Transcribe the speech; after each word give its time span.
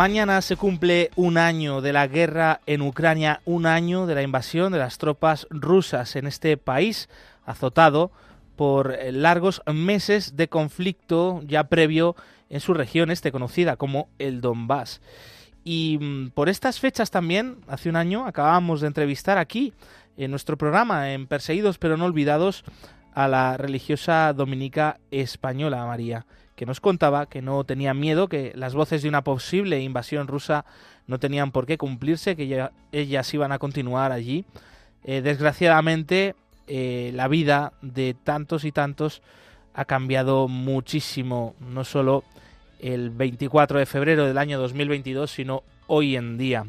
Mañana 0.00 0.40
se 0.40 0.56
cumple 0.56 1.10
un 1.14 1.36
año 1.36 1.82
de 1.82 1.92
la 1.92 2.06
guerra 2.06 2.62
en 2.64 2.80
Ucrania, 2.80 3.42
un 3.44 3.66
año 3.66 4.06
de 4.06 4.14
la 4.14 4.22
invasión 4.22 4.72
de 4.72 4.78
las 4.78 4.96
tropas 4.96 5.46
rusas 5.50 6.16
en 6.16 6.26
este 6.26 6.56
país, 6.56 7.10
azotado 7.44 8.10
por 8.56 8.96
largos 9.12 9.60
meses 9.70 10.36
de 10.36 10.48
conflicto 10.48 11.42
ya 11.44 11.64
previo 11.64 12.16
en 12.48 12.60
su 12.60 12.72
región 12.72 13.10
este 13.10 13.30
conocida 13.30 13.76
como 13.76 14.08
el 14.18 14.40
Donbass. 14.40 15.02
Y 15.64 15.98
mm, 16.00 16.30
por 16.30 16.48
estas 16.48 16.80
fechas 16.80 17.10
también, 17.10 17.58
hace 17.68 17.90
un 17.90 17.96
año, 17.96 18.24
acabamos 18.24 18.80
de 18.80 18.86
entrevistar 18.86 19.36
aquí, 19.36 19.74
en 20.16 20.30
nuestro 20.30 20.56
programa, 20.56 21.12
en 21.12 21.26
Perseguidos 21.26 21.76
pero 21.76 21.98
no 21.98 22.06
olvidados, 22.06 22.64
a 23.12 23.28
la 23.28 23.58
religiosa 23.58 24.32
dominica 24.32 24.98
española 25.10 25.84
María 25.84 26.24
que 26.60 26.66
nos 26.66 26.80
contaba 26.80 27.24
que 27.24 27.40
no 27.40 27.64
tenía 27.64 27.94
miedo, 27.94 28.28
que 28.28 28.52
las 28.54 28.74
voces 28.74 29.00
de 29.00 29.08
una 29.08 29.24
posible 29.24 29.80
invasión 29.80 30.28
rusa 30.28 30.66
no 31.06 31.18
tenían 31.18 31.52
por 31.52 31.64
qué 31.64 31.78
cumplirse, 31.78 32.36
que 32.36 32.68
ellas 32.92 33.32
iban 33.32 33.50
a 33.50 33.58
continuar 33.58 34.12
allí. 34.12 34.44
Eh, 35.04 35.22
desgraciadamente, 35.22 36.34
eh, 36.66 37.12
la 37.14 37.28
vida 37.28 37.72
de 37.80 38.12
tantos 38.12 38.66
y 38.66 38.72
tantos 38.72 39.22
ha 39.72 39.86
cambiado 39.86 40.48
muchísimo, 40.48 41.54
no 41.60 41.82
solo 41.82 42.24
el 42.78 43.08
24 43.08 43.78
de 43.78 43.86
febrero 43.86 44.26
del 44.26 44.36
año 44.36 44.60
2022, 44.60 45.30
sino 45.30 45.62
hoy 45.86 46.14
en 46.14 46.36
día. 46.36 46.66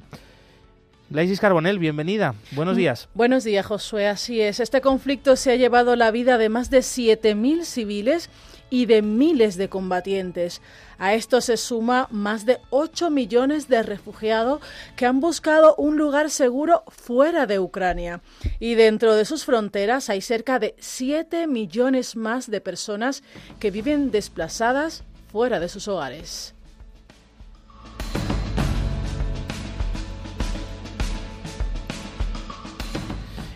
Laisis 1.09 1.42
Carbonel, 1.42 1.80
bienvenida. 1.80 2.36
Buenos 2.52 2.78
días. 2.78 3.09
Buenos 3.14 3.44
días, 3.44 3.66
Josué. 3.66 4.08
Así 4.08 4.39
es. 4.39 4.62
Este 4.62 4.80
conflicto 4.80 5.36
se 5.36 5.52
ha 5.52 5.58
llevado 5.58 5.97
la 5.97 6.12
vida 6.12 6.38
de 6.38 6.47
más 6.47 6.69
de 6.69 6.80
7.000 6.80 7.66
civiles 7.66 8.30
y 8.72 8.88
de 8.88 9.03
miles 9.03 9.58
de 9.58 9.69
combatientes. 9.69 10.61
A 10.97 11.14
esto 11.14 11.41
se 11.41 11.58
suma 11.58 12.08
más 12.09 12.47
de 12.47 12.58
8 12.72 13.11
millones 13.11 13.67
de 13.67 13.83
refugiados 13.83 14.61
que 14.95 15.05
han 15.05 15.19
buscado 15.19 15.75
un 15.75 15.97
lugar 15.97 16.31
seguro 16.31 16.83
fuera 16.88 17.45
de 17.45 17.59
Ucrania. 17.59 18.22
Y 18.59 18.73
dentro 18.73 19.13
de 19.13 19.25
sus 19.25 19.45
fronteras 19.45 20.09
hay 20.09 20.22
cerca 20.22 20.58
de 20.58 20.73
7 20.80 21.45
millones 21.45 22.16
más 22.16 22.50
de 22.50 22.61
personas 22.61 23.22
que 23.59 23.69
viven 23.69 24.09
desplazadas 24.09 25.03
fuera 25.31 25.59
de 25.59 25.69
sus 25.69 25.88
hogares. 25.88 26.56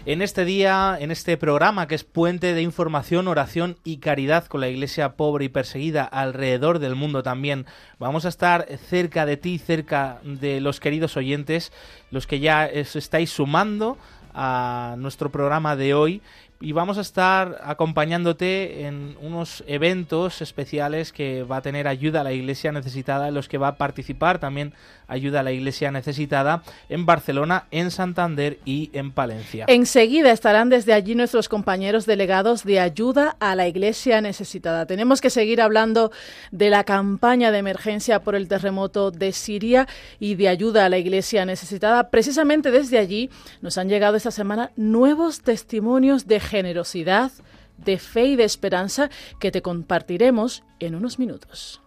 En 0.08 0.22
este 0.22 0.46
día, 0.46 0.98
en 1.00 1.10
este 1.10 1.36
programa 1.36 1.88
que 1.88 1.96
es 1.96 2.04
puente 2.04 2.54
de 2.54 2.62
información, 2.62 3.28
oración 3.28 3.78
y 3.84 3.98
caridad 3.98 4.46
con 4.46 4.62
la 4.62 4.68
iglesia 4.68 5.14
pobre 5.14 5.46
y 5.46 5.50
perseguida 5.50 6.04
alrededor 6.04 6.78
del 6.78 6.94
mundo 6.94 7.24
también, 7.24 7.66
vamos 7.98 8.24
a 8.26 8.30
estar 8.30 8.68
cerca 8.88 9.26
de 9.26 9.36
ti, 9.36 9.58
cerca 9.58 10.20
de 10.24 10.62
los 10.62 10.80
queridos 10.80 11.18
oyentes, 11.18 11.74
los 12.12 12.28
que 12.28 12.40
ya 12.40 12.70
os 12.80 12.96
estáis 12.96 13.32
sumando 13.32 13.98
a 14.36 14.94
nuestro 15.00 15.32
programa 15.32 15.76
de 15.76 15.96
hoy 15.96 16.22
y 16.60 16.72
vamos 16.72 16.98
a 16.98 17.02
estar 17.02 17.60
acompañándote 17.64 18.86
en 18.86 19.18
unos 19.22 19.64
eventos 19.68 20.42
especiales 20.42 21.12
que 21.12 21.44
va 21.44 21.58
a 21.58 21.62
tener 21.62 21.88
ayuda 21.88 22.22
a 22.22 22.24
la 22.24 22.32
iglesia 22.32 22.72
necesitada, 22.72 23.28
en 23.28 23.34
los 23.34 23.50
que 23.50 23.58
va 23.58 23.70
a 23.70 23.76
participar 23.78 24.40
también 24.40 24.74
ayuda 25.08 25.42
a 25.42 25.44
la 25.44 25.52
iglesia 25.52 25.92
necesitada 25.92 26.64
en 26.90 27.06
Barcelona, 27.06 27.66
en 27.72 27.92
Santander 27.92 28.60
y 28.66 28.90
en 28.94 29.12
Palencia. 29.12 29.66
Enseguida 29.68 30.32
estarán 30.32 30.70
desde 30.70 30.94
allí 30.94 31.14
nuestros 31.16 31.50
compañeros 31.50 32.06
delegados 32.06 32.64
de 32.64 32.80
ayuda 32.80 33.36
a 33.40 33.56
la 33.56 33.68
iglesia 33.68 34.22
necesitada. 34.22 34.86
Tenemos 34.86 35.22
que 35.22 35.30
seguir 35.30 35.62
hablando 35.62 36.12
de 36.52 36.70
la 36.70 36.84
campaña 36.84 37.52
de 37.52 37.60
emergencia 37.60 38.22
por 38.22 38.36
el 38.36 38.48
terremoto 38.48 39.12
de 39.12 39.32
Siria 39.32 39.88
y 40.20 40.36
de 40.36 40.50
ayuda 40.50 40.86
a 40.86 40.90
la 40.90 40.98
iglesia 40.98 41.46
necesitada. 41.46 42.10
Precisamente 42.10 42.72
desde 42.72 42.98
allí 42.98 43.30
nos 43.62 43.78
han 43.78 43.90
llegado 43.90 44.16
esta 44.16 44.32
semana 44.32 44.72
nuevos 44.76 45.42
testimonios 45.42 46.28
de 46.28 46.40
generosidad, 46.46 47.32
de 47.78 47.98
fe 47.98 48.26
y 48.26 48.36
de 48.36 48.46
esperanza 48.46 49.10
que 49.40 49.52
te 49.52 49.62
compartiremos 49.62 50.64
en 50.80 50.96
unos 50.96 51.20
minutos. 51.20 51.82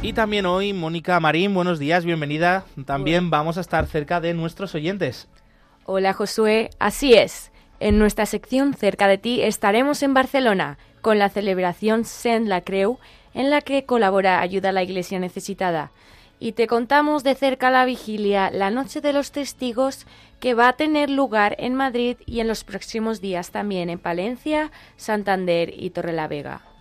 Y 0.00 0.12
también 0.12 0.44
hoy, 0.44 0.72
Mónica 0.74 1.18
Marín, 1.18 1.54
buenos 1.54 1.78
días, 1.78 2.04
bienvenida. 2.04 2.64
También 2.84 3.30
vamos 3.30 3.56
a 3.56 3.62
estar 3.62 3.86
cerca 3.86 4.20
de 4.20 4.34
nuestros 4.34 4.74
oyentes. 4.74 5.28
Hola 5.86 6.12
Josué, 6.12 6.70
así 6.78 7.14
es. 7.14 7.50
En 7.80 7.98
nuestra 7.98 8.26
sección 8.26 8.74
Cerca 8.74 9.08
de 9.08 9.18
ti 9.18 9.42
estaremos 9.42 10.02
en 10.02 10.14
Barcelona 10.14 10.78
con 11.00 11.18
la 11.18 11.28
celebración 11.28 12.04
Saint 12.04 12.46
la 12.46 12.60
Creu, 12.60 12.98
en 13.34 13.50
la 13.50 13.60
que 13.62 13.84
colabora 13.84 14.40
Ayuda 14.40 14.68
a 14.70 14.72
la 14.72 14.82
Iglesia 14.82 15.18
Necesitada 15.18 15.90
y 16.38 16.52
te 16.52 16.66
contamos 16.66 17.24
de 17.24 17.34
cerca 17.34 17.70
la 17.70 17.84
vigilia 17.84 18.50
La 18.50 18.70
Noche 18.70 19.00
de 19.00 19.12
los 19.12 19.32
Testigos 19.32 20.06
que 20.40 20.54
va 20.54 20.68
a 20.68 20.76
tener 20.76 21.08
lugar 21.10 21.56
en 21.58 21.74
Madrid 21.74 22.16
y 22.26 22.40
en 22.40 22.48
los 22.48 22.64
próximos 22.64 23.20
días 23.20 23.50
también 23.50 23.88
en 23.88 23.98
Palencia, 23.98 24.70
Santander 24.96 25.72
y 25.74 25.90
Torrelavega. 25.90 26.73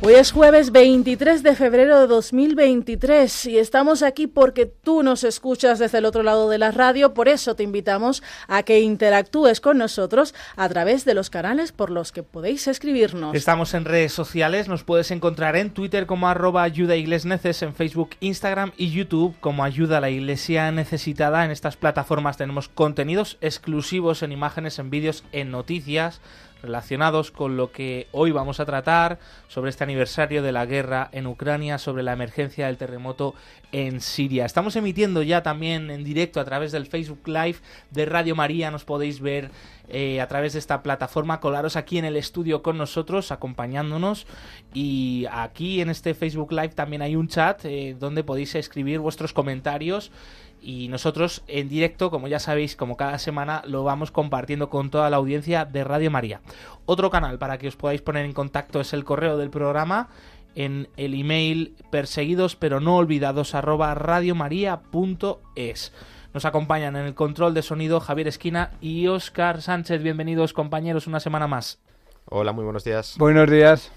Hoy 0.00 0.14
es 0.14 0.30
jueves 0.30 0.70
23 0.70 1.42
de 1.42 1.56
febrero 1.56 1.98
de 1.98 2.06
2023 2.06 3.46
y 3.46 3.58
estamos 3.58 4.04
aquí 4.04 4.28
porque 4.28 4.64
tú 4.64 5.02
nos 5.02 5.24
escuchas 5.24 5.80
desde 5.80 5.98
el 5.98 6.04
otro 6.04 6.22
lado 6.22 6.48
de 6.48 6.56
la 6.56 6.70
radio, 6.70 7.14
por 7.14 7.26
eso 7.26 7.56
te 7.56 7.64
invitamos 7.64 8.22
a 8.46 8.62
que 8.62 8.78
interactúes 8.78 9.60
con 9.60 9.76
nosotros 9.76 10.36
a 10.54 10.68
través 10.68 11.04
de 11.04 11.14
los 11.14 11.30
canales 11.30 11.72
por 11.72 11.90
los 11.90 12.12
que 12.12 12.22
podéis 12.22 12.68
escribirnos. 12.68 13.34
Estamos 13.34 13.74
en 13.74 13.84
redes 13.84 14.12
sociales, 14.12 14.68
nos 14.68 14.84
puedes 14.84 15.10
encontrar 15.10 15.56
en 15.56 15.70
Twitter 15.70 16.06
como 16.06 16.28
arroba 16.28 16.62
ayuda 16.62 16.94
neces, 16.94 17.62
en 17.62 17.74
Facebook, 17.74 18.10
Instagram 18.20 18.70
y 18.76 18.92
YouTube 18.92 19.34
como 19.40 19.64
ayuda 19.64 19.98
a 19.98 20.00
la 20.00 20.10
iglesia 20.10 20.70
necesitada. 20.70 21.44
En 21.44 21.50
estas 21.50 21.76
plataformas 21.76 22.36
tenemos 22.36 22.68
contenidos 22.68 23.36
exclusivos 23.40 24.22
en 24.22 24.30
imágenes, 24.30 24.78
en 24.78 24.90
vídeos, 24.90 25.24
en 25.32 25.50
noticias 25.50 26.20
relacionados 26.62 27.30
con 27.30 27.56
lo 27.56 27.72
que 27.72 28.08
hoy 28.12 28.30
vamos 28.30 28.60
a 28.60 28.66
tratar 28.66 29.18
sobre 29.48 29.70
este 29.70 29.84
aniversario 29.84 30.42
de 30.42 30.52
la 30.52 30.66
guerra 30.66 31.08
en 31.12 31.26
Ucrania, 31.26 31.78
sobre 31.78 32.02
la 32.02 32.12
emergencia 32.12 32.66
del 32.66 32.76
terremoto 32.76 33.34
en 33.72 34.00
Siria. 34.00 34.44
Estamos 34.44 34.76
emitiendo 34.76 35.22
ya 35.22 35.42
también 35.42 35.90
en 35.90 36.04
directo 36.04 36.40
a 36.40 36.44
través 36.44 36.72
del 36.72 36.86
Facebook 36.86 37.26
Live 37.26 37.58
de 37.90 38.06
Radio 38.06 38.34
María, 38.34 38.70
nos 38.70 38.84
podéis 38.84 39.20
ver 39.20 39.50
eh, 39.90 40.20
a 40.20 40.28
través 40.28 40.52
de 40.52 40.58
esta 40.58 40.82
plataforma, 40.82 41.40
colaros 41.40 41.76
aquí 41.76 41.96
en 41.96 42.04
el 42.04 42.16
estudio 42.16 42.62
con 42.62 42.76
nosotros, 42.76 43.32
acompañándonos. 43.32 44.26
Y 44.74 45.26
aquí 45.30 45.80
en 45.80 45.88
este 45.88 46.14
Facebook 46.14 46.52
Live 46.52 46.70
también 46.70 47.00
hay 47.00 47.16
un 47.16 47.28
chat 47.28 47.64
eh, 47.64 47.96
donde 47.98 48.22
podéis 48.22 48.54
escribir 48.54 49.00
vuestros 49.00 49.32
comentarios 49.32 50.10
y 50.60 50.88
nosotros 50.88 51.42
en 51.46 51.68
directo, 51.68 52.10
como 52.10 52.28
ya 52.28 52.38
sabéis, 52.38 52.76
como 52.76 52.96
cada 52.96 53.18
semana, 53.18 53.62
lo 53.66 53.84
vamos 53.84 54.10
compartiendo 54.10 54.68
con 54.70 54.90
toda 54.90 55.10
la 55.10 55.16
audiencia 55.16 55.64
de 55.64 55.84
Radio 55.84 56.10
María. 56.10 56.40
Otro 56.86 57.10
canal 57.10 57.38
para 57.38 57.58
que 57.58 57.68
os 57.68 57.76
podáis 57.76 58.02
poner 58.02 58.24
en 58.24 58.32
contacto 58.32 58.80
es 58.80 58.92
el 58.92 59.04
correo 59.04 59.36
del 59.36 59.50
programa 59.50 60.08
en 60.54 60.88
el 60.96 61.14
email 61.14 61.76
perseguidos 61.90 62.56
pero 62.56 62.80
no 62.80 62.96
olvidados 62.96 63.54
arroba 63.54 63.94
radiomaria.es. 63.94 65.92
Nos 66.34 66.44
acompañan 66.44 66.96
en 66.96 67.06
el 67.06 67.14
control 67.14 67.54
de 67.54 67.62
sonido 67.62 68.00
Javier 68.00 68.28
Esquina 68.28 68.72
y 68.80 69.06
Oscar 69.06 69.62
Sánchez. 69.62 70.02
Bienvenidos 70.02 70.52
compañeros 70.52 71.06
una 71.06 71.20
semana 71.20 71.46
más. 71.46 71.80
Hola, 72.26 72.52
muy 72.52 72.64
buenos 72.64 72.84
días. 72.84 73.14
Buenos 73.18 73.50
días. 73.50 73.90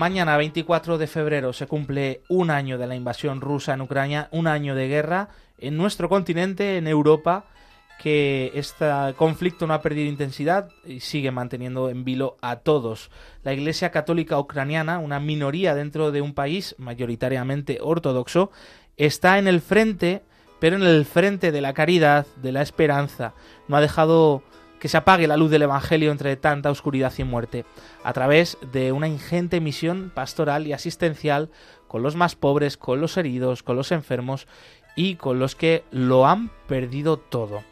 Mañana, 0.00 0.38
24 0.38 0.96
de 0.96 1.06
febrero, 1.06 1.52
se 1.52 1.66
cumple 1.66 2.22
un 2.30 2.50
año 2.50 2.78
de 2.78 2.86
la 2.86 2.94
invasión 2.94 3.42
rusa 3.42 3.74
en 3.74 3.82
Ucrania, 3.82 4.30
un 4.32 4.46
año 4.46 4.74
de 4.74 4.88
guerra 4.88 5.28
en 5.58 5.76
nuestro 5.76 6.08
continente, 6.08 6.78
en 6.78 6.86
Europa, 6.86 7.44
que 8.02 8.50
este 8.54 8.86
conflicto 9.18 9.66
no 9.66 9.74
ha 9.74 9.82
perdido 9.82 10.08
intensidad 10.08 10.70
y 10.86 11.00
sigue 11.00 11.30
manteniendo 11.30 11.90
en 11.90 12.02
vilo 12.02 12.38
a 12.40 12.60
todos. 12.60 13.10
La 13.42 13.52
Iglesia 13.52 13.90
Católica 13.90 14.38
Ucraniana, 14.38 15.00
una 15.00 15.20
minoría 15.20 15.74
dentro 15.74 16.12
de 16.12 16.22
un 16.22 16.32
país 16.32 16.74
mayoritariamente 16.78 17.78
ortodoxo, 17.82 18.52
está 18.96 19.38
en 19.38 19.48
el 19.48 19.60
frente, 19.60 20.22
pero 20.60 20.76
en 20.76 20.82
el 20.82 21.04
frente 21.04 21.52
de 21.52 21.60
la 21.60 21.74
caridad, 21.74 22.26
de 22.36 22.52
la 22.52 22.62
esperanza. 22.62 23.34
No 23.68 23.76
ha 23.76 23.82
dejado 23.82 24.42
que 24.80 24.88
se 24.88 24.96
apague 24.96 25.28
la 25.28 25.36
luz 25.36 25.50
del 25.50 25.62
Evangelio 25.62 26.10
entre 26.10 26.36
tanta 26.36 26.70
oscuridad 26.70 27.12
y 27.18 27.24
muerte, 27.24 27.64
a 28.02 28.12
través 28.12 28.58
de 28.72 28.92
una 28.92 29.06
ingente 29.06 29.60
misión 29.60 30.10
pastoral 30.12 30.66
y 30.66 30.72
asistencial 30.72 31.50
con 31.86 32.02
los 32.02 32.16
más 32.16 32.34
pobres, 32.34 32.76
con 32.76 33.00
los 33.00 33.16
heridos, 33.16 33.62
con 33.62 33.76
los 33.76 33.92
enfermos 33.92 34.48
y 34.96 35.16
con 35.16 35.38
los 35.38 35.54
que 35.54 35.84
lo 35.90 36.26
han 36.26 36.50
perdido 36.66 37.18
todo. 37.18 37.62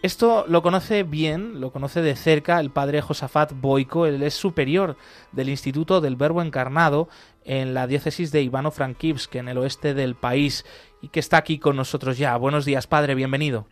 Esto 0.00 0.44
lo 0.46 0.62
conoce 0.62 1.02
bien, 1.02 1.60
lo 1.60 1.72
conoce 1.72 2.02
de 2.02 2.14
cerca 2.14 2.60
el 2.60 2.70
padre 2.70 3.00
Josafat 3.00 3.52
Boico, 3.54 4.06
él 4.06 4.22
es 4.22 4.34
superior 4.34 4.96
del 5.32 5.48
Instituto 5.48 6.00
del 6.00 6.14
Verbo 6.14 6.40
Encarnado 6.40 7.08
en 7.44 7.74
la 7.74 7.88
diócesis 7.88 8.30
de 8.30 8.42
Ivano-Frankivsk, 8.42 9.34
en 9.36 9.48
el 9.48 9.58
oeste 9.58 9.94
del 9.94 10.14
país, 10.14 10.64
y 11.00 11.08
que 11.08 11.18
está 11.18 11.38
aquí 11.38 11.58
con 11.58 11.74
nosotros 11.74 12.18
ya. 12.18 12.36
Buenos 12.36 12.64
días, 12.64 12.86
padre, 12.86 13.16
bienvenido. 13.16 13.66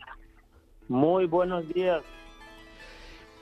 Muy 0.89 1.27
buenos 1.27 1.69
días. 1.69 2.03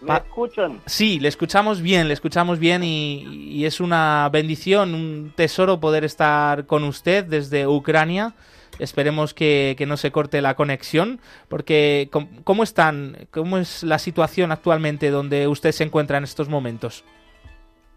¿Me 0.05 0.17
escuchan? 0.17 0.81
Sí, 0.87 1.19
le 1.21 1.29
escuchamos 1.29 1.81
bien, 1.81 2.09
le 2.09 2.15
escuchamos 2.15 2.59
bien 2.59 2.83
y, 2.85 3.23
y 3.23 3.65
es 3.65 3.81
una 3.81 4.29
bendición, 4.33 4.95
un 4.95 5.33
tesoro 5.35 5.81
poder 5.81 6.05
estar 6.05 6.67
con 6.67 6.85
usted 6.85 7.25
desde 7.25 7.67
Ucrania 7.67 8.35
Esperemos 8.79 9.35
que, 9.35 9.77
no 9.87 9.97
se 9.97 10.11
corte 10.11 10.41
la 10.41 10.55
conexión, 10.55 11.21
porque 11.49 12.09
¿cómo 12.43 12.62
están? 12.62 13.29
¿Cómo 13.31 13.59
es 13.59 13.85
la 13.85 13.99
situación 13.99 14.51
actualmente 14.51 15.11
donde 15.11 15.47
usted 15.47 15.73
se 15.73 15.85
encuentra 15.85 16.19
en 16.19 16.25
estos 16.25 16.49
momentos? 16.49 17.05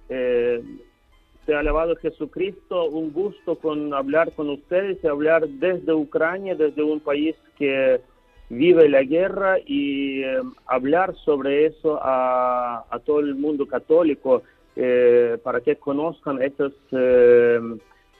Eh, 0.10 0.62
se 1.46 1.56
ha 1.56 1.60
alabado 1.60 1.96
Jesucristo, 1.96 2.86
un 2.86 3.12
gusto 3.12 3.56
con 3.56 3.94
hablar 3.94 4.32
con 4.34 4.50
ustedes 4.50 4.98
y 5.04 5.08
hablar 5.08 5.48
desde 5.48 5.94
Ucrania, 5.94 6.56
desde 6.56 6.84
un 6.84 7.00
país 7.00 7.36
que 7.58 8.00
vive 8.50 8.90
la 8.90 9.04
guerra 9.04 9.58
y 9.66 10.24
eh, 10.24 10.42
hablar 10.66 11.16
sobre 11.26 11.66
eso 11.66 12.00
a, 12.02 12.84
todo 13.06 13.20
el 13.20 13.36
mundo 13.36 13.68
católico 13.68 14.44
eh, 14.76 15.38
para 15.44 15.62
que 15.62 15.76
conozcan 15.76 16.42
estos 16.42 16.74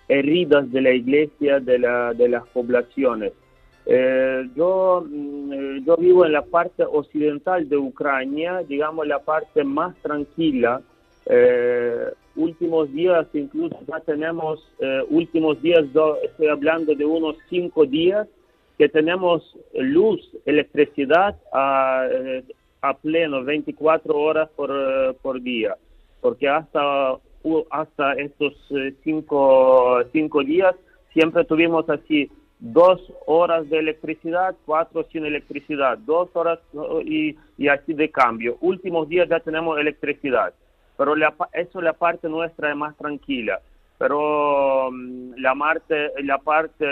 heridas 0.08 0.72
de 0.72 0.82
la 0.82 0.92
iglesia, 0.92 1.60
de, 1.60 1.80
la, 1.80 2.14
de 2.14 2.30
las 2.30 2.48
poblaciones. 2.48 3.34
Eh, 3.90 4.50
yo, 4.54 5.06
mm, 5.08 5.54
eh, 5.54 5.82
yo 5.86 5.96
vivo 5.96 6.26
en 6.26 6.34
la 6.34 6.42
parte 6.42 6.84
occidental 6.84 7.70
de 7.70 7.78
Ucrania, 7.78 8.62
digamos 8.68 9.08
la 9.08 9.20
parte 9.20 9.64
más 9.64 9.96
tranquila. 10.02 10.82
Eh, 11.26 12.12
últimos 12.36 12.92
días, 12.92 13.26
incluso 13.34 13.78
ya 13.88 14.00
tenemos, 14.02 14.60
últimos 15.10 15.60
días, 15.62 15.86
estoy 16.24 16.48
hablando 16.48 16.94
de 16.94 17.04
unos 17.04 17.36
cinco 17.50 17.86
días, 17.86 18.28
que 18.78 18.90
tenemos 18.90 19.58
luz, 19.74 20.22
electricidad 20.46 21.36
a, 21.54 22.08
a 22.82 22.94
pleno, 22.96 23.44
24 23.44 24.16
horas 24.16 24.50
por, 24.56 24.72
por 25.22 25.42
día, 25.42 25.76
porque 26.22 26.48
hasta 26.48 27.18
hasta 27.70 28.14
estos 28.14 28.54
eh, 28.72 28.94
cinco, 29.04 30.04
cinco 30.12 30.44
días 30.44 30.76
siempre 31.14 31.46
tuvimos 31.46 31.90
así 31.90 32.30
dos 32.60 33.02
horas 33.26 33.70
de 33.70 33.80
electricidad, 33.80 34.56
cuatro 34.66 35.06
sin 35.12 35.26
electricidad, 35.26 35.98
dos 36.00 36.30
horas 36.34 36.60
y, 37.06 37.38
y 37.58 37.68
así 37.68 37.94
de 37.94 38.10
cambio. 38.10 38.58
Últimos 38.62 39.08
días 39.08 39.30
ya 39.30 39.40
tenemos 39.40 39.80
electricidad, 39.80 40.54
pero 40.98 41.16
la, 41.16 41.34
eso 41.54 41.80
es 41.80 41.84
la 41.84 41.94
parte 41.94 42.28
nuestra 42.28 42.74
más 42.76 42.96
tranquila. 42.98 43.62
Pero 43.98 44.92
mm, 44.92 45.34
la, 45.38 45.56
parte, 45.56 46.12
la 46.24 46.38
parte 46.40 46.86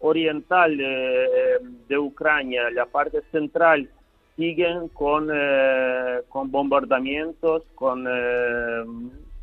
oriental 0.00 0.76
de, 0.76 1.98
Ucrania, 1.98 2.70
la 2.70 2.86
parte 2.86 3.22
central, 3.30 3.88
siguen 4.36 4.88
con, 4.88 5.28
eh, 5.32 6.20
con 6.28 6.50
bombardamientos, 6.50 7.62
con 7.74 8.06
eh, 8.08 8.84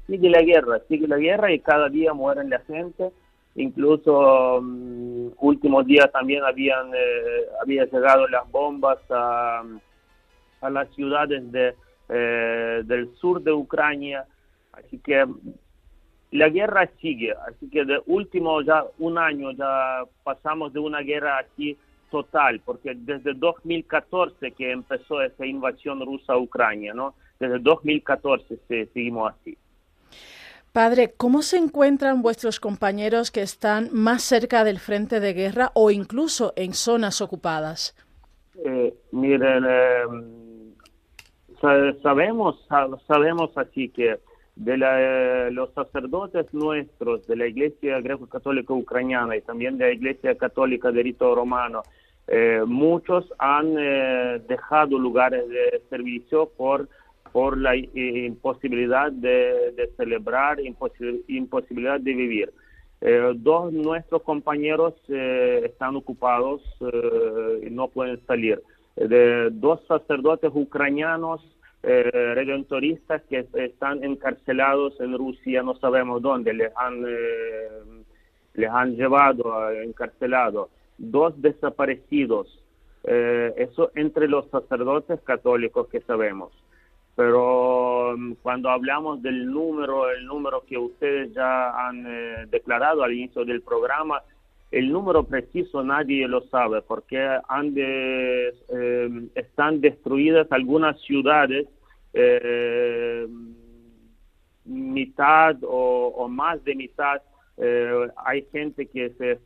sigue 0.08 0.30
la 0.30 0.42
guerra, 0.42 0.82
sigue 0.88 1.08
la 1.08 1.18
guerra 1.18 1.52
y 1.52 1.60
cada 1.60 1.90
día 1.90 2.14
mueren 2.14 2.50
la 2.50 2.60
gente. 2.60 3.12
Incluso 3.56 4.60
um, 4.60 5.32
últimos 5.40 5.86
días 5.86 6.12
también 6.12 6.44
habían 6.44 6.92
eh, 6.94 7.90
llegado 7.92 8.28
las 8.28 8.50
bombas 8.52 9.00
a, 9.10 9.64
a 10.62 10.70
las 10.70 10.90
ciudades 10.94 11.52
de, 11.52 11.74
eh, 12.10 12.84
del 12.86 13.14
sur 13.16 13.42
de 13.42 13.52
Ucrania. 13.52 14.26
Así 14.74 15.00
que 15.00 15.26
la 16.32 16.50
guerra 16.50 16.90
sigue. 17.02 17.34
Así 17.48 17.70
que 17.70 17.86
de 17.86 18.02
último 18.06 18.62
ya 18.62 18.84
un 19.00 19.18
año 19.18 19.52
ya 19.52 20.04
pasamos 20.24 20.74
de 20.74 20.80
una 20.80 21.02
guerra 21.02 21.38
aquí 21.40 21.78
total, 22.12 22.62
porque 22.64 22.94
desde 22.96 23.34
2014 23.34 24.52
que 24.52 24.72
empezó 24.72 25.22
esa 25.22 25.46
invasión 25.46 26.06
rusa 26.06 26.34
a 26.34 26.38
Ucrania, 26.38 26.94
¿no? 26.94 27.16
Desde 27.40 27.60
2014 27.60 28.60
seguimos 28.68 29.34
así. 29.34 29.58
Padre, 30.72 31.14
¿cómo 31.18 31.42
se 31.42 31.58
encuentran 31.58 32.22
vuestros 32.22 32.60
compañeros 32.60 33.32
que 33.32 33.42
están 33.42 33.90
más 33.92 34.22
cerca 34.22 34.64
del 34.64 34.80
frente 34.80 35.20
de 35.20 35.34
guerra 35.34 35.72
o 35.74 35.92
incluso 35.92 36.54
en 36.56 36.74
zonas 36.74 37.20
ocupadas? 37.20 37.96
Eh, 38.64 38.94
miren, 39.12 39.66
eh, 39.68 40.04
sabemos, 42.04 42.64
sabemos 43.08 43.58
así 43.58 43.90
que 43.90 44.20
de 44.58 44.76
eh, 44.76 45.52
los 45.52 45.74
sacerdotes 45.74 46.54
nuestros 46.54 47.26
de 47.28 47.36
la 47.36 47.48
Iglesia 47.48 48.02
Greco-Católica 48.02 48.74
Ucraniana 48.74 49.36
y 49.36 49.42
también 49.42 49.78
de 49.78 49.86
la 49.86 49.94
Iglesia 49.94 50.36
Católica 50.36 50.92
de 50.92 51.04
Rito 51.04 51.34
Romano, 51.34 51.84
muchos 52.66 53.26
han 53.40 53.76
dejado 54.48 55.00
lugares 55.00 55.48
de 55.48 55.82
servicio 55.90 56.50
por 56.58 56.90
por 57.32 57.58
la 57.58 57.76
imposibilidad 57.76 59.12
de, 59.12 59.92
celebrar, 59.96 60.58
imposibilidad 61.28 62.00
de 62.00 62.14
vivir. 62.14 62.52
Eh, 63.00 63.34
dos 63.36 63.72
nuestros 63.72 64.24
compañeros 64.24 64.96
eh, 65.08 65.62
están 65.66 65.96
ocupados 65.96 66.64
eh, 66.82 67.68
y 67.68 67.70
no 67.70 67.90
pueden 67.90 68.20
salir. 68.26 68.62
Dos 69.52 69.82
sacerdotes 69.88 70.50
ucranianos 70.52 71.40
redentoristas 71.90 73.22
que 73.30 73.48
están 73.54 74.04
encarcelados 74.04 75.00
en 75.00 75.18
Rusia, 75.18 75.64
no 75.64 75.76
sabemos 75.76 76.22
dónde, 76.22 76.54
les 76.54 76.72
han, 76.76 77.02
les 78.54 78.70
han 78.70 78.96
llevado, 78.98 79.72
encarcelado. 79.72 80.70
Dos 80.98 81.42
desaparecidos, 81.42 82.62
eso 83.04 83.92
entre 83.96 84.28
los 84.28 84.50
sacerdotes 84.50 85.22
católicos 85.22 85.88
que 85.88 86.02
sabemos 86.02 86.52
pero 87.18 88.14
mm, 88.16 88.34
cuando 88.44 88.70
hablamos 88.70 89.24
del 89.24 89.48
número, 89.52 90.10
el 90.12 90.26
número 90.26 90.64
que 90.66 90.78
ustedes 90.78 91.34
ya 91.34 91.88
han 91.88 92.06
eh, 92.08 92.46
declarado 92.50 93.04
al 93.04 93.12
inicio 93.12 93.44
del 93.44 93.64
programa, 93.64 94.22
el 94.70 94.92
número 94.92 95.24
preciso 95.24 95.84
nadie 95.84 96.28
lo 96.28 96.42
sabe 96.50 96.84
porque 96.84 97.18
han 97.50 97.74
de, 97.74 98.54
eh, 98.70 99.30
están 99.34 99.82
destruidas 99.82 100.52
algunas 100.52 101.02
ciudades, 101.02 101.68
eh, 102.18 103.28
mitad 104.66 105.56
o, 105.64 106.28
más 106.30 106.64
de 106.64 106.76
mitad. 106.76 107.22
hay 108.26 108.42
gente 108.52 108.86
que 108.88 109.10
se, 109.18 109.40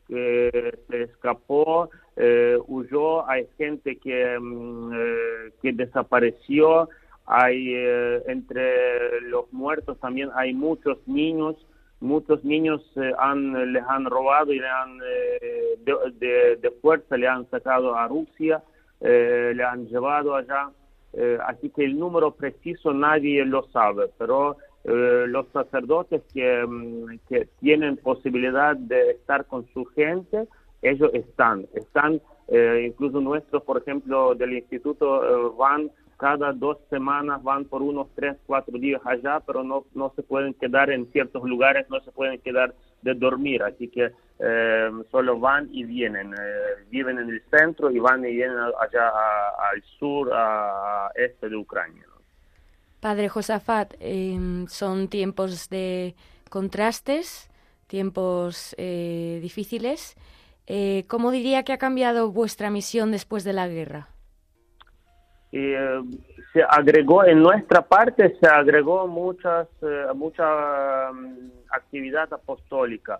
se 0.88 1.04
escapó, 1.04 1.90
huyó, 2.68 3.30
hay 3.30 3.48
gente 3.58 3.98
que, 3.98 4.38
mm, 4.40 4.92
que 5.62 5.72
desapareció 5.74 6.90
hay 7.26 7.74
eh, 7.76 8.24
entre 8.28 9.22
los 9.22 9.52
muertos 9.54 9.98
también 10.00 10.30
hay 10.36 10.54
muchos 10.54 10.98
niños, 11.08 11.56
muchos 12.02 12.44
niños 12.44 12.82
eh, 12.98 13.14
les 13.68 13.84
han 13.88 14.06
robado 14.06 14.52
y 14.52 14.60
le 14.60 14.68
han, 14.68 15.00
eh, 15.02 16.60
de, 16.60 16.72
fuerza 16.82 17.16
le 17.16 17.28
han 17.28 17.50
sacado 17.50 17.96
a 17.96 18.08
Rusia, 18.08 18.62
le 19.00 19.64
han 19.64 19.88
llevado 19.88 20.36
allá, 20.36 20.72
así 21.46 21.70
que 21.70 21.84
el 21.84 22.00
número 22.00 22.32
preciso 22.32 22.94
nadie 22.94 23.44
lo 23.46 23.64
sabe, 23.70 24.10
pero 24.18 24.58
los 24.84 25.48
sacerdotes 25.50 26.22
que, 26.34 26.66
mm, 26.66 27.20
que 27.30 27.48
tienen 27.60 27.98
posibilidad 27.98 28.76
de 28.76 29.12
estar 29.12 29.46
con 29.46 29.68
su 29.74 29.86
gente, 29.86 30.48
ellos 30.82 31.12
están, 31.14 31.68
están, 31.76 32.22
incluso 32.84 33.22
nuestros, 33.22 33.64
por 33.64 33.78
ejemplo, 33.78 34.34
del 34.36 34.54
instituto 34.54 35.54
van 35.58 35.92
cada 36.22 36.54
dos 36.54 36.78
semanas 36.92 37.42
van 37.42 37.66
por 37.66 37.82
unos 37.82 38.08
tres, 38.14 38.38
cuatro 38.46 38.78
días 38.78 39.02
allá, 39.06 39.40
pero 39.40 39.64
no, 39.64 39.86
no 39.96 40.14
se 40.16 40.22
pueden 40.22 40.54
quedar 40.54 40.92
en 40.92 41.12
ciertos 41.12 41.44
lugares, 41.44 41.90
no 41.90 42.00
se 42.02 42.12
pueden 42.12 42.40
quedar 42.42 42.76
de 43.02 43.14
dormir, 43.14 43.64
así 43.64 43.88
que 43.88 44.12
eh, 44.40 44.92
solo 45.12 45.40
van 45.40 45.70
y 45.72 45.84
vienen, 45.84 46.34
eh, 46.34 46.84
viven 46.90 47.20
en 47.20 47.30
el 47.30 47.42
centro 47.50 47.92
y 47.92 48.00
van 48.00 48.26
y 48.26 48.34
vienen 48.34 48.58
allá 48.58 49.10
al 49.72 49.84
sur, 50.00 50.30
a, 50.34 51.12
este 51.16 51.50
de 51.50 51.56
Ucrania. 51.56 52.06
Padre 53.00 53.30
Josafat, 53.30 53.94
em, 54.00 54.68
son 54.68 55.08
tiempos 55.08 55.70
de 55.70 56.16
contrastes, 56.50 57.50
tiempos 57.88 58.76
eh, 58.78 59.40
difíciles. 59.42 60.16
¿Cómo 61.08 61.32
diría 61.32 61.64
que 61.64 61.74
ha 61.74 61.78
cambiado 61.78 62.32
vuestra 62.32 62.70
misión 62.70 63.12
después 63.12 63.44
de 63.44 63.52
la 63.52 63.68
guerra? 63.68 64.08
Eh, 65.52 66.02
se 66.54 66.64
agregó 66.64 67.26
en 67.26 67.42
nuestra 67.42 67.82
parte 67.82 68.38
se 68.40 68.48
agregó 68.48 69.06
muchas 69.06 69.68
eh, 69.82 70.06
mucha 70.16 71.12
mm, 71.12 71.52
actividad 71.72 72.32
apostólica. 72.34 73.20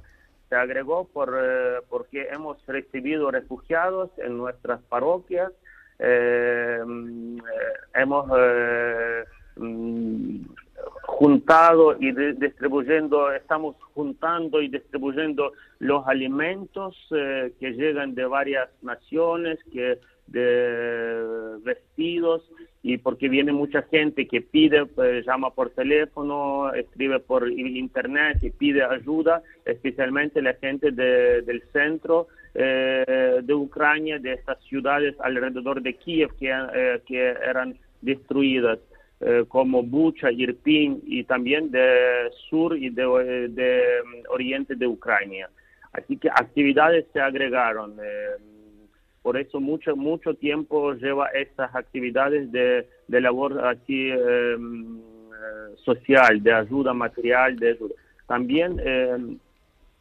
Se 0.50 0.56
agregó 0.56 1.08
por 1.08 1.38
eh, 1.42 1.80
porque 1.90 2.28
hemos 2.32 2.66
recibido 2.66 3.32
refugiados 3.32 4.10
en 4.18 4.38
nuestras 4.38 4.82
parroquias 4.84 5.52
mm, 6.00 7.38
hemos 7.94 8.26
mm, 9.56 10.46
juntado 11.04 11.96
y 12.00 12.12
distribuyendo 12.34 13.32
estamos 13.32 13.76
juntando 13.94 14.62
y 14.62 14.68
distribuyendo 14.68 15.54
los 15.80 16.08
alimentos 16.08 16.98
que 17.10 17.74
llegan 17.74 18.16
de 18.16 18.26
varias 18.26 18.70
naciones 18.82 19.60
que 19.72 20.00
de 20.32 21.58
vestidos 21.64 22.50
y 22.84 22.98
porque 22.98 23.30
viene 23.30 23.52
mucha 23.52 23.84
gente 23.84 24.28
que 24.28 24.42
pide, 24.42 24.86
pues, 24.88 25.26
llama 25.26 25.52
por 25.52 25.70
teléfono, 25.70 26.74
escribe 26.74 27.20
por 27.20 27.50
internet 27.50 28.40
y 28.42 28.50
pide 28.50 28.84
ayuda, 28.84 29.44
especialmente 29.66 30.42
la 30.42 30.56
gente 30.56 30.92
del 30.92 31.62
centro 31.72 32.28
eh, 32.56 33.40
de 33.44 33.54
Ucrania, 33.54 34.18
de 34.18 34.34
estas 34.34 34.60
ciudades 34.64 35.16
alrededor 35.20 35.82
de 35.82 35.94
Kiev 35.94 36.36
que, 36.40 36.50
eh, 36.50 37.02
que 37.06 37.30
eran 37.30 37.78
destruidas, 38.02 38.80
eh, 39.20 39.46
como 39.48 39.84
Bucha, 39.84 40.32
Irpin 40.32 41.02
y 41.06 41.24
también 41.24 41.70
de 41.70 42.32
sur 42.50 42.76
y 42.76 42.90
de, 42.90 43.48
de, 43.50 43.84
oriente 44.30 44.76
de 44.76 44.88
Ucrania. 44.88 45.50
Así 45.94 46.18
que 46.18 46.30
actividades 46.30 47.06
se 47.14 47.20
agregaron. 47.20 47.96
Por 49.22 49.38
eso 49.38 49.60
mucho, 49.60 49.96
mucho 49.96 50.34
tiempo 50.34 50.94
lleva 50.94 51.28
estas 51.28 51.74
actividades 51.76 52.52
de, 52.52 52.88
de 53.08 53.22
labor 53.22 53.64
así 53.66 54.10
em, 54.10 54.98
eh, 54.98 55.76
social, 55.84 56.42
de 56.42 56.54
ayuda 56.54 56.94
material, 56.94 57.56
de 57.58 57.78
También 58.28 58.80
em, 58.80 59.38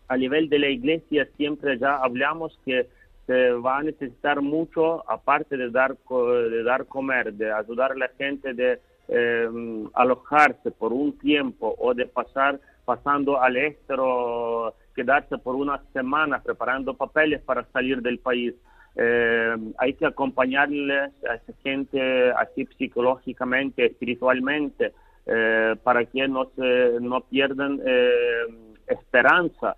a 0.08 0.16
nivel 0.16 0.48
de 0.48 0.58
la 0.58 0.68
iglesia 0.68 1.28
siempre 1.36 1.78
ya 1.78 1.96
hablamos 1.96 2.58
que 2.64 2.86
se 3.26 3.52
va 3.52 3.78
a 3.78 3.82
necesitar 3.82 4.40
mucho, 4.40 5.08
aparte 5.08 5.56
de 5.56 5.70
dar, 5.70 5.96
de 5.96 6.62
dar 6.64 6.86
comer, 6.86 7.32
de 7.34 7.52
ayudar 7.52 7.92
a 7.92 7.96
la 7.96 8.08
gente 8.18 8.54
de 8.54 8.80
em, 9.08 9.88
alojarse 9.94 10.70
por 10.70 10.92
un 10.92 11.16
tiempo 11.18 11.74
o 11.78 11.94
de 11.94 12.06
pasar 12.06 12.58
pasando 12.84 13.40
al 13.40 13.56
extero, 13.56 14.74
quedarse 14.96 15.38
por 15.38 15.54
una 15.54 15.80
semana 15.92 16.42
preparando 16.42 16.94
papeles 16.94 17.40
para 17.42 17.64
salir 17.72 18.00
del 18.02 18.18
país. 18.18 18.54
Eh, 18.96 19.56
hay 19.78 19.94
que 19.94 20.06
acompañarles 20.06 21.12
a 21.24 21.34
esa 21.34 21.52
gente 21.62 22.32
así 22.32 22.66
psicológicamente, 22.76 23.86
espiritualmente, 23.86 24.92
eh, 25.26 25.76
para 25.82 26.04
que 26.04 26.26
no, 26.26 26.50
se, 26.56 26.98
no 27.00 27.20
pierdan 27.20 27.80
eh, 27.84 28.46
esperanza, 28.88 29.76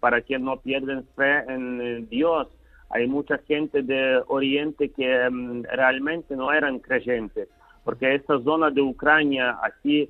para 0.00 0.22
que 0.22 0.38
no 0.38 0.58
pierdan 0.60 1.04
fe 1.16 1.44
en 1.48 2.08
Dios. 2.08 2.48
Hay 2.90 3.06
mucha 3.06 3.38
gente 3.38 3.82
de 3.82 4.22
Oriente 4.28 4.90
que 4.90 5.28
mm, 5.30 5.64
realmente 5.64 6.36
no 6.36 6.52
eran 6.52 6.78
creyentes, 6.78 7.48
porque 7.84 8.14
esta 8.14 8.40
zona 8.40 8.70
de 8.70 8.80
Ucrania, 8.80 9.58
así 9.62 10.08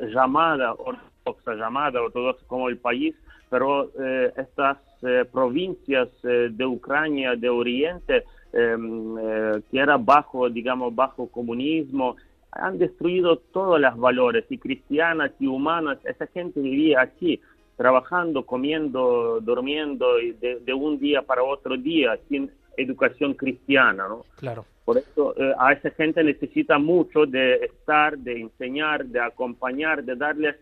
llamada 0.00 0.74
ortodoxa, 1.24 1.54
llamada 1.54 2.02
ortodoxa 2.02 2.44
como 2.46 2.68
el 2.68 2.78
país, 2.78 3.14
pero 3.50 3.90
estas 4.36 4.78
eh, 5.06 5.26
provincias 5.30 6.08
eh, 6.22 6.48
de 6.50 6.64
Ucrania, 6.64 7.36
de 7.36 7.50
Oriente, 7.50 8.24
em, 8.54 9.18
eh, 9.18 9.60
que 9.70 9.78
era 9.78 9.98
bajo, 9.98 10.48
digamos, 10.48 10.94
bajo 10.94 11.26
comunismo, 11.26 12.16
han 12.52 12.78
destruido 12.78 13.36
todos 13.36 13.78
los 13.78 13.98
valores, 13.98 14.46
y 14.48 14.56
cristianas 14.56 15.32
y 15.38 15.46
humanas. 15.46 15.98
Esa 16.06 16.26
gente 16.28 16.58
vivía 16.58 17.02
aquí, 17.02 17.38
trabajando, 17.76 18.46
comiendo, 18.46 19.40
durmiendo, 19.42 20.18
y 20.18 20.32
de, 20.32 20.72
un 20.72 20.98
día 20.98 21.20
para 21.20 21.42
otro 21.42 21.76
día, 21.76 22.18
sin 22.30 22.50
educación 22.78 23.34
cristiana, 23.34 24.08
¿no? 24.08 24.24
Claro. 24.36 24.64
Por 24.86 24.96
eso 24.98 25.34
a 25.58 25.72
esa 25.72 25.90
gente 25.90 26.22
necesita 26.24 26.78
mucho 26.78 27.26
de 27.26 27.56
estar, 27.56 28.16
de 28.16 28.40
enseñar, 28.40 29.04
de 29.04 29.20
acompañar, 29.20 30.04
de 30.04 30.14
darles 30.14 30.56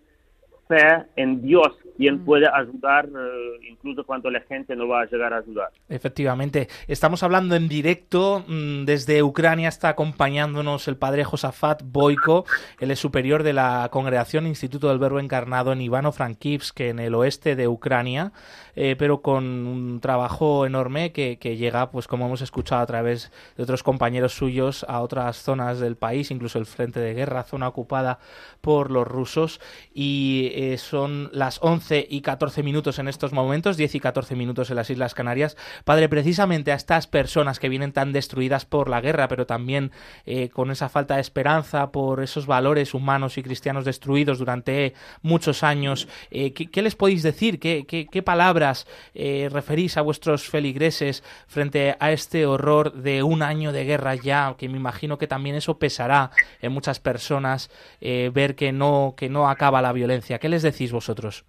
fe 0.73 1.05
en 1.17 1.43
Dios, 1.43 1.69
quien 1.97 2.17
mm. 2.17 2.25
puede 2.25 2.47
ayudar 2.49 3.07
eh, 3.07 3.69
incluso 3.71 4.05
cuando 4.05 4.31
la 4.31 4.41
gente 4.41 4.75
no 4.75 4.89
va 4.89 5.03
a 5.03 5.07
llegar 5.07 5.33
a 5.33 5.39
ayudar. 5.39 5.71
Efectivamente, 5.89 6.69
estamos 6.89 7.23
hablando 7.23 7.55
en 7.57 7.69
directo 7.69 8.45
mm, 8.47 8.85
desde 8.85 9.23
Ucrania, 9.23 9.69
está 9.69 9.91
acompañándonos 9.91 10.89
el 10.89 10.97
padre 10.97 11.25
Josafat 11.25 11.83
Boiko, 11.85 12.45
él 12.81 12.91
es 12.91 12.99
superior 12.99 13.43
de 13.43 13.53
la 13.53 13.89
congregación 13.93 14.47
Instituto 14.47 14.89
del 14.89 14.99
Verbo 14.99 15.21
Encarnado 15.21 15.73
en 15.73 15.81
Ivano-Frankivsk, 15.81 16.81
en 16.81 16.99
el 16.99 17.15
oeste 17.15 17.57
de 17.57 17.69
Ucrania, 17.69 18.33
eh, 18.75 18.97
pero 18.99 19.21
con 19.21 19.45
un 19.45 20.01
trabajo 20.01 20.65
enorme 20.65 21.13
que, 21.13 21.39
que 21.39 21.57
llega, 21.57 21.91
pues 21.91 22.07
como 22.09 22.27
hemos 22.27 22.41
escuchado 22.41 22.81
a 22.81 22.87
través 22.87 23.31
de 23.57 23.63
otros 23.63 23.83
compañeros 23.83 24.33
suyos, 24.33 24.87
a 24.89 25.01
otras 25.03 25.37
zonas 25.37 25.81
del 25.81 25.97
país, 25.97 26.31
incluso 26.31 26.59
el 26.59 26.67
frente 26.67 27.01
de 27.01 27.13
guerra, 27.15 27.43
zona 27.43 27.69
ocupada 27.69 28.19
por 28.61 28.91
los 28.91 29.07
rusos, 29.07 29.61
y 29.93 30.51
eh, 30.63 30.79
son 30.79 31.29
las 31.33 31.59
11 31.61 32.07
y 32.09 32.21
14 32.21 32.63
minutos 32.63 33.01
en 33.01 33.09
estos 33.09 33.33
momentos, 33.33 33.77
10 33.77 33.97
y 33.97 34.01
14 34.01 34.37
minutos 34.37 34.71
en 34.71 34.77
las 34.77 34.91
Islas 34.91 35.13
Canarias. 35.13 35.57
Padre, 35.85 36.09
precisamente 36.09 36.71
a 36.71 36.77
estas 36.77 37.09
personas 37.09 37.59
que 37.59 37.69
vienen 37.69 37.93
tan 37.93 38.13
destruidas 38.13 38.65
por 38.65 38.89
la 38.89 39.01
guerra, 39.01 39.27
pero 39.27 39.45
también 39.45 39.91
eh, 40.25 40.51
con 40.51 40.71
esa 40.71 40.89
falta 40.89 41.17
de 41.17 41.21
esperanza 41.21 41.91
por 41.91 42.23
esos 42.23 42.47
valores 42.47 42.95
humanos 42.95 43.39
y 43.39 43.43
cristianos 43.43 43.85
destruidos 43.85 44.39
durante 44.39 44.95
muchos 45.23 45.65
años, 45.65 46.07
eh, 46.31 46.53
¿qué, 46.53 46.83
les 46.83 46.95
podéis 46.95 47.25
decir? 47.25 47.59
¿Qué, 47.59 47.85
qué, 47.87 48.23
palabras 48.23 48.87
referís 49.15 49.97
a 49.97 50.03
vuestros 50.03 50.49
feligreses 50.49 51.25
frente 51.49 51.97
a 51.99 52.13
este 52.13 52.47
horror 52.47 52.93
de 52.93 53.25
un 53.25 53.43
año 53.43 53.73
de 53.73 53.85
guerra 53.85 54.15
ya? 54.15 54.55
Que 54.57 54.69
me 54.69 54.77
imagino 54.77 55.19
que 55.19 55.27
también 55.27 55.57
eso 55.57 55.79
pesará 55.79 56.31
en 56.61 56.71
muchas 56.73 57.01
personas 57.01 57.71
ver 58.01 58.55
que 58.55 58.71
no, 58.71 59.15
que 59.17 59.29
no 59.29 59.49
acaba 59.49 59.83
la 59.83 59.93
violencia. 59.93 60.39
¿Qué 60.43 60.49
les 60.49 60.63
decís 60.63 60.91
vosotros? 60.91 61.45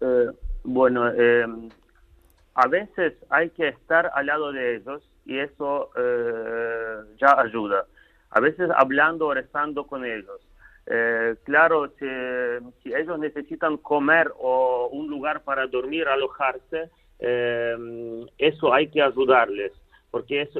Eh, 0.00 0.26
bueno, 0.64 1.12
eh, 1.14 1.46
a 2.54 2.66
veces 2.66 3.12
hay 3.28 3.50
que 3.50 3.68
estar 3.68 4.10
al 4.14 4.24
lado 4.24 4.52
de 4.52 4.76
ellos 4.76 5.02
y 5.26 5.38
eso 5.38 5.90
eh, 5.94 6.96
ya 7.20 7.38
ayuda. 7.38 7.84
A 8.30 8.40
veces 8.40 8.70
hablando 8.74 9.34
rezando 9.34 9.86
con 9.86 10.02
ellos. 10.06 10.40
claro, 11.44 11.92
si, 11.98 12.06
si, 12.82 12.94
ellos 12.94 13.18
necesitan 13.18 13.76
comer 13.76 14.32
o 14.40 14.88
un 14.92 15.10
lugar 15.10 15.42
para 15.42 15.66
dormir, 15.66 16.08
alojarse, 16.08 16.88
eso 17.18 18.72
hay 18.72 18.88
que 18.88 19.02
ayudarles, 19.02 19.72
porque 20.10 20.40
eso, 20.40 20.58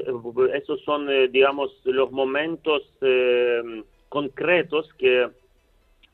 esos 0.53 0.79
son, 0.83 1.07
digamos, 1.31 1.71
los 1.85 2.11
momentos 2.11 2.83
concretos 4.09 4.93
que, 4.99 5.27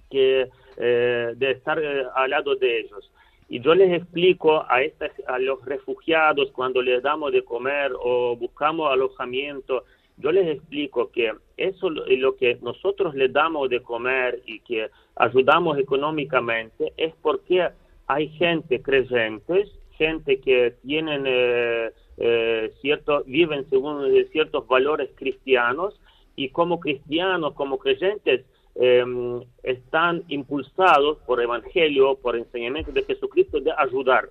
que 0.10 0.50
eh, 0.78 1.34
de 1.36 1.52
estar 1.52 1.80
eh, 1.80 2.04
al 2.16 2.30
lado 2.30 2.56
de 2.56 2.80
ellos. 2.80 3.12
Y 3.48 3.62
yo 3.62 3.76
les 3.76 3.92
explico 3.94 4.58
a, 4.58 4.80
a 5.28 5.40
los 5.40 5.64
refugiados 5.64 6.52
cuando 6.52 6.82
les 6.82 7.04
damos 7.04 7.32
de 7.32 7.44
comer 7.44 7.92
o 7.98 8.36
buscamos 8.36 8.92
alojamiento, 8.92 9.84
yo 10.18 10.32
les 10.32 10.48
explico 10.48 11.12
que 11.12 11.34
eso 11.58 11.90
lo 11.90 12.36
que 12.38 12.58
nosotros 12.62 13.16
les 13.16 13.32
damos 13.32 13.70
de 13.70 13.82
comer 13.82 14.42
y 14.46 14.60
que 14.62 14.90
ayudamos 15.16 15.78
económicamente 15.78 16.94
es 16.98 17.14
porque 17.22 17.70
hay 18.08 18.30
gente 18.30 18.82
creyentes, 18.82 19.70
gente 19.92 20.40
que 20.40 20.76
tienen 20.86 21.24
eh, 21.28 21.92
eh 22.18 22.74
cierto, 22.82 23.24
viven 23.26 23.70
según 23.70 24.10
ciertos 24.32 24.68
valores 24.68 25.10
cristianos 25.16 26.00
y 26.36 26.50
como 26.50 26.80
cristianos, 26.80 27.54
como 27.54 27.78
creyentes, 27.78 28.46
Em, 28.78 29.42
están 29.64 30.24
impulsados 30.28 31.20
por 31.20 31.42
evangelio, 31.42 32.16
por 32.16 32.36
enseñamiento 32.36 32.92
de 32.92 33.04
Jesucristo 33.04 33.62
de 33.62 33.72
ayudar. 33.78 34.30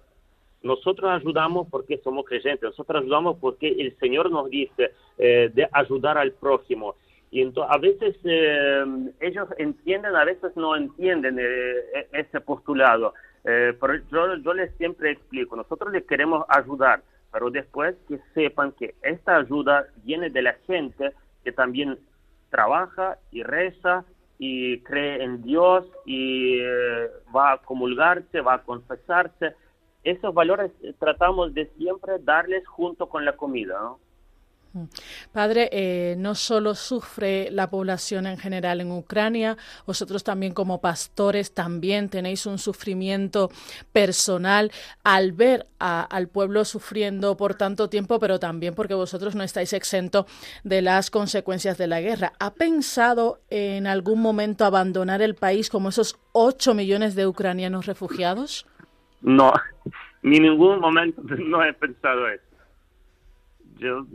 Nosotros 0.62 1.10
ayudamos 1.10 1.66
porque 1.70 1.98
somos 2.04 2.26
creyentes, 2.26 2.62
nosotros 2.62 3.02
ayudamos 3.02 3.38
porque 3.40 3.68
el 3.68 3.96
Señor 3.98 4.30
nos 4.30 4.50
dice 4.50 4.92
eh, 5.16 5.50
de 5.52 5.66
ayudar 5.72 6.18
al 6.18 6.32
prójimo. 6.32 6.94
Y 7.30 7.40
entonces, 7.40 7.74
a 7.74 7.78
veces 7.78 8.16
eh, 8.24 8.84
ellos 9.20 9.48
entienden, 9.56 10.14
a 10.14 10.24
veces 10.24 10.54
no 10.56 10.76
entienden 10.76 11.38
eh, 11.38 11.44
e-, 11.94 12.20
ese 12.20 12.40
postulado. 12.40 13.14
Eh, 13.44 13.76
pero 13.80 13.94
yo, 14.12 14.36
yo 14.36 14.54
les 14.54 14.74
siempre 14.76 15.10
explico, 15.10 15.56
nosotros 15.56 15.92
les 15.92 16.04
queremos 16.04 16.44
ayudar, 16.48 17.02
pero 17.32 17.50
después 17.50 17.96
que 18.08 18.20
sepan 18.34 18.72
que 18.72 18.94
esta 19.02 19.36
ayuda 19.36 19.86
viene 20.04 20.30
de 20.30 20.42
la 20.42 20.52
gente 20.66 21.12
que 21.42 21.52
también 21.52 21.98
trabaja 22.50 23.18
y 23.32 23.42
reza 23.42 24.04
y 24.38 24.81
cree 24.81 25.23
en 25.23 25.43
Dios 25.43 25.87
y 26.05 26.61
va 27.35 27.53
a 27.53 27.59
comulgarse, 27.59 28.41
va 28.41 28.55
a 28.55 28.62
confesarse. 28.62 29.55
Esos 30.03 30.35
valores 30.35 30.71
tratamos 30.99 31.55
de 31.55 31.67
siempre 31.79 32.19
darles 32.21 32.67
junto 32.67 33.09
con 33.09 33.25
la 33.25 33.37
comida, 33.37 33.79
¿no? 33.81 33.99
Padre, 35.33 35.69
eh, 35.73 36.16
no 36.19 36.35
solo 36.35 36.75
sufre 36.75 37.50
la 37.50 37.71
población 37.71 38.26
en 38.26 38.38
general 38.38 38.81
en 38.81 38.90
Ucrania, 38.90 39.57
vosotros 39.87 40.25
también 40.25 40.52
como 40.52 40.81
pastores 40.81 41.54
también 41.54 42.09
tenéis 42.09 42.47
un 42.47 42.59
sufrimiento 42.59 43.50
personal 43.93 44.73
al 45.02 45.33
ver 45.33 45.66
al 45.78 46.28
pueblo 46.28 46.64
sufriendo 46.64 47.37
por 47.37 47.54
tanto 47.54 47.88
tiempo, 47.88 48.19
pero 48.19 48.38
también 48.38 48.75
porque 48.75 48.95
vosotros 48.95 49.35
no 49.35 49.43
estáis 49.43 49.73
exento 49.75 50.26
de 50.62 50.83
las 50.83 51.11
consecuencias 51.11 51.76
de 51.76 51.87
la 51.87 52.00
guerra. 52.00 52.33
¿Ha 52.38 52.54
pensado 52.54 53.40
en 53.50 53.87
algún 53.87 54.21
momento 54.21 54.64
abandonar 54.64 55.21
el 55.21 55.35
país 55.35 55.69
como 55.69 55.90
esos 55.90 56.19
8 56.33 56.75
millones 56.75 57.14
de 57.14 57.26
ucranianos 57.26 57.87
refugiados? 57.87 58.66
No, 59.21 59.52
ni 60.23 60.38
ningún 60.40 60.81
momento 60.81 61.23
no 61.38 61.62
he 61.62 61.73
pensado 61.75 62.28
eso. 62.28 62.53
Yo, 63.78 64.07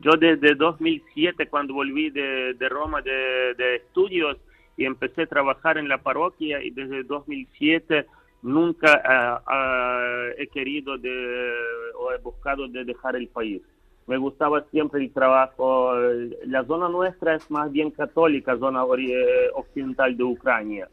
yo 0.00 0.12
desde 0.18 0.54
2007, 0.54 1.48
cuando 1.48 1.74
volví 1.74 2.10
de, 2.10 2.54
de 2.54 2.68
Roma 2.68 3.02
de, 3.02 3.54
de, 3.56 3.76
estudios 3.76 4.36
y 4.76 4.84
empecé 4.84 5.22
a 5.22 5.26
trabajar 5.26 5.76
en 5.76 5.88
la 5.88 5.98
parroquia, 5.98 6.62
y 6.62 6.70
desde 6.70 7.02
2007 7.02 8.06
nunca 8.42 9.02
uh, 9.04 9.50
uh, 9.50 10.34
he 10.38 10.46
querido 10.48 10.98
de, 10.98 11.52
o 11.98 12.12
he 12.12 12.18
buscado 12.18 12.68
de 12.68 12.84
dejar 12.84 13.16
el 13.16 13.28
país. 13.28 13.62
Me 14.06 14.16
gustaba 14.18 14.64
siempre 14.70 15.00
el 15.00 15.12
trabajo. 15.12 15.94
La 16.46 16.64
zona 16.64 16.88
nuestra 16.88 17.36
es 17.36 17.48
más 17.50 17.70
bien 17.70 17.90
católica, 17.90 18.58
zona 18.58 18.84
occidental 19.54 20.16
de 20.16 20.24
Ucrania. 20.24 20.88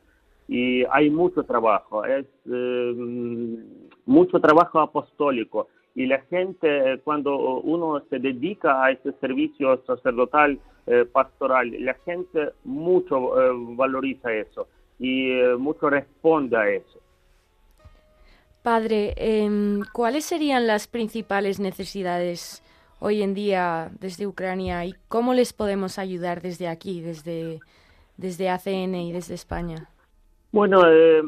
Y 0.47 0.83
hay 0.91 1.09
mucho 1.11 1.43
trabajo, 1.43 2.05
es 2.05 2.25
uh, 2.45 3.59
mucho 4.05 4.39
trabajo 4.39 4.79
apostólico 4.79 5.67
y 5.95 6.05
la 6.05 6.21
gente 6.29 6.99
cuando 7.03 7.59
uno 7.59 8.01
se 8.09 8.19
dedica 8.19 8.83
a 8.83 8.91
ese 8.91 9.11
servicio 9.19 9.83
sacerdotal 9.85 10.59
eh, 10.87 11.05
pastoral, 11.05 11.71
la 11.79 11.93
gente 12.05 12.51
mucho 12.63 13.39
eh, 13.39 13.51
valoriza 13.75 14.33
eso 14.33 14.67
y 14.97 15.31
eh, 15.31 15.55
mucho 15.55 15.89
responde 15.89 16.57
a 16.57 16.69
eso. 16.69 16.99
Padre, 18.61 19.13
em, 19.17 19.81
¿cuáles 19.93 20.25
serían 20.25 20.67
las 20.67 20.87
principales 20.87 21.59
necesidades 21.59 22.63
hoy 22.99 23.21
en 23.21 23.33
día 23.33 23.89
desde 23.99 24.27
Ucrania 24.27 24.83
y 24.85 24.93
cómo 25.07 25.33
les 25.33 25.53
podemos 25.53 25.97
ayudar 25.97 26.41
desde 26.41 26.67
aquí, 26.67 27.01
desde, 27.01 27.59
desde 28.17 28.49
ACN 28.49 28.95
y 28.95 29.11
desde 29.13 29.35
España? 29.35 29.89
Bueno, 30.51 30.81
eh, 30.87 31.21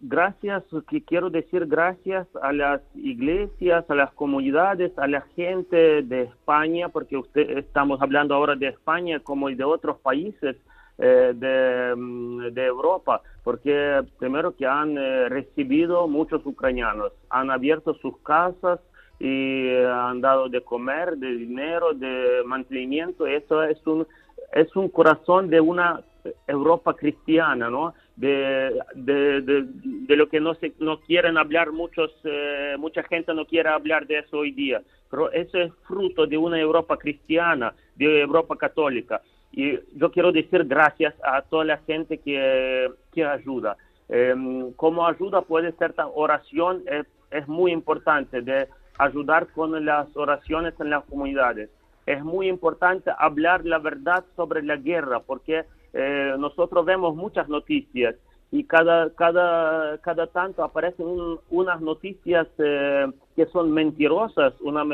gracias, 0.00 0.64
quiero 1.06 1.28
decir 1.28 1.66
gracias 1.66 2.26
a 2.40 2.54
las 2.54 2.80
iglesias, 2.94 3.84
a 3.90 3.94
las 3.94 4.10
comunidades, 4.14 4.98
a 4.98 5.06
la 5.06 5.20
gente 5.36 6.00
de 6.00 6.22
España, 6.22 6.88
porque 6.88 7.18
usted, 7.18 7.58
estamos 7.58 8.00
hablando 8.00 8.34
ahora 8.34 8.56
de 8.56 8.68
España 8.68 9.20
como 9.20 9.50
de 9.50 9.62
otros 9.62 9.98
países 9.98 10.56
eh, 10.96 11.32
de, 11.34 11.94
mm, 11.94 12.54
de, 12.54 12.64
Europa, 12.64 13.20
porque 13.44 14.02
primero 14.18 14.56
que 14.56 14.64
han 14.64 14.96
eh, 14.96 15.28
recibido 15.28 16.08
muchos 16.08 16.40
ucranianos, 16.46 17.12
han 17.28 17.50
abierto 17.50 17.92
sus 17.96 18.16
casas 18.20 18.80
y 19.20 19.68
han 19.84 20.22
dado 20.22 20.48
de 20.48 20.62
comer, 20.62 21.18
de 21.18 21.36
dinero, 21.36 21.92
de 21.92 22.42
mantenimiento, 22.46 23.26
eso 23.26 23.62
es 23.64 23.86
un, 23.86 24.06
es 24.54 24.74
un 24.76 24.88
corazón 24.88 25.50
de 25.50 25.60
una 25.60 26.00
Europa 26.46 26.94
cristiana, 26.94 27.68
¿no? 27.70 27.94
De, 28.16 28.78
de, 28.94 29.40
de, 29.42 30.16
lo 30.16 30.28
que 30.28 30.40
no 30.40 30.54
se 30.54 30.72
no 30.78 31.00
quieren 31.00 31.38
hablar 31.38 31.72
muchos, 31.72 32.12
eh, 32.24 32.76
mucha 32.78 33.02
gente 33.04 33.34
no 33.34 33.46
quiere 33.46 33.70
hablar 33.70 34.06
de 34.06 34.18
eso 34.18 34.38
hoy 34.38 34.52
día, 34.52 34.82
pero 35.10 35.32
eso 35.32 35.58
es 35.58 35.72
fruto 35.86 36.26
de 36.26 36.36
una 36.36 36.60
Europa 36.60 36.96
cristiana, 36.96 37.74
de 37.96 38.20
Europa 38.20 38.56
católica. 38.56 39.22
Y 39.52 39.78
yo 39.96 40.10
quiero 40.10 40.32
decir 40.32 40.64
gracias 40.64 41.14
a 41.24 41.42
toda 41.42 41.64
la 41.64 41.78
gente 41.78 42.18
que, 42.18 42.90
que 43.12 43.24
ayuda. 43.24 43.76
Em, 44.08 44.72
como 44.72 45.06
ayuda 45.06 45.42
puede 45.42 45.72
ser 45.72 45.94
oración, 46.14 46.82
es, 46.86 47.06
es 47.30 47.48
muy 47.48 47.72
importante 47.72 48.40
de 48.40 48.68
ayudar 48.98 49.48
con 49.48 49.84
las 49.84 50.14
oraciones 50.16 50.74
en 50.80 50.90
las 50.90 51.04
comunidades. 51.04 51.70
Es 52.06 52.22
muy 52.24 52.48
importante 52.48 53.10
hablar 53.16 53.64
la 53.64 53.78
verdad 53.78 54.24
sobre 54.36 54.62
la 54.62 54.76
guerra, 54.76 55.20
porque 55.20 55.64
eh, 55.92 56.34
nosotros 56.38 56.84
vemos 56.84 57.14
muchas 57.14 57.48
noticias 57.48 58.14
y 58.50 58.64
cada, 58.64 59.10
cada, 59.10 59.98
cada 59.98 60.26
tanto 60.26 60.62
aparecen 60.62 61.06
unas 61.50 61.80
noticias 61.80 62.46
eh, 62.58 63.06
que 63.36 63.46
son 63.46 63.72
mentirosas, 63.72 64.54
una 64.60 64.84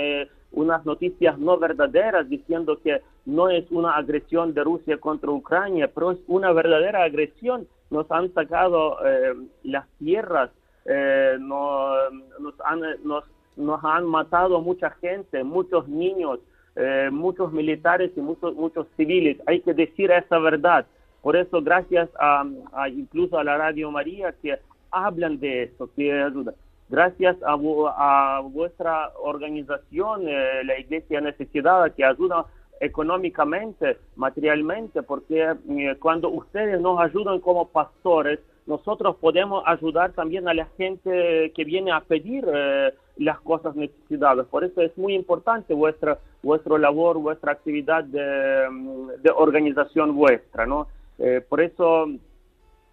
unas 0.50 0.86
noticias 0.86 1.38
no 1.38 1.58
verdaderas 1.58 2.28
diciendo 2.28 2.80
que 2.82 3.02
no 3.26 3.50
es 3.50 3.70
una 3.70 3.96
agresión 3.96 4.54
de 4.54 4.64
Rusia 4.64 4.96
contra 4.98 5.30
Ucrania, 5.30 5.90
pero 5.94 6.12
es 6.12 6.18
una 6.26 6.52
verdadera 6.52 7.02
agresión. 7.02 7.68
Nos 7.90 8.10
han 8.10 8.32
sacado 8.32 8.96
eh, 9.04 9.34
las 9.64 9.86
tierras, 9.98 10.50
no, 11.40 11.90
nos, 12.40 12.54
han, 12.64 12.80
nos, 13.04 13.24
nos 13.56 13.84
han 13.84 14.06
matado 14.06 14.62
mucha 14.62 14.90
gente, 14.90 15.44
muchos 15.44 15.86
niños, 15.86 16.40
eh, 16.78 17.10
muchos 17.10 17.52
militares 17.52 18.12
y 18.16 18.20
muchos, 18.20 18.54
muchos 18.54 18.86
civiles. 18.96 19.36
Hay 19.46 19.60
que 19.60 19.74
decir 19.74 20.12
esa 20.12 20.38
verdad. 20.38 20.86
Por 21.22 21.36
eso, 21.36 21.60
gracias 21.60 22.08
a, 22.20 22.44
incluso 22.88 23.36
a 23.36 23.44
la 23.44 23.58
Radio 23.58 23.90
María 23.90 24.32
que 24.40 24.58
hablan 24.92 25.40
de 25.40 25.64
esto, 25.64 25.90
que 25.96 26.12
ayuda. 26.12 26.54
Gracias 26.88 27.36
a, 27.42 27.54
a 27.54 28.40
vuestra 28.40 29.10
organización, 29.20 30.28
eh, 30.28 30.62
la 30.64 30.78
Iglesia 30.78 31.20
Necesitada, 31.20 31.90
que 31.90 32.04
ayuda 32.04 32.46
económicamente, 32.80 33.98
materialmente, 34.14 35.02
porque 35.02 35.42
eh, 35.68 35.96
cuando 36.00 36.28
ustedes 36.28 36.80
nos 36.80 37.00
ayudan 37.00 37.40
como 37.40 37.68
pastores, 37.68 38.38
nosotros 38.68 39.16
podemos 39.16 39.64
ayudar 39.66 40.12
también 40.12 40.46
a 40.46 40.54
la 40.54 40.66
gente 40.76 41.52
que 41.56 41.64
viene 41.64 41.90
a 41.90 42.00
pedir 42.00 42.46
eh, 42.46 42.92
las 43.16 43.40
cosas 43.40 43.74
necesitadas. 43.74 44.46
Por 44.46 44.62
eso 44.62 44.82
es 44.82 44.96
muy 44.98 45.14
importante 45.14 45.72
vuestra, 45.72 46.18
vuestra 46.42 46.78
labor, 46.78 47.18
vuestra 47.18 47.52
actividad 47.52 48.04
de, 48.04 48.20
de 49.22 49.30
organización 49.34 50.14
vuestra, 50.14 50.66
¿no? 50.66 50.86
Eh, 51.18 51.40
por 51.48 51.62
eso, 51.62 52.08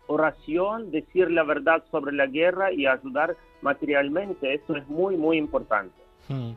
oración, 0.08 0.92
decir 0.92 1.30
la 1.30 1.44
verdad 1.44 1.84
sobre 1.92 2.14
la 2.14 2.26
guerra 2.26 2.72
y 2.72 2.88
ayudar 2.88 3.36
materialmente, 3.62 4.54
eso 4.54 4.78
es 4.78 4.88
muy, 4.88 5.18
muy 5.18 5.38
importante. 5.38 5.94
Hmm. 6.30 6.54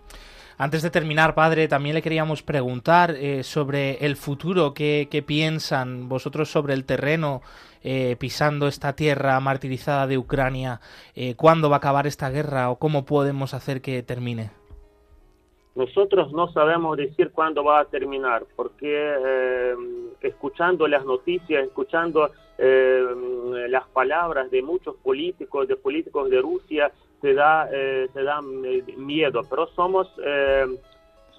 Antes 0.60 0.82
de 0.82 0.90
terminar, 0.90 1.34
padre, 1.34 1.68
también 1.68 1.94
le 1.94 2.02
queríamos 2.02 2.42
preguntar 2.42 3.12
eh, 3.12 3.44
sobre 3.44 4.04
el 4.04 4.16
futuro, 4.16 4.74
¿qué, 4.74 5.24
piensan 5.24 6.08
vosotros 6.08 6.50
sobre 6.50 6.74
el 6.74 6.84
terreno 6.84 7.42
eh, 7.82 8.16
pisando 8.18 8.66
esta 8.66 8.94
tierra 8.94 9.38
martirizada 9.40 10.06
de 10.06 10.18
Ucrania? 10.18 10.80
Eh, 11.14 11.34
¿Cuándo 11.36 11.70
va 11.70 11.76
a 11.76 11.78
acabar 11.78 12.06
esta 12.06 12.30
guerra 12.30 12.70
o 12.70 12.76
cómo 12.76 13.04
podemos 13.04 13.54
hacer 13.54 13.80
que 13.80 14.02
termine? 14.02 14.50
Nosotros 15.74 16.32
no 16.32 16.50
sabemos 16.52 16.96
decir 16.96 17.30
cuándo 17.30 17.62
va 17.62 17.80
a 17.80 17.84
terminar, 17.84 18.44
porque 18.56 19.74
escuchando 20.20 20.88
las 20.88 21.04
noticias, 21.04 21.64
escuchando 21.64 22.32
las 22.58 23.86
palabras 23.90 24.50
de 24.50 24.60
muchos 24.60 24.96
políticos, 24.96 25.68
de 25.68 25.76
políticos 25.76 26.30
de 26.30 26.40
Rusia, 26.40 26.90
te 27.20 27.34
da, 27.34 27.68
eh, 27.72 28.08
da 28.14 28.40
eh, 28.64 28.84
miedo, 28.96 29.42
pero 29.48 29.68
somos, 29.68 30.08
eh, 30.24 30.66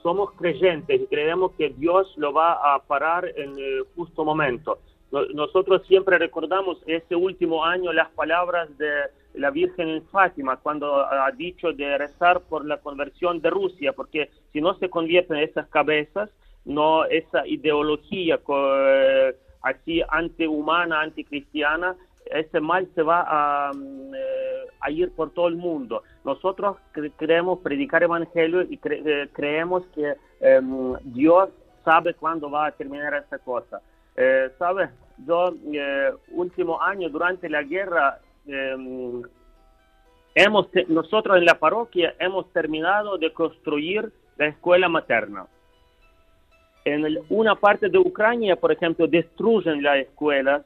somos 0.02 0.32
creyentes 0.34 1.02
y 1.02 1.06
creemos 1.08 1.54
que 1.54 1.69
Dios 1.69 2.13
lo 2.17 2.34
va 2.34 2.75
a 2.75 2.80
parar 2.80 3.25
en 3.36 3.58
el 3.58 3.86
justo 3.95 4.25
momento. 4.25 4.80
Nosotros 5.12 5.82
siempre 5.88 6.17
recordamos 6.17 6.78
ese 6.86 7.15
último 7.15 7.65
año 7.65 7.91
las 7.91 8.10
palabras 8.12 8.69
de 8.78 8.89
la 9.34 9.50
Virgen 9.50 9.89
en 9.89 10.06
Fátima 10.08 10.58
cuando 10.58 11.04
ha 11.04 11.32
dicho 11.32 11.72
de 11.74 11.98
rezar 11.98 12.41
por 12.41 12.65
la 12.65 12.78
conversión 12.78 13.41
de 13.41 13.50
Rusia, 13.50 13.93
porque 13.93 14.30
si 14.54 14.62
no 14.62 14.76
se 14.76 14.89
convierten 14.89 15.38
esas 15.38 15.67
cabezas, 15.69 16.30
no 16.65 17.06
esa 17.06 17.48
ideología 17.48 18.39
así 19.62 20.02
antihumana, 20.10 21.02
anticristiana, 21.02 21.95
ese 22.26 22.60
mal 22.60 22.88
se 22.93 23.02
va 23.02 23.26
a, 23.28 23.74
mm, 23.74 24.13
eh, 24.13 24.65
a, 24.82 24.91
ir 24.91 25.12
por 25.12 25.32
todo 25.32 25.48
el 25.48 25.56
mundo. 25.56 26.04
Nosotros 26.24 26.78
creemos 27.17 27.60
predicar 27.60 28.04
evangelio 28.04 28.62
y 28.62 28.80
eh, 28.84 29.30
creemos 29.34 29.84
que 29.95 30.13
em, 30.39 30.93
Dios 31.04 31.50
sabe 31.84 32.13
cuándo 32.13 32.52
va 32.52 32.67
a 32.67 32.72
terminar 32.72 33.13
esta 33.15 33.39
cosa. 33.39 33.82
Eh, 34.15 34.50
¿Sabes? 34.58 34.89
Yo, 35.26 35.54
eh, 35.74 36.12
último 36.32 36.82
año, 36.82 37.10
durante 37.10 37.50
la 37.50 37.63
guerra, 37.63 38.19
em, 38.48 39.22
hemos, 40.36 40.67
nosotros 40.88 41.38
en 41.38 41.45
la 41.45 41.60
parroquia 41.60 42.15
hemos 42.19 42.52
terminado 42.52 43.17
de 43.17 43.34
construir 43.34 44.12
la 44.38 44.48
escuela 44.48 44.88
materna. 44.88 45.45
En 46.86 47.06
una 47.30 47.56
parte 47.56 47.89
de 47.89 47.98
Ucrania, 47.98 48.56
por 48.56 48.72
ejemplo, 48.72 49.06
destruyen 49.08 49.84
las 49.84 49.98
escuelas 49.98 50.65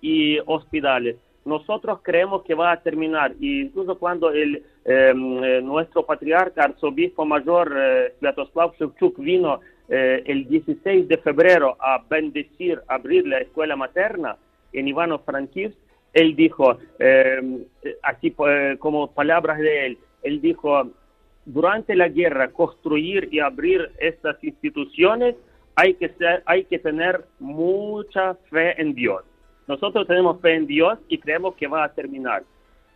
y 0.00 0.38
hospitales. 0.46 1.16
Nosotros 1.44 2.00
creemos 2.02 2.42
que 2.42 2.54
va 2.54 2.72
a 2.72 2.80
terminar, 2.80 3.34
y 3.40 3.62
incluso 3.62 3.98
cuando 3.98 4.30
el, 4.30 4.64
em, 4.84 5.44
eh, 5.44 5.60
nuestro 5.60 6.06
patriarca, 6.06 6.64
arzobispo 6.64 7.24
mayor 7.24 7.74
eh, 7.76 8.14
Sviatoslav 8.18 8.74
Shevchuk 8.78 9.18
vino 9.18 9.60
eh, 9.94 10.22
el 10.24 10.48
16 10.48 11.06
de 11.06 11.18
febrero 11.18 11.76
a 11.78 12.02
bendecir, 12.08 12.80
abrir 12.88 13.26
la 13.26 13.40
escuela 13.40 13.76
materna 13.76 14.38
en 14.72 14.88
Ivano-Frankivsk, 14.88 15.76
él 16.14 16.34
dijo, 16.34 16.78
em, 16.98 17.62
así 18.02 18.34
como 18.78 19.12
palabras 19.12 19.58
de 19.58 19.86
él, 19.86 19.98
él 20.22 20.40
dijo, 20.40 20.90
durante 21.44 21.94
la 21.94 22.08
guerra 22.08 22.52
construir 22.52 23.28
y 23.30 23.40
abrir 23.40 23.90
estas 23.98 24.42
instituciones 24.42 25.34
hay 25.74 25.92
que, 25.92 26.10
hay 26.46 26.64
que 26.64 26.78
tener 26.78 27.26
mucha 27.38 28.34
fe 28.50 28.80
en 28.80 28.94
Dios. 28.94 29.22
Nosotros 29.68 30.06
tenemos 30.06 30.40
fe 30.40 30.54
en 30.54 30.66
Dios 30.66 30.98
y 31.08 31.18
creemos 31.18 31.54
que 31.56 31.66
va 31.66 31.84
a 31.84 31.92
terminar. 31.92 32.44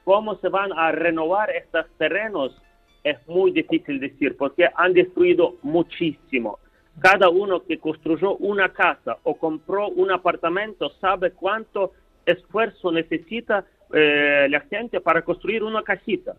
¿Cómo 0.04 0.36
se 0.36 0.48
van 0.48 0.72
a 0.72 0.92
renovar 0.92 1.50
estos 1.50 1.84
terrenos? 1.98 2.56
Es 3.04 3.18
muy 3.28 3.50
difícil 3.50 4.00
decir 4.00 4.34
porque 4.38 4.66
han 4.74 4.94
destruido 4.94 5.56
muchísimo. 5.62 6.58
Cada 7.00 7.28
uno 7.28 7.62
que 7.62 7.78
construyó 7.78 8.36
una 8.36 8.72
casa 8.72 9.18
o 9.22 9.36
compró 9.36 9.88
un 9.88 10.10
apartamento 10.10 10.90
sabe 11.00 11.32
cuánto 11.32 11.92
esfuerzo 12.24 12.90
necesita 12.90 13.64
eh, 13.92 14.46
la 14.50 14.60
gente 14.60 15.00
para 15.00 15.22
construir 15.22 15.62
una 15.62 15.82
casita. 15.82 16.34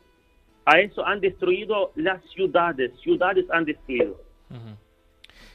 A 0.65 0.79
eso 0.79 1.05
han 1.05 1.21
destruido 1.21 1.91
las 1.95 2.21
ciudades, 2.31 2.91
ciudades 2.99 3.45
han 3.51 3.65
destruido 3.65 4.19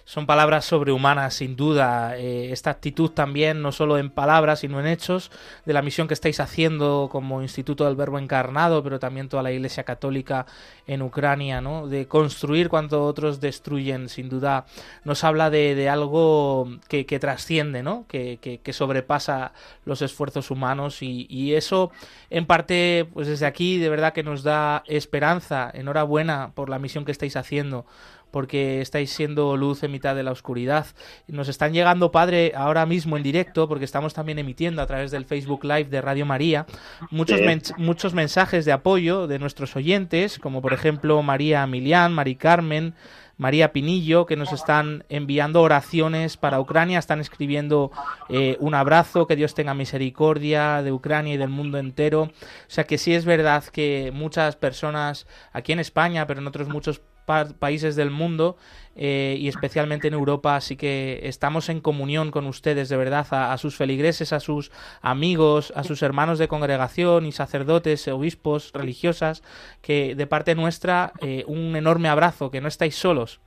son 0.04 0.26
palabras 0.26 0.64
sobrehumanas, 0.64 1.34
sin 1.34 1.56
duda. 1.56 2.16
Eh, 2.16 2.52
esta 2.52 2.70
actitud 2.70 3.10
también, 3.10 3.62
no 3.62 3.72
solo 3.72 3.98
en 3.98 4.10
palabras, 4.10 4.60
sino 4.60 4.80
en 4.80 4.86
hechos, 4.86 5.30
de 5.64 5.72
la 5.72 5.82
misión 5.82 6.08
que 6.08 6.14
estáis 6.14 6.40
haciendo 6.40 7.08
como 7.10 7.42
Instituto 7.42 7.84
del 7.84 7.96
Verbo 7.96 8.18
Encarnado, 8.18 8.82
pero 8.82 8.98
también 8.98 9.28
toda 9.28 9.42
la 9.42 9.52
Iglesia 9.52 9.84
Católica 9.84 10.46
en 10.86 11.02
Ucrania, 11.02 11.60
¿no? 11.60 11.86
De 11.86 12.08
construir 12.08 12.68
cuanto 12.68 13.04
otros 13.04 13.40
destruyen, 13.40 14.08
sin 14.08 14.28
duda, 14.28 14.66
nos 15.04 15.22
habla 15.24 15.50
de, 15.50 15.88
algo 15.88 16.68
que, 16.88 17.04
trasciende, 17.04 17.82
¿no? 17.82 18.04
Que, 18.08 18.38
que, 18.40 18.72
sobrepasa 18.72 19.52
los 19.84 20.02
esfuerzos 20.02 20.50
humanos 20.50 21.02
y, 21.02 21.26
y 21.28 21.54
eso, 21.54 21.92
en 22.30 22.46
parte, 22.46 23.06
pues 23.12 23.28
desde 23.28 23.46
aquí, 23.46 23.78
de 23.78 23.88
verdad 23.88 24.12
que 24.12 24.22
nos 24.22 24.42
da 24.42 24.82
esperanza. 24.86 25.70
Enhorabuena 25.72 26.52
por 26.54 26.68
la 26.68 26.78
misión 26.78 27.04
que 27.04 27.12
estáis 27.12 27.36
haciendo 27.36 27.86
porque 28.32 28.80
estáis 28.80 29.12
siendo 29.12 29.56
luz 29.56 29.84
en 29.84 29.92
mitad 29.92 30.16
de 30.16 30.24
la 30.24 30.32
oscuridad. 30.32 30.86
Nos 31.28 31.48
están 31.48 31.72
llegando, 31.72 32.10
Padre, 32.10 32.52
ahora 32.56 32.84
mismo 32.86 33.16
en 33.16 33.22
directo, 33.22 33.68
porque 33.68 33.84
estamos 33.84 34.14
también 34.14 34.40
emitiendo 34.40 34.82
a 34.82 34.86
través 34.86 35.12
del 35.12 35.26
Facebook 35.26 35.62
Live 35.62 35.84
de 35.84 36.00
Radio 36.00 36.26
María, 36.26 36.66
muchos, 37.10 37.40
muchos 37.76 38.14
mensajes 38.14 38.64
de 38.64 38.72
apoyo 38.72 39.28
de 39.28 39.38
nuestros 39.38 39.76
oyentes, 39.76 40.40
como 40.40 40.60
por 40.60 40.72
ejemplo 40.72 41.22
María 41.22 41.64
Milián, 41.68 42.12
Mari 42.12 42.34
Carmen, 42.34 42.94
María 43.36 43.72
Pinillo, 43.72 44.24
que 44.26 44.36
nos 44.36 44.52
están 44.52 45.04
enviando 45.08 45.62
oraciones 45.62 46.36
para 46.36 46.60
Ucrania, 46.60 46.98
están 46.98 47.20
escribiendo 47.20 47.90
eh, 48.28 48.56
un 48.60 48.74
abrazo, 48.74 49.26
que 49.26 49.36
Dios 49.36 49.54
tenga 49.54 49.74
misericordia 49.74 50.82
de 50.82 50.92
Ucrania 50.92 51.34
y 51.34 51.38
del 51.38 51.48
mundo 51.48 51.78
entero. 51.78 52.22
O 52.22 52.30
sea 52.68 52.84
que 52.84 52.98
sí 52.98 53.14
es 53.14 53.24
verdad 53.24 53.64
que 53.64 54.12
muchas 54.14 54.56
personas 54.56 55.26
aquí 55.52 55.72
en 55.72 55.80
España, 55.80 56.26
pero 56.26 56.40
en 56.40 56.46
otros 56.46 56.68
muchos 56.68 57.02
países 57.24 57.96
del 57.96 58.11
mundo 58.11 58.56
eh, 58.94 59.37
y 59.38 59.48
especialmente 59.48 60.08
en 60.08 60.14
Europa. 60.14 60.56
Así 60.56 60.76
que 60.76 61.20
estamos 61.24 61.68
en 61.68 61.80
comunión 61.80 62.30
con 62.30 62.46
ustedes, 62.46 62.88
de 62.88 62.96
verdad, 62.96 63.26
a, 63.30 63.56
sus 63.58 63.76
feligreses, 63.76 64.32
a 64.32 64.40
sus 64.40 64.70
amigos, 65.00 65.72
a 65.76 65.85
sus 65.85 66.02
hermanos 66.02 66.38
de 66.38 66.48
congregación 66.48 67.26
y 67.26 67.32
sacerdotes, 67.32 68.06
obispos, 68.08 68.72
religiosas, 68.72 69.42
que 69.80 70.14
de 70.14 70.26
parte 70.26 70.54
nuestra 70.54 71.12
eh, 71.20 71.44
un 71.46 71.76
enorme 71.76 72.08
abrazo, 72.08 72.50
que 72.50 72.61
no 72.61 72.68
estáis 72.68 72.94
solos. 72.94 73.40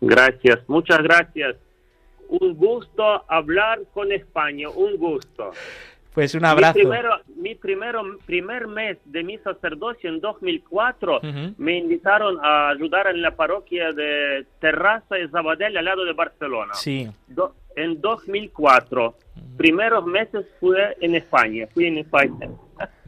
Gracias, 0.00 0.60
muchas 0.68 1.02
gracias. 1.02 1.56
Un 2.28 2.54
gusto 2.54 3.24
hablar 3.28 3.80
con 3.92 4.10
España, 4.10 4.68
un 4.70 4.96
gusto. 4.96 5.50
Pues 6.14 6.34
un 6.34 6.44
abrazo. 6.44 6.78
Mi, 6.78 6.84
primero, 6.84 7.10
mi 7.36 7.54
primero, 7.54 8.02
primer 8.26 8.66
mes 8.66 8.98
de 9.04 9.22
mi 9.22 9.38
sacerdocio 9.38 10.10
en 10.10 10.20
2004 10.20 11.20
me 11.56 11.78
invitaron 11.78 12.38
a 12.42 12.70
ayudar 12.70 13.06
en 13.06 13.22
la 13.22 13.34
parroquia 13.34 13.92
de 13.92 14.46
Terraza 14.60 15.18
y 15.18 15.28
Zabadell 15.28 15.76
al 15.76 15.84
lado 15.84 16.04
de 16.04 16.12
Barcelona. 16.12 16.74
Sí. 16.74 17.08
en 17.76 18.00
2004. 18.00 19.14
Primeros 19.56 20.04
meses 20.06 20.46
fui 20.60 20.76
en 21.00 21.14
España, 21.14 21.66
fui 21.72 21.86
en 21.86 21.98
España. 21.98 22.48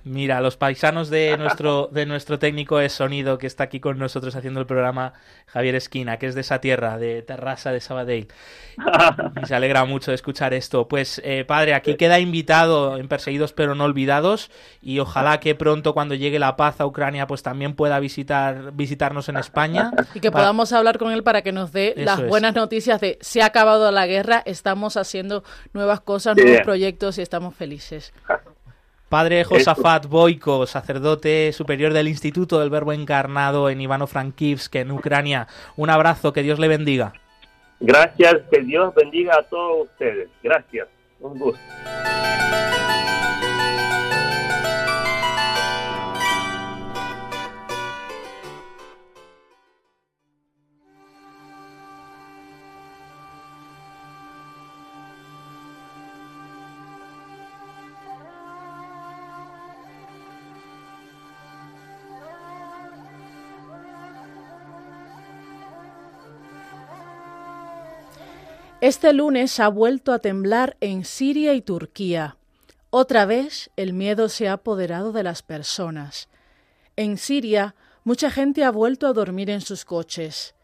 Mira, 0.05 0.43
los 0.43 0.59
paisanos 0.59 1.09
de 1.09 1.39
nuestro, 1.39 1.89
de 1.91 2.05
nuestro 2.05 2.39
técnico 2.39 2.77
de 2.77 2.91
sonido 2.91 3.39
que 3.39 3.47
está 3.47 3.65
aquí 3.65 3.81
con 3.81 3.99
nosotros 3.99 4.37
haciendo 4.37 4.61
el 4.61 4.67
programa, 4.67 5.15
Javier 5.47 5.77
Esquina, 5.77 6.19
que 6.19 6.27
es 6.27 6.35
de 6.35 6.43
esa 6.43 6.61
tierra, 6.61 6.99
de 6.99 7.23
Terrassa 7.23 7.73
de 7.73 7.81
Sabadell. 7.81 8.29
Y 9.43 9.47
se 9.47 9.55
alegra 9.55 9.85
mucho 9.85 10.11
de 10.11 10.17
escuchar 10.17 10.53
esto. 10.53 10.89
Pues, 10.89 11.23
eh, 11.25 11.45
padre, 11.47 11.75
aquí 11.75 11.95
queda 11.97 12.19
invitado 12.19 12.99
en 12.99 13.09
Perseguidos 13.09 13.53
pero 13.53 13.75
no 13.75 13.85
olvidados 13.85 14.51
y 14.83 14.99
ojalá 14.99 15.41
que 15.41 15.55
pronto 15.55 15.95
cuando 15.95 16.15
llegue 16.15 16.39
la 16.39 16.57
paz 16.57 16.81
a 16.81 16.87
Ucrania 16.87 17.27
pues 17.27 17.43
también 17.43 17.75
pueda 17.75 17.99
visitar, 17.99 18.73
visitarnos 18.73 19.29
en 19.29 19.39
España. 19.39 19.91
Y 20.15 20.21
que 20.21 20.31
podamos 20.31 20.73
hablar 20.73 20.99
con 20.99 21.13
él 21.13 21.23
para 21.23 21.43
que 21.43 21.53
nos 21.53 21.73
dé 21.73 21.95
las 21.97 22.27
buenas 22.27 22.55
noticias 22.55 23.01
de 23.01 23.19
se 23.21 23.43
ha 23.43 23.47
acabado 23.47 23.91
la 23.91 24.07
guerra, 24.07 24.43
estamos 24.45 24.97
haciendo 24.97 25.45
nuevas 25.73 26.01
cosas, 26.01 26.37
nuevos 26.37 26.61
proyectos 26.63 27.17
y 27.19 27.23
estamos 27.23 27.55
felices. 27.55 28.13
Padre 29.15 29.45
Josafat 29.45 30.07
Boiko, 30.09 30.67
sacerdote 30.67 31.53
superior 31.53 31.93
del 31.93 32.09
Instituto 32.09 32.59
del 32.59 32.69
Verbo 32.69 32.93
Encarnado 32.93 33.71
en 33.71 33.81
Ivano-Frankivsk, 33.81 34.75
en 34.75 34.91
Ucrania. 34.91 35.47
Un 35.77 35.89
abrazo, 35.89 36.33
que 36.33 36.43
Dios 36.43 36.59
le 36.59 36.67
bendiga. 36.67 37.13
Gracias, 37.79 38.39
que 38.51 38.63
Dios 38.63 38.93
bendiga 38.93 39.37
a 39.39 39.45
todos 39.45 39.87
ustedes. 39.87 40.29
Gracias, 40.43 40.89
un 41.21 41.39
gusto. 41.39 41.61
Este 68.85 69.15
lunes 69.15 69.61
ha 69.61 69.69
vuelto 69.69 70.13
a 70.13 70.19
temblar 70.19 70.77
en 70.83 71.07
Siria 71.07 71.55
y 71.55 71.63
Turquía. 71.63 72.37
Otra 72.91 73.25
vez 73.25 73.71
el 73.77 73.95
miedo 73.95 74.29
se 74.29 74.47
ha 74.47 74.53
apoderado 74.53 75.11
de 75.11 75.23
las 75.23 75.43
personas. 75.43 76.29
En 76.95 77.17
Siria, 77.17 77.75
mucha 78.05 78.31
gente 78.31 78.63
ha 78.63 78.71
vuelto 78.71 79.07
a 79.07 79.15
dormir 79.15 79.49
en 79.49 79.63
sus 79.63 79.87
coches. 79.87 80.55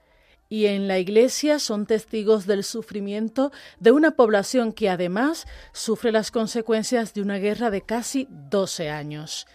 Y 0.50 0.66
en 0.66 0.86
la 0.86 0.98
iglesia 0.98 1.58
son 1.58 1.86
testigos 1.86 2.46
del 2.46 2.62
sufrimiento 2.62 3.52
de 3.78 3.90
una 3.90 4.10
población 4.10 4.74
que 4.74 4.90
además 4.90 5.46
sufre 5.72 6.12
las 6.12 6.30
consecuencias 6.30 7.14
de 7.14 7.22
una 7.22 7.38
guerra 7.38 7.70
de 7.70 7.80
casi 7.80 8.28
12 8.28 8.90
años. 8.90 9.46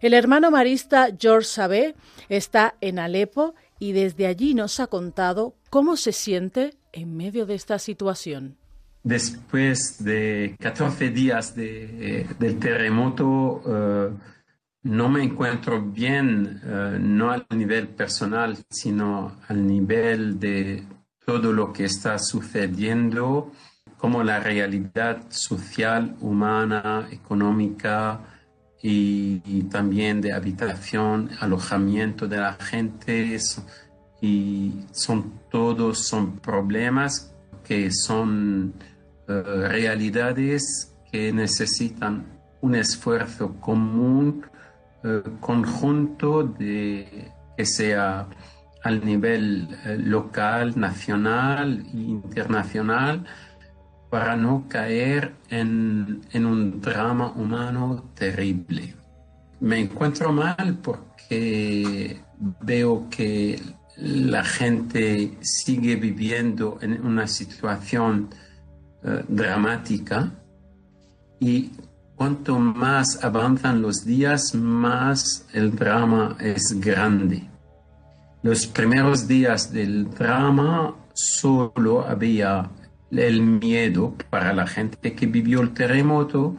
El 0.00 0.12
hermano 0.12 0.50
marista 0.50 1.10
George 1.16 1.46
Sabé 1.46 1.94
está 2.28 2.74
en 2.80 2.98
Alepo 2.98 3.54
y 3.78 3.92
desde 3.92 4.26
allí 4.26 4.54
nos 4.54 4.80
ha 4.80 4.88
contado 4.88 5.54
cómo 5.70 5.96
se 5.96 6.10
siente 6.10 6.77
en 6.92 7.16
medio 7.16 7.46
de 7.46 7.54
esta 7.54 7.78
situación? 7.78 8.56
Después 9.02 10.04
de 10.04 10.56
14 10.58 11.10
días 11.10 11.54
de, 11.54 12.26
del 12.38 12.58
terremoto, 12.58 13.62
eh, 13.66 14.10
no 14.82 15.08
me 15.08 15.22
encuentro 15.22 15.80
bien, 15.80 16.60
eh, 16.64 16.98
no 17.00 17.30
al 17.30 17.46
nivel 17.50 17.88
personal, 17.88 18.58
sino 18.68 19.36
al 19.48 19.66
nivel 19.66 20.38
de 20.38 20.84
todo 21.24 21.52
lo 21.52 21.72
que 21.72 21.84
está 21.84 22.18
sucediendo, 22.18 23.52
como 23.96 24.22
la 24.22 24.40
realidad 24.40 25.22
social, 25.30 26.16
humana, 26.20 27.08
económica 27.10 28.20
y 28.80 29.62
también 29.64 30.20
de 30.20 30.32
habitación, 30.32 31.30
alojamiento 31.40 32.28
de 32.28 32.36
la 32.36 32.52
gente 32.54 33.34
y 34.20 34.84
son 34.92 35.40
todos 35.50 36.06
son 36.06 36.38
problemas 36.38 37.34
que 37.64 37.90
son 37.92 38.74
realidades 39.26 40.94
que 41.12 41.32
necesitan 41.32 42.26
un 42.60 42.74
esfuerzo 42.74 43.54
común, 43.60 44.44
conjunto, 45.40 46.42
de, 46.42 47.30
que 47.56 47.66
sea 47.66 48.26
al 48.82 49.04
nivel 49.04 49.68
local, 49.98 50.78
nacional 50.78 51.84
e 51.92 51.96
internacional, 51.96 53.24
para 54.10 54.36
no 54.36 54.64
caer 54.68 55.34
en, 55.50 56.22
en 56.32 56.46
un 56.46 56.80
drama 56.80 57.32
humano 57.32 58.10
terrible. 58.14 58.94
Me 59.60 59.80
encuentro 59.80 60.32
mal 60.32 60.78
porque 60.82 62.20
veo 62.60 63.08
que 63.10 63.60
la 64.00 64.44
gente 64.44 65.36
sigue 65.40 65.96
viviendo 65.96 66.78
en 66.80 67.04
una 67.04 67.26
situación 67.26 68.28
eh, 69.02 69.24
dramática 69.28 70.30
y 71.40 71.70
cuanto 72.14 72.58
más 72.58 73.24
avanzan 73.24 73.82
los 73.82 74.04
días, 74.04 74.54
más 74.54 75.46
el 75.52 75.74
drama 75.74 76.36
es 76.40 76.78
grande. 76.80 77.48
Los 78.42 78.66
primeros 78.66 79.26
días 79.26 79.72
del 79.72 80.10
drama 80.10 80.94
solo 81.12 82.06
había 82.06 82.70
el 83.10 83.40
miedo 83.42 84.14
para 84.30 84.52
la 84.52 84.66
gente 84.66 85.14
que 85.14 85.26
vivió 85.26 85.60
el 85.60 85.74
terremoto 85.74 86.56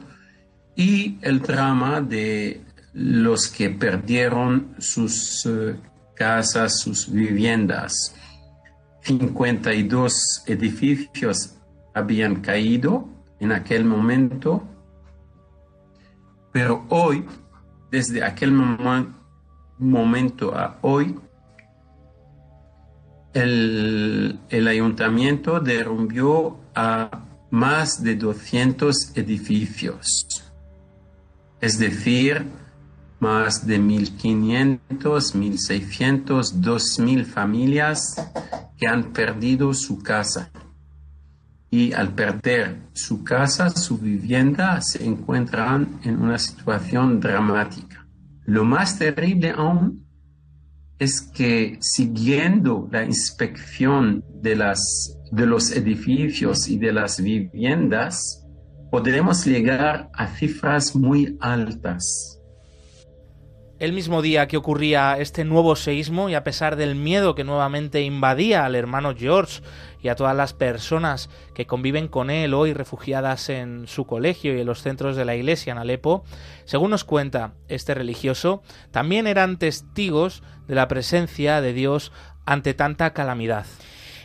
y 0.75 1.17
el 1.21 1.41
drama 1.41 2.02
de 2.02 2.62
los 2.93 3.47
que 3.47 3.69
perdieron 3.69 4.75
sus 4.80 5.45
eh, 5.45 5.75
casas, 6.20 6.82
sus 6.82 7.10
viviendas. 7.10 8.14
52 9.04 10.44
edificios 10.46 11.56
habían 11.94 12.42
caído 12.42 13.08
en 13.40 13.54
aquel 13.54 13.86
momento, 13.86 14.62
pero 16.52 16.86
hoy, 16.90 17.26
desde 17.90 18.24
aquel 18.24 18.52
momento 19.80 20.54
a 20.54 20.78
hoy, 20.82 21.18
el, 23.34 24.40
el 24.50 24.68
ayuntamiento 24.68 25.62
derrumbió 25.62 26.60
a 26.76 27.24
más 27.50 28.04
de 28.04 28.16
200 28.16 29.16
edificios. 29.16 30.28
Es 31.62 31.80
decir, 31.80 32.46
más 33.20 33.66
de 33.68 33.80
1.500, 33.80 34.80
1.600, 34.90 36.62
2.000 36.62 37.26
familias 37.26 38.16
que 38.78 38.88
han 38.88 39.12
perdido 39.12 39.74
su 39.74 40.00
casa. 40.00 40.52
Y 41.72 41.94
al 41.94 42.14
perder 42.14 42.78
su 42.94 43.24
casa, 43.24 43.70
su 43.70 43.98
vivienda, 43.98 44.82
se 44.82 45.06
encuentran 45.06 46.00
en 46.04 46.20
una 46.20 46.40
situación 46.40 47.20
dramática. 47.20 48.08
Lo 48.46 48.66
más 48.66 48.98
terrible 48.98 49.52
aún 49.52 50.06
es 50.98 51.22
que 51.22 51.78
siguiendo 51.80 52.90
la 52.92 53.04
inspección 53.04 54.24
de, 54.42 54.56
las, 54.56 55.16
de 55.32 55.46
los 55.46 55.72
edificios 55.72 56.68
y 56.68 56.80
de 56.80 56.92
las 56.92 57.22
viviendas, 57.22 58.48
podremos 58.90 59.46
llegar 59.46 60.10
a 60.14 60.28
cifras 60.28 60.96
muy 60.96 61.38
altas 61.40 62.38
el 63.80 63.94
mismo 63.94 64.22
día 64.22 64.48
que 64.48 64.58
ocurría 64.58 65.18
este 65.20 65.46
nuevo 65.46 65.76
seísmo 65.78 66.30
y 66.30 66.36
a 66.36 66.44
pesar 66.44 66.76
del 66.76 66.96
miedo 66.96 67.34
que 67.34 67.46
nuevamente 67.46 68.02
invadía 68.02 68.65
al 68.65 68.76
hermano 68.76 69.15
George 69.18 69.62
y 70.02 70.10
a 70.10 70.15
todas 70.15 70.36
las 70.36 70.54
personas 70.54 71.30
que 71.54 71.65
conviven 71.65 72.10
con 72.10 72.30
él 72.30 72.54
hoy 72.54 72.74
refugiadas 72.74 73.50
en 73.50 73.88
su 73.88 74.06
colegio 74.06 74.56
y 74.56 74.60
en 74.62 74.68
los 74.68 74.82
centros 74.82 75.15
de 75.15 75.24
la 75.24 75.36
iglesia 75.36 75.72
en 75.72 75.78
Alepo, 75.78 76.26
según 76.65 76.92
nos 76.92 77.06
cuenta 77.06 77.54
este 77.70 77.94
religioso, 77.94 78.63
también 78.92 79.28
eran 79.28 79.58
testigos 79.58 80.44
de 80.68 80.76
la 80.76 80.89
presencia 80.89 81.62
de 81.62 81.72
Dios 81.72 82.12
ante 82.46 82.74
tanta 82.74 83.13
calamidad. 83.13 83.65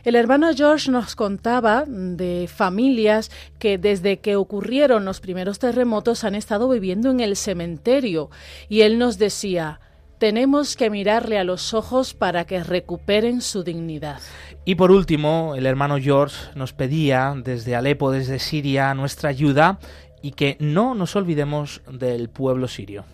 El 0.04 0.16
hermano 0.16 0.52
George 0.54 0.90
nos 0.90 1.16
contaba 1.16 1.84
de 1.86 2.46
familias 2.46 3.30
que 3.58 3.78
desde 3.78 4.18
que 4.18 4.36
ocurrieron 4.36 5.06
los 5.06 5.20
primeros 5.20 5.58
terremotos 5.58 6.24
han 6.24 6.34
estado 6.34 6.68
viviendo 6.68 7.10
en 7.10 7.20
el 7.20 7.36
cementerio 7.36 8.28
y 8.68 8.82
él 8.82 8.98
nos 8.98 9.16
decía, 9.16 9.80
tenemos 10.18 10.76
que 10.76 10.90
mirarle 10.90 11.38
a 11.38 11.44
los 11.44 11.72
ojos 11.72 12.12
para 12.12 12.44
que 12.44 12.62
recuperen 12.62 13.40
su 13.40 13.64
dignidad. 13.64 14.20
Y 14.66 14.74
por 14.74 14.90
último, 14.90 15.54
el 15.56 15.64
hermano 15.64 15.96
George 15.98 16.36
nos 16.54 16.74
pedía 16.74 17.34
desde 17.42 17.74
Alepo, 17.74 18.10
desde 18.10 18.38
Siria, 18.38 18.92
nuestra 18.92 19.30
ayuda 19.30 19.78
y 20.20 20.32
que 20.32 20.58
no 20.60 20.94
nos 20.94 21.16
olvidemos 21.16 21.80
del 21.90 22.28
pueblo 22.28 22.68
sirio. 22.68 23.06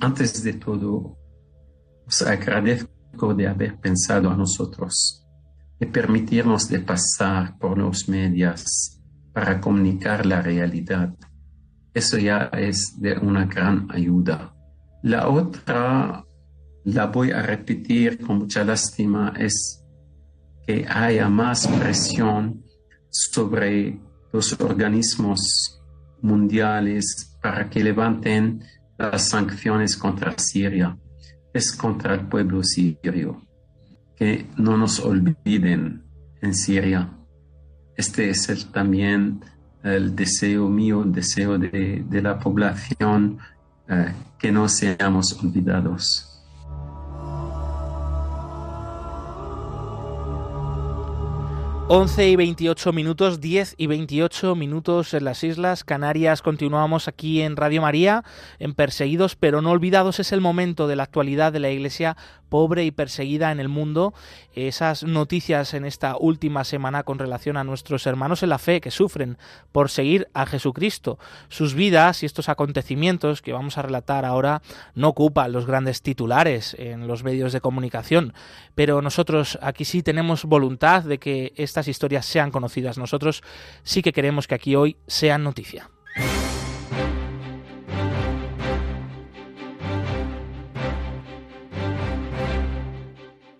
Antes 0.00 0.44
de 0.44 0.52
todo, 0.52 1.16
os 2.06 2.20
agradezco 2.20 3.32
de 3.34 3.48
haber 3.48 3.80
pensado 3.80 4.28
a 4.28 4.36
nosotros 4.36 5.21
permitirnos 5.86 6.68
de 6.68 6.80
pasar 6.80 7.58
por 7.58 7.78
los 7.78 8.08
medios 8.08 9.00
para 9.32 9.60
comunicar 9.60 10.26
la 10.26 10.42
realidad. 10.42 11.14
Eso 11.94 12.18
ya 12.18 12.50
es 12.52 13.00
de 13.00 13.18
una 13.18 13.46
gran 13.46 13.88
ayuda. 13.90 14.54
La 15.02 15.28
otra, 15.28 16.24
la 16.84 17.06
voy 17.06 17.30
a 17.30 17.42
repetir 17.42 18.18
con 18.18 18.38
mucha 18.38 18.64
lástima, 18.64 19.32
es 19.38 19.84
que 20.66 20.86
haya 20.88 21.28
más 21.28 21.66
presión 21.66 22.64
sobre 23.10 23.98
los 24.32 24.58
organismos 24.60 25.82
mundiales 26.20 27.36
para 27.42 27.68
que 27.68 27.82
levanten 27.82 28.62
las 28.96 29.28
sanciones 29.28 29.96
contra 29.96 30.38
Siria. 30.38 30.96
Es 31.52 31.72
contra 31.72 32.14
el 32.14 32.28
pueblo 32.28 32.62
sirio 32.62 33.42
no 34.56 34.76
nos 34.76 35.00
olviden 35.00 36.02
en 36.40 36.54
Siria. 36.54 37.08
Este 37.96 38.30
es 38.30 38.68
también 38.72 39.40
el 39.82 40.14
deseo 40.14 40.68
mío, 40.68 41.02
el 41.02 41.12
deseo 41.12 41.58
de, 41.58 42.04
la 42.22 42.38
población, 42.38 43.38
eh, 43.88 44.12
que 44.38 44.52
no 44.52 44.68
seamos 44.68 45.32
olvidados. 45.42 46.32
11 51.94 52.30
y 52.30 52.36
28 52.36 52.92
minutos, 52.94 53.40
10 53.40 53.74
y 53.76 53.86
28 53.86 54.54
minutos 54.54 55.12
en 55.12 55.24
las 55.24 55.44
Islas 55.44 55.84
Canarias. 55.84 56.40
Continuamos 56.40 57.06
aquí 57.06 57.42
en 57.42 57.54
Radio 57.54 57.82
María, 57.82 58.24
en 58.58 58.72
Perseguidos 58.72 59.36
pero 59.36 59.60
no 59.60 59.72
olvidados. 59.72 60.18
Es 60.18 60.32
el 60.32 60.40
momento 60.40 60.88
de 60.88 60.96
la 60.96 61.02
actualidad 61.02 61.52
de 61.52 61.60
la 61.60 61.70
Iglesia 61.70 62.16
pobre 62.52 62.84
y 62.84 62.90
perseguida 62.90 63.50
en 63.50 63.60
el 63.60 63.70
mundo, 63.70 64.12
esas 64.54 65.04
noticias 65.04 65.72
en 65.72 65.86
esta 65.86 66.18
última 66.18 66.64
semana 66.64 67.02
con 67.02 67.18
relación 67.18 67.56
a 67.56 67.64
nuestros 67.64 68.06
hermanos 68.06 68.42
en 68.42 68.50
la 68.50 68.58
fe 68.58 68.82
que 68.82 68.90
sufren 68.90 69.38
por 69.72 69.88
seguir 69.88 70.28
a 70.34 70.44
Jesucristo. 70.44 71.18
Sus 71.48 71.72
vidas 71.72 72.22
y 72.22 72.26
estos 72.26 72.50
acontecimientos 72.50 73.40
que 73.40 73.54
vamos 73.54 73.78
a 73.78 73.82
relatar 73.82 74.26
ahora 74.26 74.60
no 74.94 75.08
ocupan 75.08 75.50
los 75.50 75.64
grandes 75.64 76.02
titulares 76.02 76.76
en 76.78 77.06
los 77.06 77.24
medios 77.24 77.54
de 77.54 77.62
comunicación, 77.62 78.34
pero 78.74 79.00
nosotros 79.00 79.58
aquí 79.62 79.86
sí 79.86 80.02
tenemos 80.02 80.44
voluntad 80.44 81.04
de 81.04 81.16
que 81.16 81.54
estas 81.56 81.88
historias 81.88 82.26
sean 82.26 82.50
conocidas. 82.50 82.98
Nosotros 82.98 83.42
sí 83.82 84.02
que 84.02 84.12
queremos 84.12 84.46
que 84.46 84.56
aquí 84.56 84.76
hoy 84.76 84.98
sean 85.06 85.42
noticia. 85.42 85.88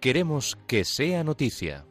Queremos 0.02 0.58
que 0.66 0.82
sea 0.82 1.22
noticia. 1.22 1.84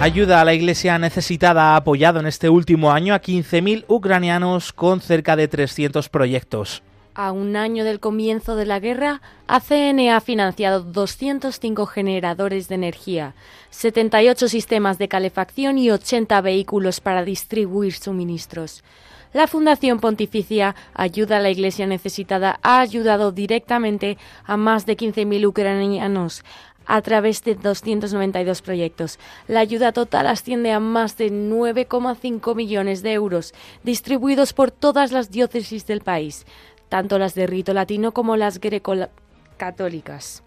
Ayuda 0.00 0.40
a 0.40 0.44
la 0.44 0.54
iglesia 0.54 1.00
necesitada 1.00 1.72
ha 1.72 1.76
apoyado 1.76 2.20
en 2.20 2.26
este 2.26 2.48
último 2.48 2.92
año 2.92 3.12
a 3.12 3.20
15.000 3.20 3.86
ucranianos 3.88 4.72
con 4.72 5.00
cerca 5.00 5.34
de 5.34 5.48
300 5.48 6.08
proyectos. 6.10 6.84
A 7.16 7.32
un 7.32 7.56
año 7.56 7.82
del 7.82 7.98
comienzo 7.98 8.54
de 8.54 8.66
la 8.66 8.78
guerra, 8.78 9.20
ACN 9.48 10.10
ha 10.10 10.20
financiado 10.20 10.84
205 10.84 11.86
generadores 11.86 12.68
de 12.68 12.76
energía, 12.76 13.34
78 13.70 14.46
sistemas 14.46 14.98
de 14.98 15.08
calefacción 15.08 15.76
y 15.76 15.90
80 15.90 16.40
vehículos 16.40 17.00
para 17.00 17.24
distribuir 17.24 17.94
suministros. 17.94 18.84
La 19.32 19.46
Fundación 19.46 20.00
Pontificia 20.00 20.74
Ayuda 20.94 21.36
a 21.38 21.40
la 21.40 21.50
Iglesia 21.50 21.86
Necesitada 21.86 22.58
ha 22.62 22.80
ayudado 22.80 23.32
directamente 23.32 24.18
a 24.44 24.56
más 24.56 24.86
de 24.86 24.96
15.000 24.96 25.46
ucranianos 25.46 26.44
a 26.86 27.02
través 27.02 27.42
de 27.42 27.56
292 27.56 28.62
proyectos. 28.62 29.18
La 29.48 29.60
ayuda 29.60 29.92
total 29.92 30.28
asciende 30.28 30.72
a 30.72 30.80
más 30.80 31.16
de 31.16 31.32
9,5 31.32 32.54
millones 32.54 33.02
de 33.02 33.12
euros, 33.12 33.52
distribuidos 33.82 34.52
por 34.52 34.70
todas 34.70 35.12
las 35.12 35.30
diócesis 35.30 35.86
del 35.86 36.00
país, 36.00 36.46
tanto 36.88 37.18
las 37.18 37.34
de 37.34 37.46
rito 37.46 37.74
latino 37.74 38.12
como 38.12 38.36
las 38.36 38.60
greco-católicas. 38.60 40.44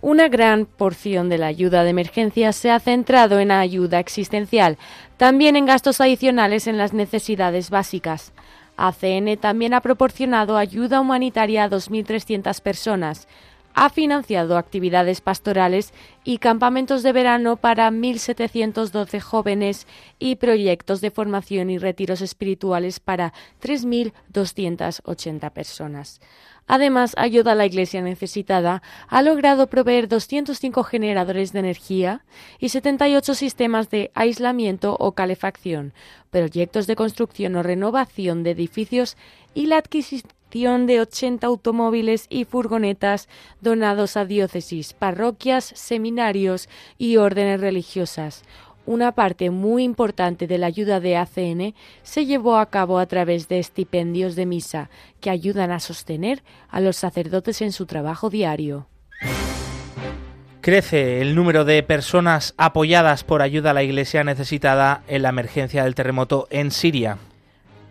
Una 0.00 0.28
gran 0.28 0.64
porción 0.64 1.28
de 1.28 1.38
la 1.38 1.48
ayuda 1.48 1.82
de 1.82 1.90
emergencia 1.90 2.52
se 2.52 2.70
ha 2.70 2.78
centrado 2.78 3.40
en 3.40 3.50
ayuda 3.50 3.98
existencial, 3.98 4.78
también 5.16 5.56
en 5.56 5.66
gastos 5.66 6.00
adicionales 6.00 6.68
en 6.68 6.78
las 6.78 6.92
necesidades 6.92 7.68
básicas. 7.68 8.32
ACN 8.76 9.36
también 9.38 9.74
ha 9.74 9.80
proporcionado 9.80 10.56
ayuda 10.56 11.00
humanitaria 11.00 11.64
a 11.64 11.68
2.300 11.68 12.60
personas, 12.62 13.26
ha 13.74 13.90
financiado 13.90 14.56
actividades 14.58 15.20
pastorales 15.20 15.92
y 16.24 16.38
campamentos 16.38 17.02
de 17.02 17.12
verano 17.12 17.56
para 17.56 17.90
1.712 17.90 19.20
jóvenes 19.20 19.86
y 20.18 20.36
proyectos 20.36 21.00
de 21.00 21.10
formación 21.10 21.70
y 21.70 21.78
retiros 21.78 22.20
espirituales 22.20 23.00
para 23.00 23.32
3.280 23.62 25.50
personas. 25.52 26.20
Además, 26.68 27.14
ayuda 27.16 27.52
a 27.52 27.54
la 27.54 27.64
Iglesia 27.64 28.02
necesitada 28.02 28.82
ha 29.08 29.22
logrado 29.22 29.68
proveer 29.68 30.06
205 30.06 30.84
generadores 30.84 31.52
de 31.52 31.60
energía 31.60 32.24
y 32.58 32.68
78 32.68 33.34
sistemas 33.34 33.88
de 33.88 34.10
aislamiento 34.14 34.94
o 35.00 35.12
calefacción, 35.12 35.94
proyectos 36.30 36.86
de 36.86 36.94
construcción 36.94 37.56
o 37.56 37.62
renovación 37.62 38.42
de 38.42 38.50
edificios 38.50 39.16
y 39.54 39.66
la 39.66 39.78
adquisición 39.78 40.37
de 40.50 41.00
80 41.00 41.46
automóviles 41.46 42.26
y 42.30 42.44
furgonetas 42.44 43.28
donados 43.60 44.16
a 44.16 44.24
diócesis, 44.24 44.94
parroquias, 44.94 45.64
seminarios 45.74 46.68
y 46.96 47.18
órdenes 47.18 47.60
religiosas, 47.60 48.44
una 48.86 49.12
parte 49.12 49.50
muy 49.50 49.84
importante 49.84 50.46
de 50.46 50.56
la 50.56 50.66
ayuda 50.66 50.98
de 50.98 51.18
ACN 51.18 51.74
se 52.02 52.24
llevó 52.24 52.56
a 52.56 52.70
cabo 52.70 52.98
a 52.98 53.04
través 53.04 53.46
de 53.46 53.58
estipendios 53.58 54.34
de 54.34 54.46
misa 54.46 54.88
que 55.20 55.28
ayudan 55.28 55.70
a 55.70 55.78
sostener 55.78 56.42
a 56.70 56.80
los 56.80 56.96
sacerdotes 56.96 57.60
en 57.60 57.72
su 57.72 57.84
trabajo 57.84 58.30
diario. 58.30 58.86
Crece 60.62 61.20
el 61.20 61.34
número 61.34 61.66
de 61.66 61.82
personas 61.82 62.54
apoyadas 62.56 63.24
por 63.24 63.42
ayuda 63.42 63.70
a 63.70 63.74
la 63.74 63.82
Iglesia 63.82 64.24
necesitada 64.24 65.02
en 65.06 65.20
la 65.20 65.28
emergencia 65.28 65.84
del 65.84 65.94
terremoto 65.94 66.48
en 66.50 66.70
Siria. 66.70 67.18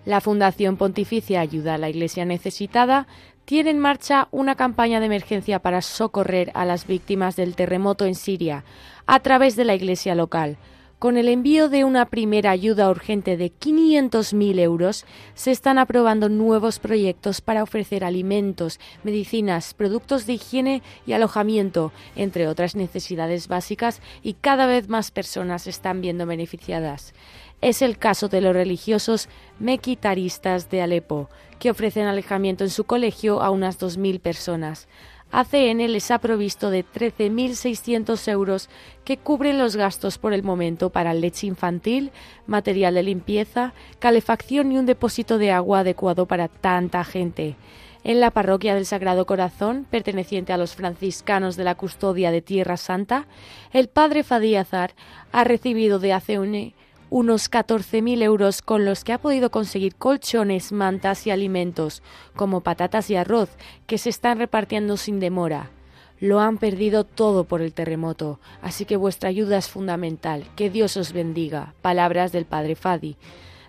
La 0.08 0.22
Fundación 0.22 0.78
Pontificia 0.78 1.42
Ayuda 1.42 1.74
a 1.74 1.78
la 1.78 1.90
Iglesia 1.90 2.24
Necesitada 2.24 3.08
tiene 3.44 3.72
en 3.72 3.80
marcha 3.80 4.30
una 4.32 4.56
campaña 4.56 5.02
de 5.02 5.08
emergencia 5.08 5.60
para 5.60 5.82
socorrer 5.82 6.50
a 6.54 6.64
las 6.64 6.88
víctimas 6.88 7.36
del 7.36 7.58
terremoto 7.58 8.06
en 8.06 8.16
Siria 8.16 8.64
a 9.06 9.20
través 9.20 9.58
de 9.58 9.66
la 9.66 9.76
Iglesia 9.76 10.16
local. 10.16 10.56
Con 10.98 11.18
el 11.18 11.28
envío 11.28 11.70
de 11.70 11.84
una 11.84 12.06
primera 12.06 12.50
ayuda 12.50 12.90
urgente 12.90 13.38
de 13.38 13.52
500.000 13.52 14.60
euros, 14.60 15.06
se 15.36 15.52
están 15.52 15.78
aprobando 15.78 16.28
nuevos 16.28 16.80
proyectos 16.80 17.40
para 17.40 17.62
ofrecer 17.62 18.04
alimentos, 18.04 18.80
medicinas, 19.04 19.76
productos 19.76 20.26
de 20.26 20.34
higiene 20.34 20.82
y 21.06 21.14
alojamiento, 21.14 21.92
entre 22.16 22.48
otras 22.48 22.76
necesidades 22.76 23.48
básicas, 23.48 24.02
y 24.24 24.34
cada 24.34 24.66
vez 24.66 24.90
más 24.90 25.12
personas 25.12 25.68
están 25.68 26.02
viendo 26.02 26.26
beneficiadas. 26.26 27.14
Es 27.62 27.82
el 27.82 27.98
caso 27.98 28.28
de 28.28 28.42
los 28.42 28.54
religiosos 28.54 29.30
mequitaristas 29.60 30.70
de 30.70 30.82
Alepo, 30.84 31.30
que 31.60 31.72
ofrecen 31.72 32.06
alojamiento 32.06 32.64
en 32.64 32.70
su 32.70 32.84
colegio 32.84 33.42
a 33.42 33.50
unas 33.50 33.80
2.000 33.80 34.20
personas. 34.20 34.88
ACN 35.32 35.92
les 35.92 36.10
ha 36.12 36.20
provisto 36.20 36.70
de 36.70 36.86
13.600 36.86 38.32
euros 38.32 38.70
que 39.04 39.18
cubren 39.18 39.58
los 39.58 39.76
gastos 39.76 40.18
por 40.18 40.34
el 40.34 40.44
momento 40.44 40.90
para 40.90 41.14
leche 41.14 41.48
infantil, 41.48 42.12
material 42.46 42.94
de 42.94 43.04
limpieza, 43.04 43.74
calefacción 44.00 44.72
y 44.72 44.78
un 44.78 44.86
depósito 44.86 45.38
de 45.38 45.52
agua 45.52 45.80
adecuado 45.80 46.28
para 46.28 46.48
tanta 46.48 47.04
gente. 47.04 47.56
En 48.04 48.22
la 48.22 48.32
parroquia 48.32 48.74
del 48.76 48.86
Sagrado 48.86 49.26
Corazón, 49.26 49.86
perteneciente 49.90 50.54
a 50.54 50.58
los 50.58 50.76
franciscanos 50.76 51.58
de 51.58 51.66
la 51.66 51.76
Custodia 51.76 52.32
de 52.32 52.42
Tierra 52.42 52.78
Santa, 52.78 53.26
el 53.74 53.90
padre 53.90 54.24
Fadíazar 54.24 54.94
ha 55.34 55.44
recibido 55.44 56.00
de 56.00 56.14
ACN 56.14 56.74
unos 57.10 57.50
14.000 57.50 58.22
euros 58.22 58.62
con 58.62 58.86
los 58.86 59.04
que 59.04 59.14
ha 59.14 59.18
podido 59.18 59.50
conseguir 59.50 59.96
colchones, 59.96 60.72
mantas 60.72 61.26
y 61.28 61.32
alimentos, 61.32 62.04
como 62.36 62.62
patatas 62.62 63.10
y 63.10 63.16
arroz, 63.16 63.50
que 63.86 63.98
se 63.98 64.10
están 64.10 64.40
repartiendo 64.40 64.98
sin 64.98 65.20
demora. 65.20 65.70
Lo 66.20 66.40
han 66.40 66.58
perdido 66.58 67.04
todo 67.04 67.44
por 67.44 67.62
el 67.62 67.74
terremoto, 67.74 68.40
así 68.62 68.86
que 68.86 68.98
vuestra 68.98 69.30
ayuda 69.30 69.58
es 69.58 69.70
fundamental. 69.70 70.46
Que 70.56 70.70
Dios 70.70 70.98
os 70.98 71.14
bendiga. 71.14 71.74
Palabras 71.82 72.32
del 72.32 72.46
Padre 72.46 72.76
Fadi. 72.76 73.18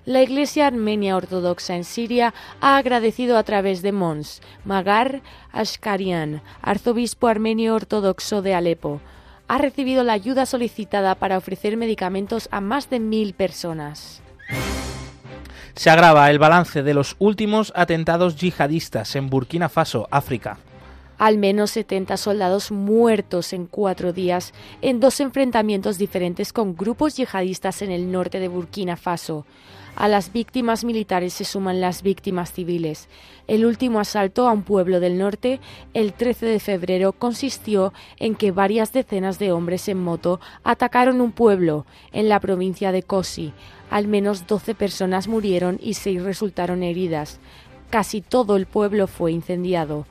La 0.06 0.22
Iglesia 0.22 0.66
Armenia 0.66 1.16
Ortodoxa 1.16 1.76
en 1.76 1.84
Siria 1.84 2.32
ha 2.62 2.78
agradecido 2.78 3.36
a 3.36 3.42
través 3.42 3.82
de 3.82 3.92
Mons, 3.92 4.40
Magar 4.64 5.20
Ashkarian, 5.52 6.40
arzobispo 6.62 7.26
armenio 7.26 7.74
ortodoxo 7.74 8.40
de 8.40 8.54
Alepo, 8.54 9.02
ha 9.48 9.58
recibido 9.58 10.04
la 10.04 10.12
ayuda 10.12 10.46
solicitada 10.46 11.14
para 11.14 11.38
ofrecer 11.38 11.76
medicamentos 11.76 12.48
a 12.52 12.60
más 12.60 12.90
de 12.90 13.00
mil 13.00 13.32
personas. 13.32 14.22
Se 15.74 15.90
agrava 15.90 16.30
el 16.30 16.38
balance 16.38 16.82
de 16.82 16.92
los 16.92 17.16
últimos 17.18 17.72
atentados 17.74 18.36
yihadistas 18.36 19.16
en 19.16 19.30
Burkina 19.30 19.68
Faso, 19.68 20.08
África. 20.10 20.58
Al 21.18 21.38
menos 21.38 21.72
70 21.72 22.16
soldados 22.16 22.70
muertos 22.70 23.52
en 23.52 23.66
cuatro 23.66 24.12
días 24.12 24.52
en 24.82 25.00
dos 25.00 25.18
enfrentamientos 25.20 25.98
diferentes 25.98 26.52
con 26.52 26.76
grupos 26.76 27.16
yihadistas 27.16 27.82
en 27.82 27.90
el 27.90 28.12
norte 28.12 28.40
de 28.40 28.48
Burkina 28.48 28.96
Faso. 28.96 29.46
A 29.98 30.06
las 30.06 30.32
víctimas 30.32 30.84
militares 30.84 31.32
se 31.32 31.44
suman 31.44 31.80
las 31.80 32.04
víctimas 32.04 32.52
civiles. 32.52 33.08
El 33.48 33.66
último 33.66 33.98
asalto 33.98 34.46
a 34.46 34.52
un 34.52 34.62
pueblo 34.62 35.00
del 35.00 35.18
norte, 35.18 35.58
el 35.92 36.12
13 36.12 36.46
de 36.46 36.60
febrero, 36.60 37.12
consistió 37.12 37.92
en 38.16 38.36
que 38.36 38.52
varias 38.52 38.92
decenas 38.92 39.40
de 39.40 39.50
hombres 39.50 39.88
en 39.88 40.00
moto 40.00 40.38
atacaron 40.62 41.20
un 41.20 41.32
pueblo 41.32 41.84
en 42.12 42.28
la 42.28 42.38
provincia 42.38 42.92
de 42.92 43.02
Kosi. 43.02 43.52
Al 43.90 44.06
menos 44.06 44.46
12 44.46 44.76
personas 44.76 45.26
murieron 45.26 45.80
y 45.82 45.94
6 45.94 46.22
resultaron 46.22 46.84
heridas. 46.84 47.40
Casi 47.90 48.20
todo 48.20 48.54
el 48.54 48.66
pueblo 48.66 49.08
fue 49.08 49.32
incendiado. 49.32 50.06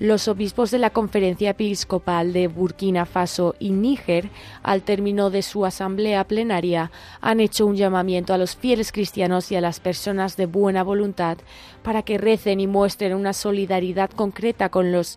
Los 0.00 0.26
obispos 0.26 0.72
de 0.72 0.78
la 0.78 0.90
Conferencia 0.90 1.50
Episcopal 1.50 2.32
de 2.32 2.48
Burkina 2.48 3.06
Faso 3.06 3.54
y 3.60 3.70
Níger, 3.70 4.28
al 4.64 4.82
término 4.82 5.30
de 5.30 5.42
su 5.42 5.64
asamblea 5.64 6.24
plenaria, 6.24 6.90
han 7.20 7.38
hecho 7.38 7.64
un 7.64 7.76
llamamiento 7.76 8.34
a 8.34 8.38
los 8.38 8.56
fieles 8.56 8.90
cristianos 8.90 9.52
y 9.52 9.56
a 9.56 9.60
las 9.60 9.78
personas 9.78 10.36
de 10.36 10.46
buena 10.46 10.82
voluntad 10.82 11.38
para 11.84 12.02
que 12.02 12.18
recen 12.18 12.58
y 12.58 12.66
muestren 12.66 13.14
una 13.14 13.32
solidaridad 13.32 14.10
concreta 14.10 14.68
con 14.68 14.90
los 14.90 15.16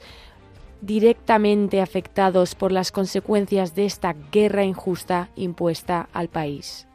directamente 0.81 1.81
afectados 1.81 2.53
por 2.53 2.71
las 2.71 2.91
consecuencias 2.91 3.73
de 3.73 3.85
esta 3.85 4.15
guerra 4.31 4.63
injusta 4.63 5.29
impuesta 5.35 6.07
al 6.13 6.27
país. 6.27 6.87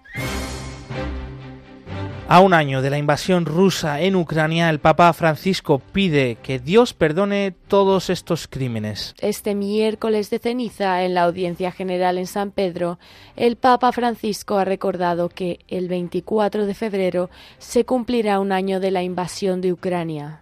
A 2.33 2.40
un 2.40 2.55
año 2.55 2.81
de 2.81 2.88
la 2.88 2.97
invasión 2.97 3.45
rusa 3.45 4.01
en 4.01 4.16
Ucrania, 4.16 4.71
el 4.71 4.79
Papa 4.79 5.12
Francisco 5.12 5.81
pide 5.92 6.38
que 6.42 6.59
Dios 6.59 6.95
perdone 6.95 7.55
todos 7.68 8.09
estos 8.09 8.49
crímenes. 8.49 9.14
Este 9.21 9.55
miércoles 9.55 10.31
de 10.31 10.38
ceniza, 10.38 11.05
en 11.05 11.12
la 11.12 11.25
audiencia 11.25 11.73
general 11.73 12.16
en 12.16 12.27
San 12.27 12.51
Pedro, 12.51 12.99
el 13.37 13.57
Papa 13.57 13.92
Francisco 13.92 14.57
ha 14.57 14.64
recordado 14.64 15.29
que 15.29 15.59
el 15.68 15.88
24 15.88 16.64
de 16.64 16.73
febrero 16.73 17.29
se 17.59 17.85
cumplirá 17.85 18.41
un 18.41 18.51
año 18.51 18.80
de 18.80 18.93
la 18.93 19.03
invasión 19.03 19.61
de 19.61 19.74
Ucrania. 19.74 20.41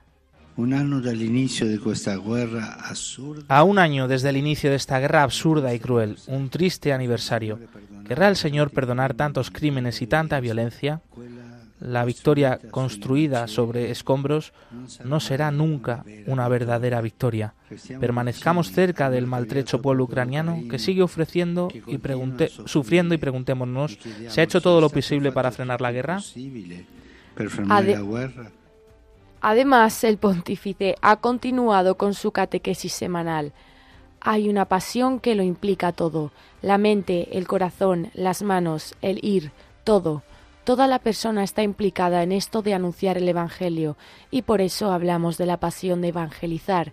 A 3.48 3.64
un 3.64 3.78
año 3.80 4.06
desde 4.06 4.28
el 4.28 4.36
inicio 4.36 4.70
de 4.70 4.76
esta 4.76 5.00
guerra 5.00 5.24
absurda 5.24 5.74
y 5.74 5.80
cruel, 5.80 6.18
un 6.28 6.50
triste 6.50 6.92
aniversario. 6.92 7.58
¿Querrá 8.06 8.28
el 8.28 8.36
Señor 8.36 8.70
perdonar 8.70 9.14
tantos 9.14 9.50
crímenes 9.50 10.00
y 10.02 10.06
tanta 10.06 10.38
violencia? 10.38 11.00
La 11.80 12.04
victoria 12.04 12.60
construida 12.70 13.48
sobre 13.48 13.90
escombros 13.90 14.52
no 15.02 15.18
será 15.18 15.50
nunca 15.50 16.04
una 16.26 16.46
verdadera 16.48 17.00
victoria. 17.00 17.54
Permanezcamos 17.98 18.70
cerca 18.70 19.10
del 19.10 19.26
maltrecho 19.26 19.80
pueblo 19.80 20.04
ucraniano 20.04 20.60
que 20.70 20.78
sigue 20.78 21.02
ofreciendo 21.02 21.68
y 21.86 21.98
sufriendo 22.66 23.14
y 23.14 23.18
preguntémonos, 23.18 23.98
¿se 24.28 24.40
ha 24.40 24.44
hecho 24.44 24.60
todo 24.60 24.80
lo 24.80 24.90
posible 24.90 25.32
para 25.32 25.50
frenar 25.50 25.80
la 25.80 25.92
guerra? 25.92 26.20
Además, 29.40 30.04
el 30.04 30.18
pontífice 30.18 30.96
ha 31.00 31.16
continuado 31.16 31.96
con 31.96 32.12
su 32.12 32.30
catequesis 32.30 32.92
semanal. 32.92 33.52
Hay 34.20 34.50
una 34.50 34.66
pasión 34.66 35.18
que 35.18 35.34
lo 35.34 35.42
implica 35.42 35.92
todo, 35.92 36.30
la 36.60 36.76
mente, 36.76 37.38
el 37.38 37.46
corazón, 37.46 38.10
las 38.12 38.42
manos, 38.42 38.94
el 39.00 39.18
ir, 39.24 39.50
todo 39.82 40.22
Toda 40.64 40.86
la 40.86 40.98
persona 40.98 41.42
está 41.42 41.62
implicada 41.62 42.22
en 42.22 42.32
esto 42.32 42.62
de 42.62 42.74
anunciar 42.74 43.16
el 43.16 43.28
Evangelio 43.28 43.96
y 44.30 44.42
por 44.42 44.60
eso 44.60 44.92
hablamos 44.92 45.38
de 45.38 45.46
la 45.46 45.58
pasión 45.58 46.00
de 46.00 46.08
evangelizar. 46.08 46.92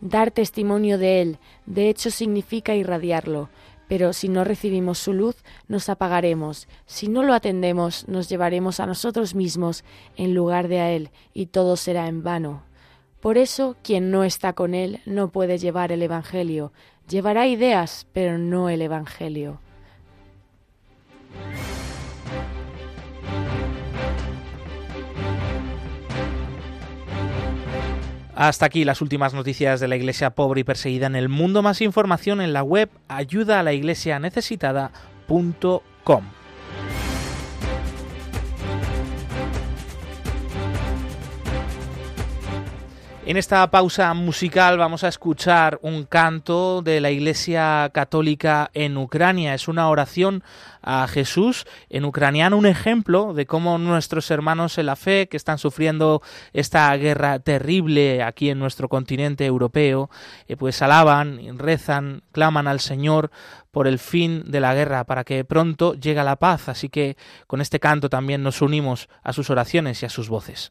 Dar 0.00 0.30
testimonio 0.30 0.98
de 0.98 1.22
él, 1.22 1.38
de 1.64 1.88
hecho, 1.88 2.10
significa 2.10 2.74
irradiarlo, 2.74 3.48
pero 3.88 4.12
si 4.12 4.28
no 4.28 4.44
recibimos 4.44 4.98
su 4.98 5.12
luz, 5.12 5.36
nos 5.68 5.88
apagaremos. 5.88 6.68
Si 6.84 7.08
no 7.08 7.22
lo 7.22 7.32
atendemos, 7.32 8.08
nos 8.08 8.28
llevaremos 8.28 8.80
a 8.80 8.86
nosotros 8.86 9.34
mismos 9.34 9.84
en 10.16 10.34
lugar 10.34 10.68
de 10.68 10.80
a 10.80 10.90
él, 10.90 11.10
y 11.32 11.46
todo 11.46 11.76
será 11.76 12.08
en 12.08 12.22
vano. 12.22 12.64
Por 13.20 13.38
eso, 13.38 13.76
quien 13.82 14.10
no 14.10 14.24
está 14.24 14.52
con 14.52 14.74
Él 14.74 15.00
no 15.04 15.30
puede 15.32 15.58
llevar 15.58 15.90
el 15.90 16.02
Evangelio. 16.02 16.72
Llevará 17.08 17.46
ideas, 17.46 18.06
pero 18.12 18.38
no 18.38 18.68
el 18.68 18.82
Evangelio. 18.82 19.58
Hasta 28.36 28.66
aquí 28.66 28.84
las 28.84 29.00
últimas 29.00 29.32
noticias 29.32 29.80
de 29.80 29.88
la 29.88 29.96
iglesia 29.96 30.30
pobre 30.30 30.60
y 30.60 30.64
perseguida 30.64 31.06
en 31.06 31.16
el 31.16 31.30
mundo. 31.30 31.62
Más 31.62 31.80
información 31.80 32.42
en 32.42 32.52
la 32.52 32.62
web 32.62 32.90
ayuda 33.08 33.58
a 33.58 33.62
la 33.62 33.72
iglesia 33.72 34.18
necesitada.com. 34.18 36.22
En 43.26 43.36
esta 43.36 43.68
pausa 43.72 44.14
musical 44.14 44.78
vamos 44.78 45.02
a 45.02 45.08
escuchar 45.08 45.80
un 45.82 46.04
canto 46.04 46.80
de 46.80 47.00
la 47.00 47.10
Iglesia 47.10 47.90
Católica 47.92 48.70
en 48.72 48.96
Ucrania. 48.96 49.52
Es 49.52 49.66
una 49.66 49.88
oración 49.88 50.44
a 50.80 51.08
Jesús 51.08 51.66
en 51.90 52.04
ucraniano, 52.04 52.56
un 52.56 52.66
ejemplo 52.66 53.34
de 53.34 53.44
cómo 53.44 53.78
nuestros 53.78 54.30
hermanos 54.30 54.78
en 54.78 54.86
la 54.86 54.94
fe 54.94 55.26
que 55.28 55.36
están 55.36 55.58
sufriendo 55.58 56.22
esta 56.52 56.96
guerra 56.96 57.40
terrible 57.40 58.22
aquí 58.22 58.48
en 58.48 58.60
nuestro 58.60 58.88
continente 58.88 59.44
europeo, 59.44 60.08
eh, 60.46 60.56
pues 60.56 60.80
alaban, 60.80 61.58
rezan, 61.58 62.22
claman 62.30 62.68
al 62.68 62.78
Señor 62.78 63.32
por 63.72 63.88
el 63.88 63.98
fin 63.98 64.44
de 64.46 64.60
la 64.60 64.72
guerra, 64.72 65.02
para 65.02 65.24
que 65.24 65.44
pronto 65.44 65.94
llegue 65.94 66.22
la 66.22 66.36
paz. 66.36 66.68
Así 66.68 66.88
que 66.90 67.16
con 67.48 67.60
este 67.60 67.80
canto 67.80 68.08
también 68.08 68.44
nos 68.44 68.62
unimos 68.62 69.08
a 69.24 69.32
sus 69.32 69.50
oraciones 69.50 70.00
y 70.04 70.06
a 70.06 70.10
sus 70.10 70.28
voces. 70.28 70.70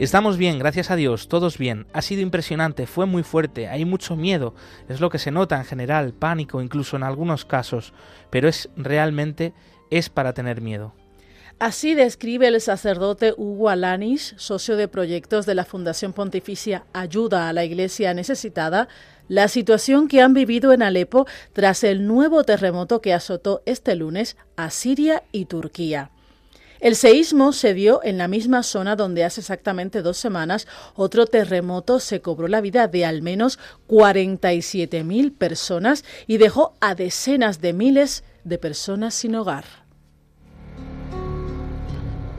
Estamos 0.00 0.38
bien, 0.38 0.58
gracias 0.58 0.90
a 0.90 0.96
Dios, 0.96 1.28
todos 1.28 1.58
bien. 1.58 1.86
Ha 1.92 2.00
sido 2.00 2.22
impresionante, 2.22 2.86
fue 2.86 3.04
muy 3.04 3.22
fuerte, 3.22 3.68
hay 3.68 3.84
mucho 3.84 4.16
miedo, 4.16 4.54
es 4.88 4.98
lo 4.98 5.10
que 5.10 5.18
se 5.18 5.30
nota 5.30 5.58
en 5.58 5.66
general, 5.66 6.14
pánico 6.14 6.62
incluso 6.62 6.96
en 6.96 7.02
algunos 7.02 7.44
casos, 7.44 7.92
pero 8.30 8.48
es 8.48 8.70
realmente 8.76 9.52
es 9.90 10.08
para 10.08 10.32
tener 10.32 10.62
miedo. 10.62 10.94
Así 11.58 11.94
describe 11.94 12.48
el 12.48 12.58
sacerdote 12.62 13.34
Hugo 13.36 13.68
Alanis, 13.68 14.32
socio 14.38 14.78
de 14.78 14.88
proyectos 14.88 15.44
de 15.44 15.54
la 15.54 15.66
Fundación 15.66 16.14
Pontificia 16.14 16.86
Ayuda 16.94 17.50
a 17.50 17.52
la 17.52 17.66
Iglesia 17.66 18.14
Necesitada, 18.14 18.88
la 19.28 19.48
situación 19.48 20.08
que 20.08 20.22
han 20.22 20.32
vivido 20.32 20.72
en 20.72 20.80
Alepo 20.80 21.26
tras 21.52 21.84
el 21.84 22.06
nuevo 22.06 22.42
terremoto 22.44 23.02
que 23.02 23.12
azotó 23.12 23.62
este 23.66 23.96
lunes 23.96 24.38
a 24.56 24.70
Siria 24.70 25.24
y 25.30 25.44
Turquía. 25.44 26.10
El 26.80 26.96
seísmo 26.96 27.52
se 27.52 27.74
dio 27.74 28.00
en 28.02 28.16
la 28.16 28.26
misma 28.26 28.62
zona 28.62 28.96
donde 28.96 29.22
hace 29.22 29.42
exactamente 29.42 30.00
dos 30.00 30.16
semanas 30.16 30.66
otro 30.94 31.26
terremoto 31.26 32.00
se 32.00 32.22
cobró 32.22 32.48
la 32.48 32.62
vida 32.62 32.88
de 32.88 33.04
al 33.04 33.20
menos 33.20 33.58
47.000 33.86 35.36
personas 35.36 36.04
y 36.26 36.38
dejó 36.38 36.74
a 36.80 36.94
decenas 36.94 37.60
de 37.60 37.74
miles 37.74 38.24
de 38.44 38.56
personas 38.56 39.14
sin 39.14 39.34
hogar. 39.34 39.79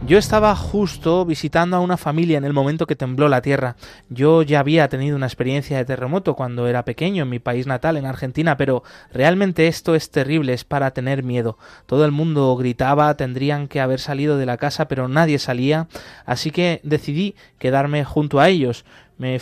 Yo 0.07 0.17
estaba 0.17 0.55
justo 0.55 1.25
visitando 1.25 1.77
a 1.77 1.79
una 1.79 1.95
familia 1.95 2.39
en 2.39 2.43
el 2.43 2.53
momento 2.53 2.87
que 2.87 2.95
tembló 2.95 3.29
la 3.29 3.43
tierra. 3.43 3.75
Yo 4.09 4.41
ya 4.41 4.59
había 4.59 4.89
tenido 4.89 5.15
una 5.15 5.27
experiencia 5.27 5.77
de 5.77 5.85
terremoto 5.85 6.35
cuando 6.35 6.67
era 6.67 6.83
pequeño 6.83 7.23
en 7.23 7.29
mi 7.29 7.37
país 7.37 7.67
natal, 7.67 7.97
en 7.97 8.07
Argentina, 8.07 8.57
pero 8.57 8.83
realmente 9.13 9.67
esto 9.67 9.93
es 9.93 10.09
terrible, 10.09 10.53
es 10.53 10.65
para 10.65 10.91
tener 10.91 11.21
miedo. 11.21 11.59
Todo 11.85 12.03
el 12.03 12.11
mundo 12.11 12.55
gritaba, 12.55 13.15
tendrían 13.15 13.67
que 13.67 13.79
haber 13.79 13.99
salido 13.99 14.37
de 14.37 14.47
la 14.47 14.57
casa, 14.57 14.87
pero 14.87 15.07
nadie 15.07 15.37
salía, 15.37 15.87
así 16.25 16.49
que 16.49 16.81
decidí 16.83 17.35
quedarme 17.59 18.03
junto 18.03 18.39
a 18.39 18.49
ellos. 18.49 18.85
Me, 19.19 19.39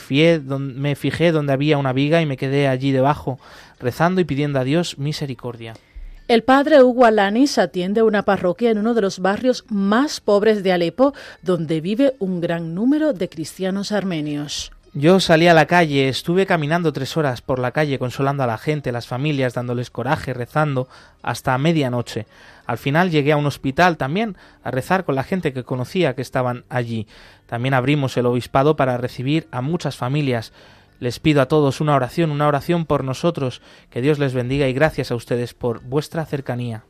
me 0.58 0.96
fijé 0.96 1.32
donde 1.32 1.54
había 1.54 1.78
una 1.78 1.94
viga 1.94 2.22
y 2.22 2.26
me 2.26 2.36
quedé 2.36 2.68
allí 2.68 2.92
debajo, 2.92 3.40
rezando 3.80 4.20
y 4.20 4.26
pidiendo 4.26 4.60
a 4.60 4.66
Dios 4.66 5.00
misericordia. 5.00 5.74
El 6.30 6.44
padre 6.44 6.84
Hugo 6.84 7.06
Alanis 7.06 7.58
atiende 7.58 8.04
una 8.04 8.22
parroquia 8.22 8.70
en 8.70 8.78
uno 8.78 8.94
de 8.94 9.02
los 9.02 9.18
barrios 9.18 9.66
más 9.68 10.22
pobres 10.22 10.62
de 10.62 10.72
Alepo, 10.72 11.16
donde 11.42 11.82
vive 11.82 12.14
un 12.20 12.40
gran 12.40 12.76
número 12.76 13.14
de 13.14 13.30
cristianos 13.30 13.92
armenios. 13.92 14.72
Yo 14.94 15.20
salí 15.20 15.48
a 15.48 15.56
la 15.56 15.66
calle, 15.66 16.08
estuve 16.08 16.46
caminando 16.46 16.94
tres 16.94 17.18
horas 17.18 17.42
por 17.42 17.58
la 17.58 17.72
calle 17.72 17.98
consolando 17.98 18.44
a 18.44 18.48
la 18.48 18.60
gente, 18.60 18.92
las 18.92 19.08
familias, 19.08 19.56
dándoles 19.56 19.90
coraje, 19.90 20.36
rezando, 20.36 20.88
hasta 21.24 21.58
medianoche. 21.58 22.28
Al 22.68 22.78
final 22.78 23.10
llegué 23.10 23.32
a 23.32 23.38
un 23.38 23.48
hospital 23.48 23.98
también 23.98 24.38
a 24.64 24.70
rezar 24.70 25.06
con 25.06 25.16
la 25.16 25.24
gente 25.24 25.52
que 25.52 25.64
conocía 25.64 26.14
que 26.14 26.22
estaban 26.22 26.64
allí. 26.70 27.08
También 27.48 27.74
abrimos 27.74 28.16
el 28.18 28.28
obispado 28.28 28.76
para 28.76 28.98
recibir 28.98 29.48
a 29.50 29.62
muchas 29.62 29.98
familias. 29.98 30.54
Les 31.00 31.20
pido 31.20 31.42
a 31.42 31.48
todos 31.48 31.82
una 31.82 31.96
oración, 31.96 32.32
una 32.32 32.48
oración 32.48 32.86
por 32.86 33.04
nosotros, 33.04 33.62
que 33.90 34.02
Dios 34.02 34.20
les 34.20 34.34
bendiga 34.34 34.68
y 34.68 34.74
gracias 34.74 35.12
a 35.12 35.16
ustedes 35.16 35.54
por 35.54 35.82
vuestra 35.82 36.26
cercanía. 36.26 36.84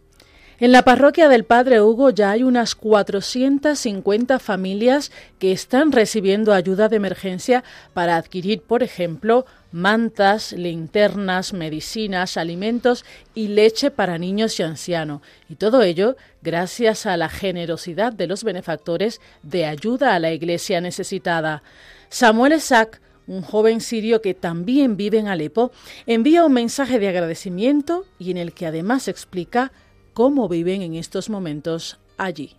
En 0.61 0.73
la 0.73 0.83
parroquia 0.83 1.29
del 1.29 1.45
Padre 1.45 1.79
Hugo 1.79 2.09
ya 2.09 2.31
hay 2.31 2.43
unas 2.43 2.75
450 2.75 4.39
familias 4.39 5.09
que 5.39 5.53
están 5.53 5.93
recibiendo 5.93 6.53
ayuda 6.53 6.89
de 6.89 6.97
emergencia 6.97 7.63
para 7.93 8.17
adquirir, 8.17 8.61
por 8.61 8.83
ejemplo, 8.83 9.45
mantas, 9.71 10.51
linternas, 10.51 11.53
medicinas, 11.53 12.35
alimentos 12.35 13.05
y 13.33 13.47
leche 13.47 13.89
para 13.89 14.17
niños 14.17 14.59
y 14.59 14.63
ancianos. 14.63 15.21
Y 15.47 15.55
todo 15.55 15.81
ello 15.81 16.17
gracias 16.41 17.05
a 17.05 17.15
la 17.15 17.29
generosidad 17.29 18.11
de 18.11 18.27
los 18.27 18.43
benefactores 18.43 19.21
de 19.43 19.65
ayuda 19.65 20.13
a 20.13 20.19
la 20.19 20.33
iglesia 20.33 20.81
necesitada. 20.81 21.63
Samuel 22.09 22.51
Isaac, 22.51 22.99
un 23.29 23.43
joven 23.43 23.79
sirio 23.79 24.21
que 24.21 24.33
también 24.33 24.97
vive 24.97 25.19
en 25.19 25.27
Alepo, 25.27 25.71
envía 26.07 26.43
un 26.43 26.53
mensaje 26.53 26.99
de 26.99 27.07
agradecimiento 27.07 28.05
y 28.17 28.31
en 28.31 28.37
el 28.37 28.53
que 28.53 28.65
además 28.65 29.07
explica 29.07 29.71
cómo 30.13 30.49
viven 30.49 30.81
en 30.81 30.95
estos 30.95 31.29
momentos 31.29 31.99
allí. 32.17 32.55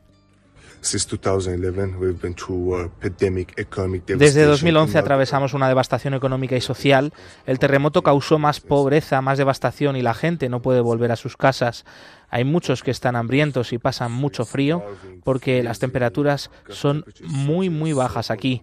Desde 4.17 4.45
2011 4.45 4.97
atravesamos 4.97 5.53
una 5.53 5.69
devastación 5.69 6.15
económica 6.15 6.57
y 6.57 6.63
social. 6.63 7.13
El 7.45 7.59
terremoto 7.59 8.03
causó 8.03 8.39
más 8.39 8.61
pobreza, 8.61 9.21
más 9.21 9.37
devastación 9.37 9.97
y 9.97 10.03
la 10.03 10.15
gente 10.15 10.49
no 10.49 10.63
puede 10.63 10.81
volver 10.81 11.13
a 11.13 11.17
sus 11.17 11.37
casas. 11.37 11.85
Hay 12.31 12.45
muchos 12.45 12.83
que 12.83 12.93
están 12.93 13.17
hambrientos 13.17 13.75
y 13.75 13.79
pasan 13.79 14.13
mucho 14.13 14.47
frío 14.47 14.83
porque 15.23 15.63
las 15.63 15.81
temperaturas 15.81 16.51
son 16.71 17.05
muy 17.27 17.69
muy 17.69 17.93
bajas 17.93 18.31
aquí. 18.31 18.63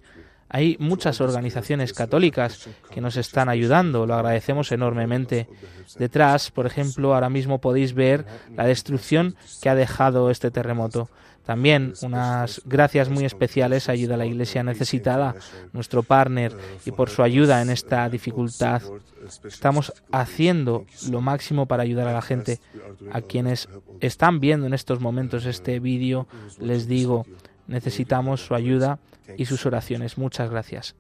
Hay 0.50 0.78
muchas 0.80 1.20
organizaciones 1.20 1.94
católicas 1.94 2.70
que 2.90 3.02
nos 3.02 3.18
están 3.18 3.50
ayudando, 3.50 4.06
lo 4.06 4.16
agradecemos 4.16 4.72
enormemente. 4.72 5.48
Detrás, 6.00 6.52
por 6.52 6.66
ejemplo, 6.66 7.14
ahora 7.14 7.30
mismo 7.30 7.60
podéis 7.60 7.94
ver 7.94 8.26
la 8.56 8.66
destrucción 8.66 9.36
que 9.62 9.70
ha 9.70 9.76
dejado 9.76 10.30
este 10.30 10.52
terremoto. 10.52 11.10
También 11.46 11.94
unas 12.02 12.62
gracias 12.66 13.08
muy 13.08 13.24
especiales 13.24 13.88
a 13.88 13.94
Ayuda 13.94 14.16
a 14.16 14.18
la 14.18 14.26
Iglesia 14.26 14.64
Necesitada, 14.64 15.34
nuestro 15.72 16.04
partner, 16.04 16.54
y 16.86 16.92
por 16.92 17.10
su 17.10 17.24
ayuda 17.24 17.62
en 17.62 17.70
esta 17.70 18.10
dificultad. 18.10 18.82
Estamos 19.46 19.94
haciendo 20.12 20.86
lo 21.10 21.22
máximo 21.22 21.66
para 21.66 21.84
ayudar 21.84 22.08
a 22.10 22.14
la 22.14 22.22
gente. 22.22 22.60
A 23.14 23.22
quienes 23.22 23.70
están 24.02 24.42
viendo 24.42 24.68
en 24.68 24.74
estos 24.74 25.00
momentos 25.00 25.46
este 25.46 25.80
vídeo, 25.80 26.28
les 26.60 26.86
digo, 26.86 27.26
necesitamos 27.68 28.46
su 28.46 28.54
ayuda 28.54 29.00
y 29.36 29.46
sus 29.46 29.66
oraciones. 29.66 30.18
Muchas 30.18 30.50
gracias. 30.50 30.96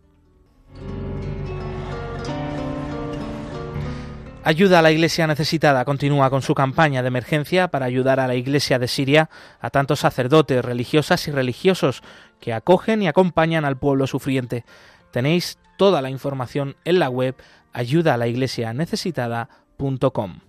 Ayuda 4.47 4.79
a 4.79 4.81
la 4.81 4.91
Iglesia 4.91 5.27
necesitada 5.27 5.83
continúa 5.83 6.29
con 6.29 6.41
su 6.41 6.55
campaña 6.55 7.01
de 7.01 7.09
emergencia 7.09 7.67
para 7.67 7.85
ayudar 7.85 8.21
a 8.21 8.27
la 8.27 8.35
Iglesia 8.35 8.79
de 8.79 8.87
Siria, 8.87 9.29
a 9.59 9.69
tantos 9.71 9.99
sacerdotes, 9.99 10.63
religiosas 10.63 11.27
y 11.27 11.31
religiosos 11.31 12.01
que 12.39 12.53
acogen 12.53 13.01
y 13.01 13.09
acompañan 13.09 13.65
al 13.65 13.77
pueblo 13.77 14.07
sufriente. 14.07 14.63
Tenéis 15.11 15.57
toda 15.77 16.01
la 16.01 16.09
información 16.09 16.77
en 16.85 16.99
la 16.99 17.09
web 17.09 17.35
ayudaalaiglesianecesitada.com. 17.73 20.46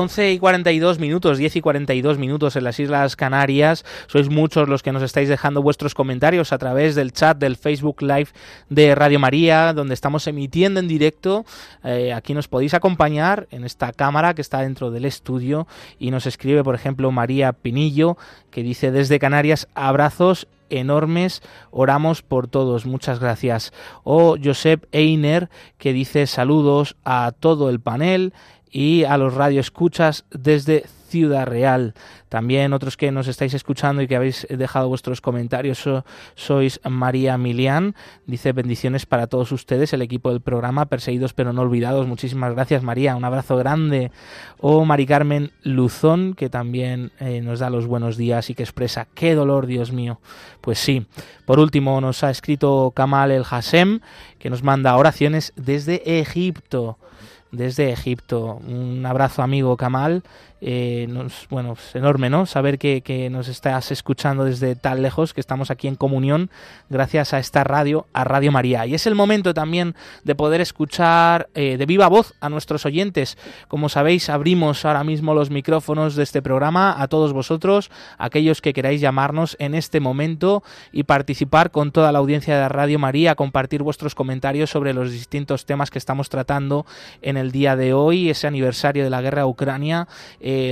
11 0.00 0.32
y 0.32 0.38
42 0.38 0.98
minutos, 0.98 1.36
10 1.36 1.56
y 1.56 1.60
42 1.60 2.16
minutos 2.16 2.56
en 2.56 2.64
las 2.64 2.80
Islas 2.80 3.16
Canarias. 3.16 3.84
Sois 4.06 4.30
muchos 4.30 4.66
los 4.66 4.82
que 4.82 4.92
nos 4.92 5.02
estáis 5.02 5.28
dejando 5.28 5.62
vuestros 5.62 5.94
comentarios 5.94 6.52
a 6.52 6.58
través 6.58 6.94
del 6.94 7.12
chat 7.12 7.36
del 7.36 7.56
Facebook 7.56 8.00
Live 8.00 8.28
de 8.70 8.94
Radio 8.94 9.18
María, 9.18 9.74
donde 9.74 9.92
estamos 9.92 10.26
emitiendo 10.26 10.80
en 10.80 10.88
directo. 10.88 11.44
Eh, 11.84 12.14
aquí 12.14 12.32
nos 12.32 12.48
podéis 12.48 12.72
acompañar 12.72 13.46
en 13.50 13.64
esta 13.64 13.92
cámara 13.92 14.32
que 14.32 14.40
está 14.40 14.60
dentro 14.60 14.90
del 14.90 15.04
estudio 15.04 15.66
y 15.98 16.10
nos 16.10 16.24
escribe, 16.24 16.64
por 16.64 16.74
ejemplo, 16.74 17.10
María 17.10 17.52
Pinillo, 17.52 18.16
que 18.50 18.62
dice 18.62 18.90
desde 18.90 19.18
Canarias, 19.18 19.68
abrazos 19.74 20.48
enormes, 20.70 21.42
oramos 21.70 22.22
por 22.22 22.48
todos, 22.48 22.86
muchas 22.86 23.20
gracias. 23.20 23.72
O 24.02 24.36
Josep 24.42 24.86
Einer, 24.92 25.50
que 25.76 25.92
dice 25.92 26.26
saludos 26.26 26.96
a 27.04 27.32
todo 27.38 27.68
el 27.68 27.80
panel 27.80 28.32
y 28.70 29.04
a 29.04 29.16
los 29.16 29.34
radioescuchas 29.34 30.24
desde 30.30 30.84
Ciudad 31.10 31.46
Real. 31.46 31.94
También 32.28 32.72
otros 32.72 32.96
que 32.96 33.10
nos 33.10 33.26
estáis 33.26 33.52
escuchando 33.52 34.00
y 34.00 34.06
que 34.06 34.14
habéis 34.14 34.46
dejado 34.48 34.88
vuestros 34.88 35.20
comentarios 35.20 35.84
sois 36.36 36.80
María 36.88 37.36
Milián. 37.36 37.96
Dice 38.26 38.52
bendiciones 38.52 39.06
para 39.06 39.26
todos 39.26 39.50
ustedes, 39.50 39.92
el 39.92 40.02
equipo 40.02 40.30
del 40.30 40.40
programa 40.40 40.86
Perseguidos 40.86 41.34
pero 41.34 41.52
no 41.52 41.62
olvidados. 41.62 42.06
Muchísimas 42.06 42.54
gracias 42.54 42.84
María, 42.84 43.16
un 43.16 43.24
abrazo 43.24 43.56
grande. 43.56 44.12
O 44.58 44.84
Mari 44.84 45.06
Carmen 45.06 45.50
Luzón, 45.64 46.34
que 46.34 46.48
también 46.48 47.10
eh, 47.18 47.40
nos 47.40 47.58
da 47.58 47.70
los 47.70 47.86
buenos 47.86 48.16
días 48.16 48.48
y 48.48 48.54
que 48.54 48.62
expresa 48.62 49.08
qué 49.12 49.34
dolor, 49.34 49.66
Dios 49.66 49.90
mío. 49.90 50.20
Pues 50.60 50.78
sí. 50.78 51.06
Por 51.44 51.58
último 51.58 52.00
nos 52.00 52.22
ha 52.22 52.30
escrito 52.30 52.92
Kamal 52.94 53.32
El 53.32 53.44
Hassem, 53.50 53.98
que 54.38 54.50
nos 54.50 54.62
manda 54.62 54.96
oraciones 54.96 55.52
desde 55.56 56.20
Egipto 56.20 56.98
desde 57.52 57.90
Egipto. 57.90 58.60
Un 58.66 59.04
abrazo 59.06 59.42
amigo 59.42 59.76
Kamal 59.76 60.22
eh, 60.60 61.08
bueno, 61.48 61.72
es 61.72 61.94
enorme, 61.94 62.28
¿no? 62.28 62.46
Saber 62.46 62.78
que, 62.78 63.28
nos 63.30 63.48
estás 63.48 63.90
escuchando 63.92 64.44
desde 64.44 64.76
tan 64.76 65.02
lejos, 65.02 65.34
que 65.34 65.40
estamos 65.40 65.70
aquí 65.70 65.88
en 65.88 65.96
comunión 65.96 66.50
gracias 66.88 67.32
a 67.34 67.38
esta 67.38 67.64
radio, 67.64 68.06
a 68.12 68.24
Radio 68.24 68.52
María. 68.52 68.86
Y 68.86 68.94
es 68.94 69.06
el 69.06 69.14
momento 69.14 69.54
también 69.54 69.94
de 70.24 70.34
poder 70.34 70.60
escuchar 70.60 71.48
eh, 71.54 71.76
de 71.76 71.86
viva 71.86 72.08
voz 72.08 72.34
a 72.40 72.48
nuestros 72.48 72.86
oyentes. 72.86 73.38
Como 73.68 73.88
sabéis, 73.88 74.28
abrimos 74.28 74.84
ahora 74.84 75.04
mismo 75.04 75.34
los 75.34 75.50
micrófonos 75.50 76.16
de 76.16 76.22
este 76.22 76.42
programa 76.42 77.00
a 77.00 77.08
todos 77.08 77.32
vosotros, 77.32 77.90
aquellos 78.18 78.60
que 78.60 78.72
queráis 78.72 79.00
llamarnos 79.00 79.56
en 79.58 79.74
este 79.74 80.00
momento 80.00 80.62
y 80.92 81.04
participar 81.04 81.70
con 81.70 81.92
toda 81.92 82.12
la 82.12 82.18
audiencia 82.18 82.58
de 82.58 82.68
Radio 82.68 82.98
María, 82.98 83.34
compartir 83.34 83.82
vuestros 83.82 84.14
comentarios 84.14 84.70
sobre 84.70 84.94
los 84.94 85.12
distintos 85.12 85.66
temas 85.66 85.90
que 85.90 85.98
estamos 85.98 86.28
tratando 86.28 86.86
en 87.22 87.36
el 87.36 87.52
día 87.52 87.76
de 87.76 87.92
hoy, 87.92 88.30
ese 88.30 88.46
aniversario 88.46 89.04
de 89.04 89.10
la 89.10 89.22
guerra 89.22 89.42
a 89.42 89.46
Ucrania. 89.46 90.08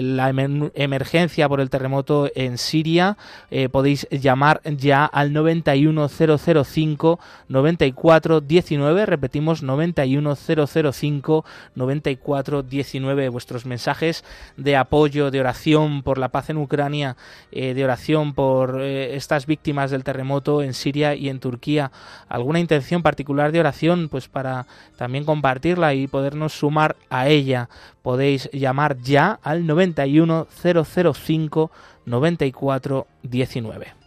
La 0.02 0.28
emergencia 0.30 1.48
por 1.48 1.60
el 1.60 1.70
terremoto 1.70 2.30
en 2.34 2.58
Siria, 2.58 3.16
eh, 3.50 3.68
podéis 3.68 4.06
llamar 4.10 4.60
ya 4.64 5.04
al 5.04 5.32
91005 5.32 7.18
9419, 7.48 9.06
repetimos 9.06 9.62
91005 9.62 11.44
9419, 11.74 13.28
vuestros 13.28 13.66
mensajes 13.66 14.24
de 14.56 14.76
apoyo, 14.76 15.30
de 15.30 15.40
oración 15.40 16.02
por 16.02 16.18
la 16.18 16.28
paz 16.28 16.50
en 16.50 16.58
Ucrania, 16.58 17.16
eh, 17.52 17.74
de 17.74 17.84
oración 17.84 18.34
por 18.34 18.80
estas 18.82 19.46
víctimas 19.46 19.90
del 19.90 20.04
terremoto 20.04 20.62
en 20.62 20.74
Siria 20.74 21.14
y 21.14 21.28
en 21.28 21.40
Turquía, 21.40 21.90
alguna 22.28 22.60
intención 22.60 23.02
particular 23.02 23.52
de 23.52 23.60
oración, 23.60 24.08
pues 24.08 24.28
para 24.28 24.66
también 24.96 25.24
compartirla 25.24 25.94
y 25.94 26.06
podernos 26.06 26.52
sumar 26.52 26.96
a 27.10 27.28
ella 27.28 27.68
podéis 28.08 28.48
llamar 28.54 28.96
ya 29.02 29.38
al 29.42 29.66
91 29.68 30.46
005 30.48 31.70
94 32.06 33.06
19. 33.22 33.97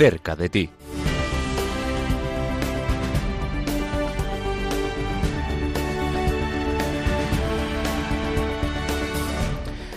Cerca 0.00 0.34
de 0.34 0.48
ti. 0.48 0.70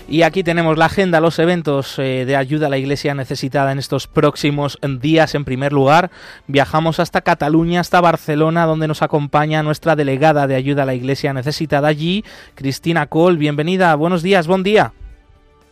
Y 0.10 0.24
aquí 0.24 0.44
tenemos 0.44 0.78
la 0.78 0.88
agenda, 0.88 1.22
los 1.22 1.40
eventos 1.40 1.98
eh, 2.00 2.26
de 2.26 2.36
ayuda 2.36 2.68
a 2.68 2.70
la 2.70 2.78
Iglesia 2.78 3.16
necesitada 3.16 3.72
en 3.72 3.80
estos 3.80 4.08
próximos 4.08 4.78
días. 5.00 5.36
En 5.36 5.46
primer 5.46 5.72
lugar, 5.72 6.12
viajamos 6.48 7.00
hasta 7.00 7.22
Cataluña, 7.22 7.80
hasta 7.80 8.02
Barcelona, 8.02 8.66
donde 8.66 8.90
nos 8.90 9.02
acompaña 9.04 9.64
nuestra 9.64 9.96
delegada 9.96 10.48
de 10.48 10.56
ayuda 10.56 10.84
a 10.84 10.86
la 10.86 10.96
Iglesia 10.96 11.32
necesitada 11.32 11.88
allí, 11.88 12.26
Cristina 12.56 13.08
Col. 13.08 13.38
Bienvenida, 13.38 13.96
buenos 13.96 14.22
días, 14.22 14.48
buen 14.48 14.64
día. 14.64 14.92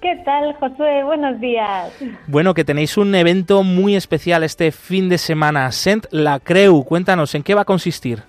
¿Qué 0.01 0.15
tal, 0.25 0.55
Josué? 0.55 1.03
Buenos 1.03 1.39
días. 1.39 1.95
Bueno, 2.25 2.55
que 2.55 2.63
tenéis 2.63 2.97
un 2.97 3.13
evento 3.13 3.61
muy 3.61 3.95
especial 3.95 4.43
este 4.43 4.71
fin 4.71 5.09
de 5.09 5.19
semana, 5.19 5.71
Sent 5.71 6.07
la 6.09 6.39
Creu. 6.39 6.83
Cuéntanos, 6.83 7.35
¿en 7.35 7.43
qué 7.43 7.53
va 7.53 7.61
a 7.61 7.65
consistir? 7.65 8.23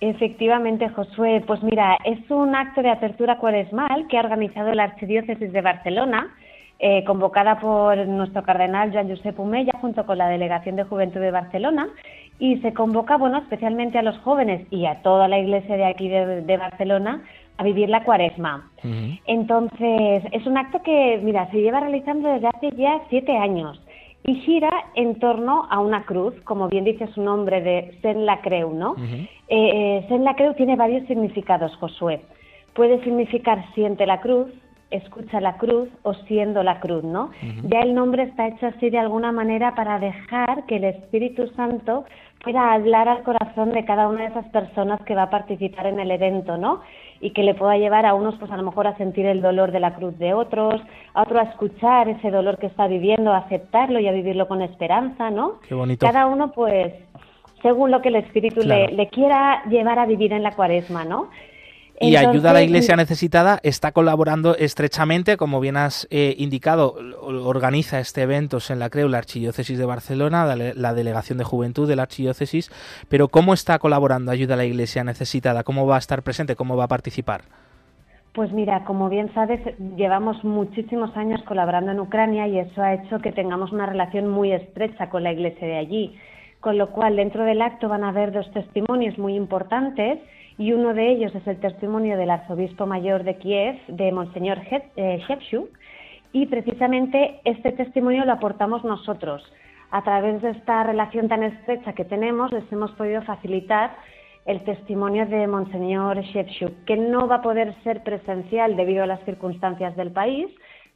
Efectivamente, 0.00 0.88
Josué. 0.88 1.44
Pues 1.46 1.62
mira, 1.62 1.96
es 2.04 2.18
un 2.28 2.56
acto 2.56 2.82
de 2.82 2.90
apertura 2.90 3.38
cuaresmal 3.38 4.08
que 4.08 4.18
ha 4.18 4.22
organizado 4.22 4.72
la 4.74 4.82
Archidiócesis 4.82 5.52
de 5.52 5.60
Barcelona, 5.60 6.34
eh, 6.80 7.04
convocada 7.04 7.60
por 7.60 7.96
nuestro 8.08 8.42
cardenal 8.42 8.92
Joan 8.92 9.08
Josep 9.08 9.38
Umella 9.38 9.72
junto 9.80 10.04
con 10.06 10.18
la 10.18 10.28
Delegación 10.28 10.74
de 10.74 10.84
Juventud 10.84 11.20
de 11.20 11.30
Barcelona 11.30 11.88
y 12.38 12.58
se 12.58 12.74
convoca, 12.74 13.16
bueno, 13.16 13.38
especialmente 13.38 13.98
a 13.98 14.02
los 14.02 14.18
jóvenes 14.18 14.66
y 14.70 14.86
a 14.86 15.02
toda 15.02 15.28
la 15.28 15.38
iglesia 15.38 15.76
de 15.76 15.86
aquí 15.86 16.08
de, 16.08 16.56
Barcelona 16.56 17.22
a 17.58 17.64
vivir 17.64 17.88
la 17.88 18.04
cuaresma. 18.04 18.70
Entonces, 19.26 20.22
es 20.32 20.46
un 20.46 20.56
acto 20.58 20.82
que, 20.82 21.20
mira, 21.22 21.50
se 21.50 21.60
lleva 21.60 21.80
realizando 21.80 22.28
desde 22.28 22.48
hace 22.48 22.70
ya 22.76 23.00
siete 23.08 23.36
años 23.36 23.80
y 24.24 24.34
gira 24.36 24.70
en 24.94 25.18
torno 25.18 25.66
a 25.70 25.80
una 25.80 26.04
cruz, 26.04 26.34
como 26.44 26.68
bien 26.68 26.84
dice 26.84 27.06
su 27.08 27.22
nombre 27.22 27.62
de 27.62 27.96
Sen 28.02 28.26
la 28.26 28.40
Creu, 28.40 28.74
¿no? 28.74 28.96
Eh, 28.98 29.26
eh, 29.48 30.06
Sen 30.08 30.24
la 30.24 30.34
Creu 30.34 30.54
tiene 30.54 30.76
varios 30.76 31.06
significados, 31.06 31.74
Josué. 31.76 32.20
Puede 32.74 33.02
significar 33.04 33.64
siente 33.74 34.04
la 34.04 34.20
cruz, 34.20 34.48
escucha 34.90 35.40
la 35.40 35.56
cruz 35.56 35.88
o 36.02 36.14
siendo 36.14 36.62
la 36.62 36.80
cruz, 36.80 37.04
¿no? 37.04 37.30
Ya 37.64 37.80
el 37.80 37.94
nombre 37.94 38.24
está 38.24 38.48
hecho 38.48 38.66
así 38.66 38.90
de 38.90 38.98
alguna 38.98 39.32
manera 39.32 39.74
para 39.74 39.98
dejar 39.98 40.66
que 40.66 40.76
el 40.76 40.84
Espíritu 40.84 41.48
Santo 41.56 42.04
pueda 42.42 42.72
hablar 42.72 43.08
al 43.08 43.22
corazón 43.22 43.72
de 43.72 43.84
cada 43.84 44.08
una 44.08 44.22
de 44.22 44.28
esas 44.28 44.46
personas 44.46 45.00
que 45.02 45.14
va 45.14 45.24
a 45.24 45.30
participar 45.30 45.86
en 45.86 45.98
el 45.98 46.10
evento, 46.10 46.56
¿no? 46.56 46.80
Y 47.20 47.30
que 47.30 47.42
le 47.42 47.54
pueda 47.54 47.76
llevar 47.76 48.06
a 48.06 48.14
unos, 48.14 48.34
pues 48.36 48.50
a 48.50 48.56
lo 48.56 48.62
mejor 48.62 48.86
a 48.86 48.96
sentir 48.96 49.26
el 49.26 49.40
dolor 49.40 49.72
de 49.72 49.80
la 49.80 49.94
cruz 49.94 50.18
de 50.18 50.34
otros, 50.34 50.80
a 51.14 51.22
otro 51.22 51.38
a 51.38 51.44
escuchar 51.44 52.08
ese 52.08 52.30
dolor 52.30 52.58
que 52.58 52.66
está 52.66 52.86
viviendo, 52.86 53.32
a 53.32 53.38
aceptarlo 53.38 53.98
y 54.00 54.08
a 54.08 54.12
vivirlo 54.12 54.48
con 54.48 54.62
esperanza, 54.62 55.30
¿no? 55.30 55.60
Qué 55.68 55.74
bonito. 55.74 56.04
Cada 56.04 56.26
uno, 56.26 56.52
pues, 56.52 56.92
según 57.62 57.90
lo 57.90 58.02
que 58.02 58.08
el 58.08 58.16
Espíritu 58.16 58.60
le, 58.60 58.88
le 58.88 59.08
quiera 59.08 59.62
llevar 59.68 59.98
a 59.98 60.06
vivir 60.06 60.32
en 60.32 60.42
la 60.42 60.52
cuaresma, 60.52 61.04
¿no? 61.04 61.28
Y 62.00 62.16
Ayuda 62.16 62.50
a 62.50 62.52
la 62.52 62.62
Iglesia 62.62 62.96
Necesitada 62.96 63.58
está 63.62 63.92
colaborando 63.92 64.54
estrechamente, 64.56 65.36
como 65.36 65.60
bien 65.60 65.76
has 65.76 66.06
eh, 66.10 66.34
indicado, 66.38 66.96
organiza 67.22 68.00
este 68.00 68.22
evento 68.22 68.58
en 68.68 68.78
la 68.78 68.90
CREU, 68.90 69.08
la 69.08 69.18
Archidiócesis 69.18 69.78
de 69.78 69.84
Barcelona, 69.84 70.44
la, 70.56 70.94
Delegación 70.94 71.38
de 71.38 71.44
Juventud 71.44 71.88
de 71.88 71.96
la 71.96 72.02
Archidiócesis, 72.02 72.70
pero 73.08 73.28
¿cómo 73.28 73.54
está 73.54 73.78
colaborando 73.78 74.30
Ayuda 74.30 74.54
a 74.54 74.56
la 74.58 74.64
Iglesia 74.64 75.04
Necesitada? 75.04 75.62
¿Cómo 75.62 75.86
va 75.86 75.96
a 75.96 75.98
estar 75.98 76.22
presente? 76.22 76.56
¿Cómo 76.56 76.76
va 76.76 76.84
a 76.84 76.88
participar? 76.88 77.42
Pues 78.32 78.52
mira, 78.52 78.84
como 78.84 79.08
bien 79.08 79.32
sabes, 79.32 79.60
llevamos 79.96 80.44
muchísimos 80.44 81.16
años 81.16 81.42
colaborando 81.44 81.92
en 81.92 82.00
Ucrania 82.00 82.46
y 82.46 82.58
eso 82.58 82.82
ha 82.82 82.94
hecho 82.94 83.20
que 83.20 83.32
tengamos 83.32 83.72
una 83.72 83.86
relación 83.86 84.28
muy 84.28 84.52
estrecha 84.52 85.08
con 85.08 85.22
la 85.22 85.32
Iglesia 85.32 85.66
de 85.66 85.78
allí, 85.78 86.14
con 86.60 86.76
lo 86.76 86.90
cual 86.90 87.16
dentro 87.16 87.44
del 87.44 87.62
acto 87.62 87.88
van 87.88 88.04
a 88.04 88.10
haber 88.10 88.32
dos 88.32 88.50
testimonios 88.52 89.16
muy 89.16 89.34
importantes 89.34 90.18
y 90.58 90.72
uno 90.72 90.94
de 90.94 91.10
ellos 91.10 91.34
es 91.34 91.46
el 91.46 91.58
testimonio 91.58 92.16
del 92.16 92.30
arzobispo 92.30 92.86
mayor 92.86 93.24
de 93.24 93.36
Kiev, 93.36 93.76
de 93.88 94.10
Monseñor 94.12 94.58
eh, 94.96 95.22
Shevchuk, 95.28 95.68
y 96.32 96.46
precisamente 96.46 97.40
este 97.44 97.72
testimonio 97.72 98.24
lo 98.24 98.32
aportamos 98.32 98.84
nosotros. 98.84 99.42
A 99.90 100.02
través 100.02 100.42
de 100.42 100.50
esta 100.50 100.82
relación 100.82 101.28
tan 101.28 101.42
estrecha 101.42 101.92
que 101.92 102.04
tenemos, 102.04 102.52
les 102.52 102.70
hemos 102.72 102.90
podido 102.92 103.22
facilitar 103.22 103.96
el 104.46 104.62
testimonio 104.64 105.26
de 105.26 105.46
Monseñor 105.46 106.20
Shevchuk, 106.20 106.84
que 106.84 106.96
no 106.96 107.28
va 107.28 107.36
a 107.36 107.42
poder 107.42 107.74
ser 107.82 108.02
presencial 108.02 108.76
debido 108.76 109.02
a 109.02 109.06
las 109.06 109.24
circunstancias 109.24 109.96
del 109.96 110.12
país, 110.12 110.46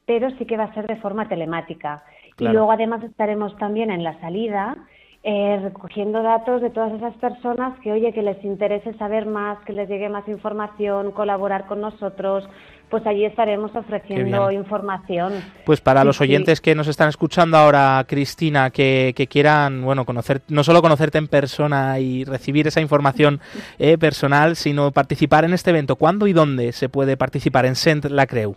pero 0.06 0.30
sí 0.38 0.46
que 0.46 0.56
va 0.56 0.64
a 0.64 0.74
ser 0.74 0.86
de 0.86 0.96
forma 0.96 1.28
telemática. 1.28 2.02
Y 2.38 2.48
luego 2.48 2.72
además 2.72 3.02
estaremos 3.02 3.56
también 3.58 3.90
en 3.90 4.02
la 4.02 4.18
salida 4.20 4.76
eh, 5.22 5.60
recogiendo 5.62 6.22
datos 6.22 6.62
de 6.62 6.70
todas 6.70 6.94
esas 6.94 7.14
personas 7.16 7.78
que, 7.80 7.92
oye, 7.92 8.12
que 8.12 8.22
les 8.22 8.42
interese 8.42 8.94
saber 8.94 9.26
más, 9.26 9.58
que 9.66 9.74
les 9.74 9.86
llegue 9.86 10.08
más 10.08 10.26
información, 10.28 11.12
colaborar 11.12 11.66
con 11.66 11.82
nosotros, 11.82 12.48
pues 12.88 13.06
allí 13.06 13.26
estaremos 13.26 13.74
ofreciendo 13.76 14.50
información. 14.50 15.34
Pues 15.66 15.82
para 15.82 16.04
los 16.04 16.22
oyentes 16.22 16.62
que 16.62 16.74
nos 16.74 16.88
están 16.88 17.10
escuchando 17.10 17.58
ahora, 17.58 18.02
Cristina, 18.08 18.70
que, 18.70 19.14
quieran, 19.30 19.82
bueno, 19.82 20.06
conocer, 20.06 20.40
no 20.48 20.64
solo 20.64 20.80
conocerte 20.80 21.18
en 21.18 21.28
persona 21.28 22.00
y 22.00 22.24
recibir 22.24 22.66
esa 22.66 22.80
información 22.80 23.40
eh, 23.78 23.98
personal, 23.98 24.56
sino 24.56 24.90
participar 24.90 25.44
en 25.44 25.52
este 25.52 25.68
evento, 25.68 25.96
¿cuándo 25.96 26.26
y 26.26 26.32
dónde 26.32 26.72
se 26.72 26.88
puede 26.88 27.18
participar 27.18 27.66
en 27.66 27.76
Sent 27.76 28.06
La 28.06 28.26
Creu? 28.26 28.56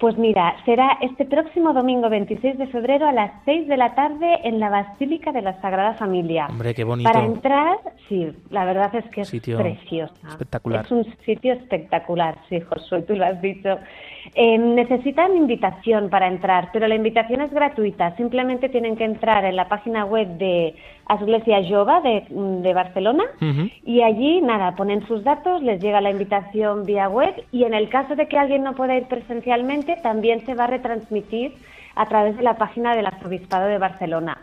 Pues 0.00 0.16
mira, 0.16 0.56
será 0.64 0.96
este 1.02 1.26
próximo 1.26 1.74
domingo 1.74 2.08
26 2.08 2.56
de 2.56 2.66
febrero 2.68 3.06
a 3.06 3.12
las 3.12 3.32
6 3.44 3.68
de 3.68 3.76
la 3.76 3.94
tarde 3.94 4.40
en 4.44 4.58
la 4.58 4.70
Basílica 4.70 5.30
de 5.30 5.42
la 5.42 5.60
Sagrada 5.60 5.92
Familia. 5.92 6.46
Hombre, 6.48 6.74
qué 6.74 6.84
bonito. 6.84 7.10
Para 7.12 7.26
entrar, 7.26 7.76
sí, 8.08 8.32
la 8.48 8.64
verdad 8.64 8.94
es 8.94 9.04
que 9.10 9.20
es 9.20 9.30
preciosa. 9.30 10.14
Espectacular. 10.26 10.86
Es 10.86 10.90
un 10.90 11.04
sitio 11.26 11.52
espectacular, 11.52 12.38
sí, 12.48 12.60
Josué, 12.62 13.02
tú 13.02 13.14
lo 13.14 13.26
has 13.26 13.42
dicho. 13.42 13.78
Eh, 14.34 14.58
necesitan 14.58 15.36
invitación 15.36 16.08
para 16.08 16.28
entrar, 16.28 16.70
pero 16.72 16.86
la 16.86 16.94
invitación 16.94 17.40
es 17.40 17.52
gratuita. 17.52 18.16
Simplemente 18.16 18.68
tienen 18.68 18.96
que 18.96 19.04
entrar 19.04 19.44
en 19.44 19.56
la 19.56 19.68
página 19.68 20.04
web 20.04 20.28
de 20.38 20.74
Iglesia 21.20 21.60
Jova 21.68 22.00
de, 22.00 22.24
de 22.30 22.74
Barcelona 22.74 23.24
y 23.84 24.02
allí, 24.02 24.40
nada, 24.40 24.76
ponen 24.76 25.06
sus 25.06 25.24
datos, 25.24 25.62
les 25.62 25.82
llega 25.82 26.00
la 26.00 26.10
invitación 26.10 26.84
vía 26.84 27.08
web 27.08 27.34
y 27.50 27.64
en 27.64 27.74
el 27.74 27.88
caso 27.88 28.14
de 28.14 28.28
que 28.28 28.38
alguien 28.38 28.62
no 28.62 28.74
pueda 28.74 28.96
ir 28.96 29.04
presencialmente, 29.04 29.96
también 30.02 30.44
se 30.46 30.54
va 30.54 30.64
a 30.64 30.68
retransmitir 30.68 31.52
a 31.96 32.06
través 32.06 32.36
de 32.36 32.42
la 32.42 32.56
página 32.56 32.94
del 32.94 33.06
Arzobispado 33.06 33.66
de 33.66 33.78
Barcelona. 33.78 34.38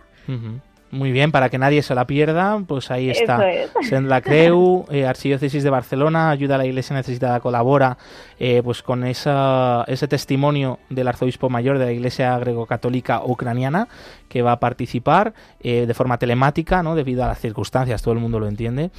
Muy 0.89 1.11
bien, 1.11 1.33
para 1.33 1.49
que 1.49 1.57
nadie 1.57 1.83
se 1.83 1.93
la 1.95 2.07
pierda, 2.07 2.61
pues 2.65 2.91
ahí 2.91 3.09
está. 3.09 3.43
Send 3.81 4.07
la 4.07 4.21
Creu, 4.21 4.85
eh, 4.89 5.05
Archidiócesis 5.05 5.61
de 5.61 5.69
Barcelona, 5.69 6.29
ayuda 6.29 6.55
a 6.55 6.57
la 6.59 6.65
Iglesia 6.65 6.95
necesitada, 6.95 7.41
colabora 7.41 7.97
eh, 8.39 8.61
pues 8.63 8.83
con 8.83 9.03
esa, 9.03 9.83
ese 9.87 10.07
testimonio 10.07 10.79
del 10.89 11.09
arzobispo 11.09 11.49
mayor 11.49 11.77
de 11.77 11.85
la 11.85 11.91
Iglesia 11.91 12.39
greco-católica 12.39 13.21
ucraniana 13.23 13.89
que 14.29 14.41
va 14.41 14.53
a 14.53 14.59
participar 14.59 15.33
eh, 15.59 15.85
de 15.85 15.93
forma 15.93 16.17
telemática, 16.17 16.81
¿no? 16.83 16.95
debido 16.95 17.23
a 17.25 17.27
las 17.27 17.39
circunstancias, 17.39 18.01
todo 18.01 18.13
el 18.13 18.21
mundo 18.21 18.39
lo 18.39 18.47
entiende. 18.47 18.91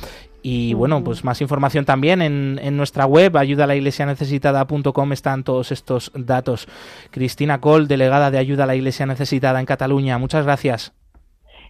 Y 0.42 0.74
bueno, 0.74 1.02
pues 1.02 1.24
más 1.24 1.40
información 1.40 1.84
también 1.84 2.22
en, 2.22 2.60
en 2.62 2.76
nuestra 2.76 3.06
web, 3.06 3.36
ayuda 3.36 3.64
a 3.64 3.66
la 3.66 3.74
iglesia 3.74 4.06
necesitada.com 4.06 5.12
están 5.12 5.42
todos 5.42 5.72
estos 5.72 6.12
datos. 6.14 6.68
Cristina 7.10 7.60
Col, 7.60 7.88
delegada 7.88 8.30
de 8.30 8.38
ayuda 8.38 8.64
a 8.64 8.66
la 8.66 8.76
iglesia 8.76 9.06
necesitada 9.06 9.58
en 9.58 9.66
Cataluña, 9.66 10.18
muchas 10.18 10.44
gracias. 10.44 10.92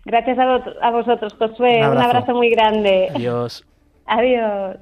Gracias 0.09 0.39
a, 0.39 0.91
vosotros, 0.91 1.35
Josué. 1.39 1.87
Un 1.87 1.99
abrazo. 1.99 2.33
muy 2.33 2.49
grande. 2.49 3.11
Adiós. 3.15 3.63
Adiós. 4.07 4.79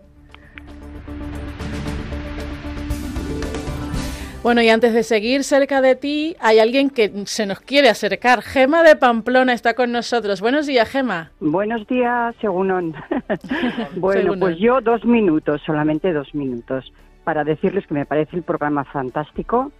Bueno, 4.44 4.62
y 4.62 4.68
antes 4.68 4.94
de 4.94 5.02
seguir 5.02 5.42
cerca 5.42 5.80
de 5.80 5.96
ti, 5.96 6.36
hay 6.38 6.60
alguien 6.60 6.90
que 6.90 7.10
se 7.26 7.44
nos 7.44 7.58
quiere 7.58 7.88
acercar. 7.88 8.40
Gema 8.40 8.84
de 8.84 8.94
Pamplona 8.94 9.52
está 9.52 9.74
con 9.74 9.90
nosotros. 9.90 10.40
Buenos 10.40 10.68
días, 10.68 10.88
Gema. 10.88 11.32
Buenos 11.40 11.84
días, 11.88 12.36
según 12.40 12.68
bueno, 13.96 14.34
pues 14.38 14.58
yo 14.58 14.80
dos 14.80 15.04
minutos, 15.04 15.60
solamente 15.66 16.12
dos 16.12 16.32
minutos, 16.36 16.92
para 17.24 17.42
decirles 17.42 17.84
que 17.88 17.94
me 17.94 18.06
parece 18.06 18.36
el 18.36 18.44
programa 18.44 18.84
fantástico 18.84 19.72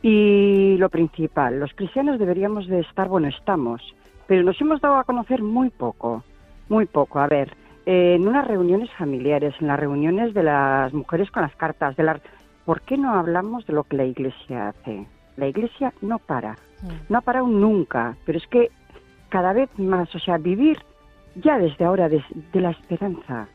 y 0.00 0.76
lo 0.78 0.88
principal, 0.90 1.58
los 1.58 1.72
cristianos 1.74 2.20
deberíamos 2.20 2.68
de 2.68 2.80
estar, 2.80 3.08
bueno, 3.08 3.26
estamos 3.26 3.82
pero 4.26 4.42
nos 4.42 4.60
hemos 4.60 4.80
dado 4.80 4.96
a 4.96 5.04
conocer 5.04 5.42
muy 5.42 5.70
poco, 5.70 6.22
muy 6.68 6.86
poco. 6.86 7.18
A 7.18 7.26
ver, 7.26 7.54
en 7.86 8.26
unas 8.26 8.46
reuniones 8.46 8.90
familiares, 8.92 9.54
en 9.60 9.68
las 9.68 9.78
reuniones 9.78 10.34
de 10.34 10.42
las 10.42 10.92
mujeres 10.92 11.30
con 11.30 11.42
las 11.42 11.54
cartas, 11.56 11.96
de 11.96 12.04
las... 12.04 12.20
¿por 12.64 12.82
qué 12.82 12.96
no 12.96 13.14
hablamos 13.14 13.66
de 13.66 13.72
lo 13.72 13.84
que 13.84 13.96
la 13.96 14.04
Iglesia 14.04 14.68
hace? 14.68 15.06
La 15.36 15.48
Iglesia 15.48 15.92
no 16.00 16.18
para, 16.18 16.52
mm. 16.82 17.10
no 17.10 17.18
ha 17.18 17.22
parado 17.22 17.46
nunca, 17.48 18.16
pero 18.24 18.38
es 18.38 18.46
que 18.46 18.70
cada 19.28 19.52
vez 19.52 19.70
más, 19.78 20.14
o 20.14 20.18
sea, 20.18 20.38
vivir 20.38 20.78
ya 21.36 21.58
desde 21.58 21.84
ahora 21.84 22.08
de, 22.08 22.22
la 22.52 22.70
esperanza. 22.70 23.48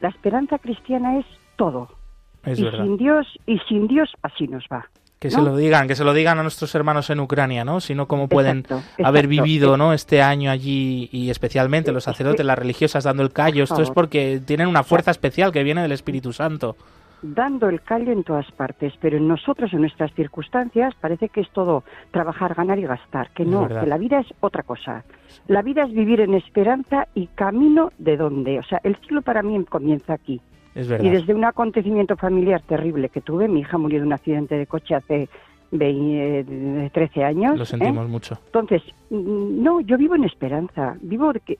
La 0.00 0.08
esperanza 0.08 0.58
cristiana 0.58 1.18
es 1.18 1.26
todo. 1.56 1.88
Es 2.44 2.58
y 2.58 2.64
verdad. 2.64 2.84
sin 2.84 2.96
Dios 2.96 3.38
y 3.46 3.58
sin 3.68 3.88
Dios 3.88 4.10
así 4.22 4.46
nos 4.46 4.64
va. 4.72 4.88
Que 5.18 5.30
se 5.30 5.42
lo 5.42 5.56
digan, 5.56 5.88
que 5.88 5.96
se 5.96 6.04
lo 6.04 6.14
digan 6.14 6.38
a 6.38 6.42
nuestros 6.42 6.72
hermanos 6.76 7.10
en 7.10 7.18
Ucrania, 7.18 7.64
¿no? 7.64 7.80
Si 7.80 7.92
no, 7.94 8.06
cómo 8.06 8.28
pueden 8.28 8.64
haber 9.02 9.26
vivido, 9.26 9.76
¿no? 9.76 9.92
Este 9.92 10.22
año 10.22 10.50
allí 10.50 11.08
y 11.10 11.30
especialmente 11.30 11.90
los 11.90 12.04
sacerdotes, 12.04 12.46
las 12.46 12.56
religiosas 12.56 13.02
dando 13.02 13.24
el 13.24 13.32
callo. 13.32 13.64
Esto 13.64 13.82
es 13.82 13.90
porque 13.90 14.40
tienen 14.44 14.68
una 14.68 14.84
fuerza 14.84 15.10
especial 15.10 15.50
que 15.50 15.64
viene 15.64 15.82
del 15.82 15.92
Espíritu 15.92 16.32
Santo. 16.32 16.76
dando 17.22 17.68
el 17.68 17.82
callo 17.82 18.12
en 18.12 18.22
todas 18.22 18.50
partes, 18.52 18.94
pero 19.00 19.16
en 19.16 19.26
nosotros, 19.26 19.72
en 19.72 19.80
nuestras 19.80 20.12
circunstancias, 20.14 20.94
parece 21.00 21.28
que 21.28 21.40
es 21.40 21.50
todo 21.50 21.84
trabajar, 22.10 22.54
ganar 22.54 22.78
y 22.78 22.82
gastar, 22.82 23.30
que 23.30 23.44
no, 23.44 23.68
que 23.68 23.86
la 23.86 23.98
vida 23.98 24.20
es 24.20 24.26
otra 24.40 24.62
cosa. 24.62 25.04
La 25.46 25.62
vida 25.62 25.84
es 25.84 25.92
vivir 25.92 26.20
en 26.20 26.34
esperanza 26.34 27.08
y 27.14 27.26
camino 27.28 27.90
de 27.98 28.16
dónde. 28.16 28.58
O 28.58 28.62
sea, 28.62 28.80
el 28.84 28.96
siglo 29.00 29.22
para 29.22 29.42
mí 29.42 29.62
comienza 29.64 30.12
aquí. 30.14 30.40
Es 30.78 30.86
verdad. 30.86 31.04
Y 31.04 31.10
desde 31.10 31.34
un 31.34 31.44
acontecimiento 31.44 32.16
familiar 32.16 32.62
terrible 32.62 33.08
que 33.08 33.20
tuve, 33.20 33.48
mi 33.48 33.60
hija 33.60 33.78
murió 33.78 33.98
de 33.98 34.06
un 34.06 34.12
accidente 34.12 34.54
de 34.54 34.66
coche 34.66 34.94
hace 34.94 35.28
20, 35.72 36.90
13 36.94 37.24
años. 37.24 37.56
Lo 37.56 37.64
¿eh? 37.64 37.66
sentimos 37.66 38.08
mucho. 38.08 38.38
Entonces, 38.46 38.82
mm, 39.10 39.60
no, 39.60 39.80
yo 39.80 39.98
vivo 39.98 40.14
en 40.14 40.22
esperanza, 40.22 40.96
vivo 41.00 41.32
que, 41.44 41.58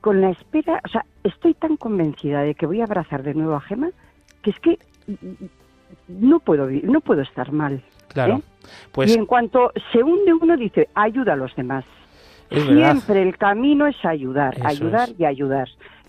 con 0.00 0.22
la 0.22 0.30
espera, 0.30 0.80
o 0.82 0.88
sea, 0.88 1.04
estoy 1.22 1.52
tan 1.52 1.76
convencida 1.76 2.40
de 2.40 2.54
que 2.54 2.64
voy 2.64 2.80
a 2.80 2.84
abrazar 2.84 3.22
de 3.22 3.34
nuevo 3.34 3.54
a 3.54 3.60
Gema 3.60 3.90
que 4.40 4.50
es 4.50 4.58
que 4.60 4.78
no 6.08 6.40
puedo 6.40 6.68
no 6.70 7.00
puedo 7.02 7.20
estar 7.20 7.52
mal. 7.52 7.82
Claro. 8.08 8.36
¿eh? 8.36 8.42
Pues 8.92 9.14
y 9.14 9.18
en 9.18 9.26
cuanto 9.26 9.72
se 9.92 10.02
hunde 10.02 10.32
uno 10.32 10.56
dice 10.56 10.88
ayuda 10.94 11.34
a 11.34 11.36
los 11.36 11.54
demás. 11.54 11.84
Es 12.48 12.66
verdad. 12.66 12.92
Siempre 12.92 13.22
el 13.22 13.36
camino 13.36 13.86
es 13.86 14.02
ayudar, 14.04 14.54
Eso 14.54 14.66
ayudar 14.66 15.10
es. 15.10 15.20
y 15.20 15.24
ayudar. 15.26 15.68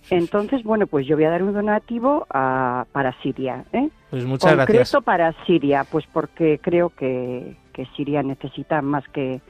Entonces, 0.10 0.64
bueno, 0.64 0.88
pues 0.88 1.08
yo 1.08 1.16
voy 1.16 1.26
a 1.26 1.30
dar 1.32 1.44
un 1.44 1.54
donativo 1.54 2.26
a- 2.30 2.86
para 2.92 3.14
Siria. 3.22 3.64
¿eh? 3.74 3.90
Pues 4.10 4.26
muchas 4.26 4.52
Concreto 4.56 4.74
gracias. 4.74 5.04
para 5.04 5.34
Siria, 5.46 5.84
pues 5.90 6.06
porque 6.14 6.60
creo 6.62 6.90
que, 6.90 7.56
que 7.74 7.86
Siria 7.98 8.22
necesita 8.24 8.82
más 8.82 9.04
que 9.10 9.42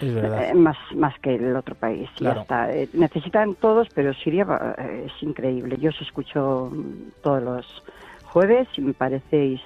eh, 0.00 0.52
más 0.54 0.76
más 0.94 1.18
que 1.20 1.34
el 1.36 1.56
otro 1.56 1.74
país. 1.74 2.08
Ya 2.14 2.18
Claro. 2.18 2.40
está. 2.42 2.70
Eh, 2.72 2.88
necesitan 2.92 3.54
todos, 3.54 3.88
pero 3.94 4.12
Siria 4.14 4.46
eh, 4.78 5.06
es 5.06 5.22
increíble. 5.22 5.76
Yo 5.80 5.88
os 5.90 6.00
escucho 6.02 6.70
todos 7.22 7.42
los 7.42 7.82
jueves 8.24 8.68
y 8.76 8.82
me 8.82 8.92
parecéis 8.92 9.60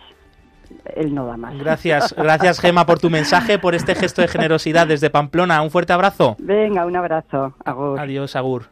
el 0.95 1.13
no 1.15 1.27
da 1.27 1.37
más. 1.37 1.59
Gracias, 1.59 2.15
gracias 2.17 2.61
Gema 2.61 2.87
por 2.87 3.01
tu 3.01 3.11
mensaje, 3.11 3.59
por 3.59 3.75
este 3.75 3.97
gesto 3.97 4.23
de 4.23 4.29
generosidad 4.29 4.87
desde 4.87 5.11
Pamplona. 5.11 5.61
Un 5.63 5.71
fuerte 5.73 5.93
abrazo. 5.93 6.37
Venga, 6.39 6.87
un 6.87 6.95
abrazo. 6.95 7.55
Agur. 7.65 7.99
Adiós, 7.99 8.37
Agur. 8.37 8.67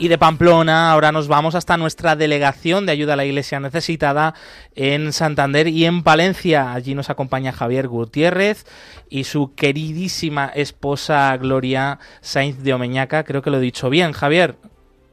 Y 0.00 0.08
de 0.08 0.16
Pamplona 0.16 0.90
ahora 0.92 1.12
nos 1.12 1.28
vamos 1.28 1.54
hasta 1.54 1.76
nuestra 1.76 2.16
delegación 2.16 2.86
de 2.86 2.92
ayuda 2.92 3.12
a 3.12 3.16
la 3.16 3.26
Iglesia 3.26 3.60
necesitada 3.60 4.32
en 4.74 5.12
Santander 5.12 5.68
y 5.68 5.84
en 5.84 6.02
Palencia. 6.02 6.72
Allí 6.72 6.94
nos 6.94 7.10
acompaña 7.10 7.52
Javier 7.52 7.86
Gutiérrez 7.86 8.64
y 9.10 9.24
su 9.24 9.54
queridísima 9.54 10.46
esposa 10.54 11.36
Gloria 11.36 11.98
Sainz 12.22 12.62
de 12.62 12.72
Omeñaca. 12.72 13.24
Creo 13.24 13.42
que 13.42 13.50
lo 13.50 13.58
he 13.58 13.60
dicho 13.60 13.90
bien, 13.90 14.12
Javier. 14.12 14.54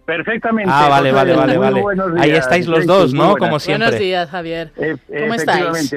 Perfectamente. 0.05 0.71
Ah, 0.73 0.87
vale, 0.87 1.11
vale, 1.11 1.33
vale, 1.35 1.57
vale. 1.57 1.83
Ahí 2.17 2.31
estáis 2.31 2.65
los 2.65 2.85
dos, 2.85 3.13
¿no? 3.13 3.35
Como 3.35 3.59
siempre. 3.59 3.87
Buenos 3.87 3.99
días, 3.99 4.29
Javier. 4.29 4.71
Eh, 4.77 4.95
¿Cómo 5.19 5.33
estáis? 5.33 5.93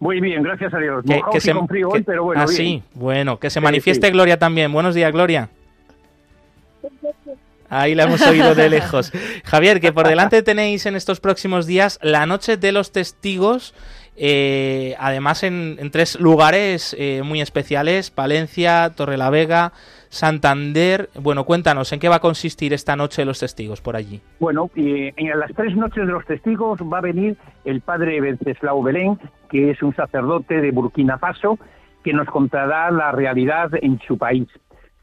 Muy 0.00 0.20
bien, 0.20 0.42
gracias 0.42 0.72
a 0.74 0.78
Dios. 0.78 1.02
Que- 1.04 1.22
que 1.32 1.40
se- 1.40 1.52
con 1.54 1.66
frío 1.66 1.88
que- 1.88 1.96
hoy, 1.98 2.02
pero 2.04 2.24
bueno, 2.24 2.42
ah, 2.42 2.44
bien. 2.44 2.56
sí, 2.56 2.82
bueno, 2.94 3.38
que 3.40 3.48
se 3.50 3.58
Sí, 3.58 3.64
manifieste 3.64 4.06
sí. 4.08 4.12
Gloria 4.12 4.38
también. 4.38 4.70
Buenos 4.70 4.94
días, 4.94 5.10
Gloria. 5.12 5.48
Ahí 7.70 7.94
la 7.94 8.04
hemos 8.04 8.26
oído 8.26 8.54
de 8.54 8.70
lejos. 8.70 9.12
Javier, 9.44 9.80
que 9.80 9.92
por 9.92 10.08
delante 10.08 10.42
tenéis 10.42 10.86
en 10.86 10.96
estos 10.96 11.20
próximos 11.20 11.66
días 11.66 11.98
la 12.02 12.26
Noche 12.26 12.56
de 12.56 12.72
los 12.72 12.92
Testigos, 12.92 13.74
eh, 14.16 14.96
además 14.98 15.42
en, 15.44 15.76
tres 15.92 16.18
lugares 16.18 16.96
eh, 16.98 17.22
muy 17.24 17.40
especiales, 17.40 18.10
Palencia, 18.10 18.90
Torrelavega, 18.96 19.72
Santander. 20.08 21.10
Bueno, 21.14 21.44
cuéntanos, 21.44 21.92
¿en 21.92 22.00
qué 22.00 22.08
va 22.08 22.16
a 22.16 22.20
consistir 22.20 22.72
esta 22.72 22.96
Noche 22.96 23.22
de 23.22 23.26
los 23.26 23.38
Testigos 23.38 23.80
por 23.80 23.96
allí? 23.96 24.20
Bueno, 24.40 24.70
y 24.74 25.12
en 25.16 25.38
las 25.38 25.52
tres 25.54 25.76
noches 25.76 26.06
de 26.06 26.12
los 26.12 26.24
testigos 26.24 26.80
va 26.80 26.98
a 26.98 27.02
venir 27.02 27.36
el 27.64 27.80
padre 27.80 28.20
Venceslao 28.20 28.82
Belén, 28.82 29.18
que 29.50 29.70
es 29.70 29.82
un 29.82 29.94
sacerdote 29.94 30.60
de 30.60 30.70
Burkina 30.70 31.18
Faso, 31.18 31.58
que 32.02 32.12
nos 32.12 32.26
contará 32.26 32.90
la 32.90 33.12
realidad 33.12 33.70
en 33.82 34.00
su 34.06 34.16
país. 34.16 34.48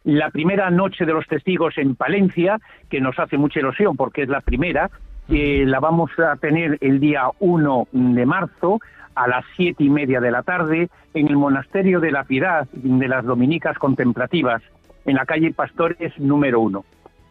La 0.06 0.30
primera 0.30 0.70
noche 0.70 1.06
de 1.06 1.14
los 1.14 1.28
testigos 1.28 1.78
en 1.78 1.96
Palencia, 1.96 2.60
que 2.90 3.02
nos 3.02 3.18
hace 3.20 3.38
mucha 3.38 3.60
ilusión 3.60 3.98
porque 3.98 4.22
es 4.22 4.30
la 4.30 4.40
primera, 4.42 4.90
que 5.28 5.66
la 5.66 5.80
vamos 5.80 6.12
a 6.20 6.36
tener 6.36 6.78
el 6.82 7.00
día 7.00 7.24
1 7.40 7.88
de 7.92 8.26
marzo 8.26 8.80
a 9.16 9.28
las 9.28 9.44
siete 9.56 9.84
y 9.84 9.90
media 9.90 10.20
de 10.22 10.30
la 10.30 10.44
tarde 10.44 10.90
en 11.16 11.28
el 11.28 11.38
Monasterio 11.38 12.00
de 12.00 12.12
la 12.12 12.24
Piedad 12.24 12.68
de 12.72 13.08
las 13.08 13.26
Dominicas 13.26 13.78
Contemplativas, 13.80 14.62
en 15.06 15.16
la 15.16 15.26
calle 15.26 15.54
Pastores 15.54 16.18
número 16.20 16.60
1. 16.60 16.86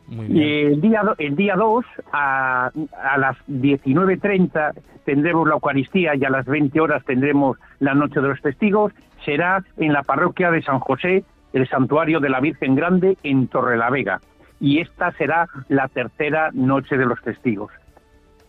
Muy 0.08 0.26
Y 0.26 0.30
bien. 0.32 0.66
el 0.72 0.80
día, 0.80 1.02
el 1.18 1.36
día 1.36 1.54
2, 1.56 1.84
a, 2.12 2.70
a 3.02 3.18
las 3.18 3.36
19.30, 3.48 4.72
tendremos 5.04 5.46
la 5.46 5.54
Eucaristía 5.54 6.14
y 6.16 6.24
a 6.24 6.30
las 6.30 6.46
20 6.46 6.80
horas 6.80 7.04
tendremos 7.04 7.58
la 7.78 7.94
Noche 7.94 8.20
de 8.20 8.28
los 8.28 8.40
Testigos. 8.42 8.92
Será 9.24 9.62
en 9.76 9.92
la 9.92 10.02
parroquia 10.02 10.50
de 10.50 10.62
San 10.62 10.78
José, 10.80 11.24
el 11.54 11.68
Santuario 11.68 12.20
de 12.20 12.28
la 12.28 12.40
Virgen 12.40 12.74
Grande, 12.74 13.16
en 13.22 13.48
Torrelavega. 13.48 14.20
Y 14.60 14.80
esta 14.80 15.12
será 15.12 15.48
la 15.68 15.88
tercera 15.88 16.50
Noche 16.52 16.98
de 16.98 17.06
los 17.06 17.22
Testigos. 17.22 17.72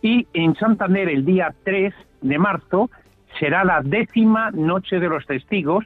Y 0.02 0.26
en 0.34 0.54
Santander, 0.56 1.08
el 1.08 1.24
día 1.24 1.54
3 1.64 1.94
de 2.20 2.38
marzo, 2.38 2.90
será 3.38 3.64
la 3.64 3.80
décima 3.80 4.50
Noche 4.50 5.00
de 5.00 5.08
los 5.08 5.24
Testigos 5.24 5.84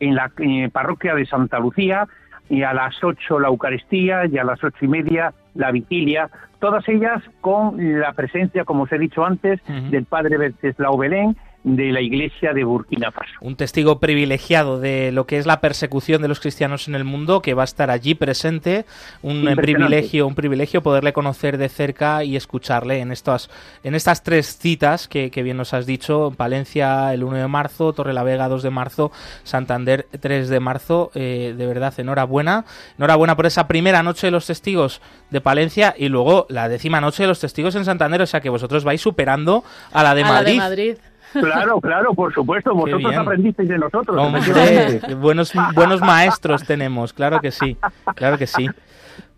en 0.00 0.14
la 0.14 0.32
eh, 0.38 0.68
parroquia 0.72 1.14
de 1.14 1.26
Santa 1.26 1.60
Lucía, 1.60 2.08
y 2.48 2.64
a 2.64 2.74
las 2.74 3.02
8 3.02 3.38
la 3.38 3.48
Eucaristía 3.48 4.26
y 4.26 4.36
a 4.36 4.44
las 4.44 4.62
ocho 4.62 4.84
y 4.84 4.88
media 4.88 5.32
la 5.54 5.70
vigilia, 5.70 6.28
todas 6.58 6.86
ellas 6.88 7.22
con 7.40 7.76
la 8.00 8.12
presencia, 8.12 8.64
como 8.64 8.82
os 8.84 8.92
he 8.92 8.98
dicho 8.98 9.24
antes, 9.24 9.60
del 9.90 10.04
padre 10.04 10.38
Venceslao 10.38 10.96
Belén 10.96 11.36
de 11.64 11.92
la 11.92 12.00
iglesia 12.00 12.52
de 12.52 12.64
Burkina 12.64 13.12
Faso. 13.12 13.32
un 13.40 13.56
testigo 13.56 14.00
privilegiado 14.00 14.80
de 14.80 15.12
lo 15.12 15.26
que 15.26 15.38
es 15.38 15.46
la 15.46 15.60
persecución 15.60 16.20
de 16.20 16.28
los 16.28 16.40
cristianos 16.40 16.88
en 16.88 16.94
el 16.94 17.04
mundo, 17.04 17.40
que 17.40 17.54
va 17.54 17.62
a 17.62 17.64
estar 17.64 17.90
allí 17.90 18.14
presente, 18.14 18.84
un 19.22 19.46
eh, 19.46 19.56
privilegio, 19.56 20.26
un 20.26 20.34
privilegio 20.34 20.82
poderle 20.82 21.12
conocer 21.12 21.58
de 21.58 21.68
cerca 21.68 22.24
y 22.24 22.36
escucharle 22.36 22.98
en 22.98 23.12
estas, 23.12 23.48
en 23.84 23.94
estas 23.94 24.22
tres 24.22 24.58
citas 24.58 25.06
que, 25.06 25.30
que 25.30 25.42
bien 25.42 25.56
nos 25.56 25.72
has 25.72 25.86
dicho, 25.86 26.32
Palencia 26.36 27.14
el 27.14 27.22
1 27.22 27.36
de 27.36 27.48
marzo, 27.48 27.92
Torrelavega 27.92 28.48
2 28.48 28.62
de 28.62 28.70
marzo, 28.70 29.12
Santander 29.44 30.06
3 30.18 30.48
de 30.48 30.60
marzo, 30.60 31.10
eh, 31.14 31.54
de 31.56 31.66
verdad, 31.66 31.94
enhorabuena, 31.98 32.64
enhorabuena 32.98 33.36
por 33.36 33.46
esa 33.46 33.68
primera 33.68 34.02
noche 34.02 34.26
de 34.26 34.30
los 34.32 34.46
testigos 34.46 35.00
de 35.30 35.40
Palencia 35.40 35.94
y 35.96 36.08
luego 36.08 36.46
la 36.48 36.68
décima 36.68 37.00
noche 37.00 37.22
de 37.22 37.28
los 37.28 37.40
testigos 37.40 37.74
en 37.76 37.84
Santander, 37.84 38.20
o 38.22 38.26
sea 38.26 38.40
que 38.40 38.50
vosotros 38.50 38.84
vais 38.84 39.00
superando 39.00 39.64
a 39.92 40.02
la 40.02 40.14
de 40.14 40.22
a 40.22 40.26
la 40.26 40.32
Madrid. 40.32 40.52
de 40.52 40.58
Madrid. 40.58 40.96
Claro, 41.32 41.80
claro, 41.80 42.14
por 42.14 42.32
supuesto, 42.32 42.74
vosotros 42.74 43.14
aprendisteis 43.16 43.68
de 43.68 43.78
nosotros. 43.78 44.16
Hombre, 44.16 45.00
buenos, 45.16 45.52
buenos 45.74 46.00
maestros 46.00 46.64
tenemos, 46.64 47.12
claro 47.12 47.40
que 47.40 47.50
sí, 47.50 47.76
claro 48.14 48.38
que 48.38 48.46
sí. 48.46 48.68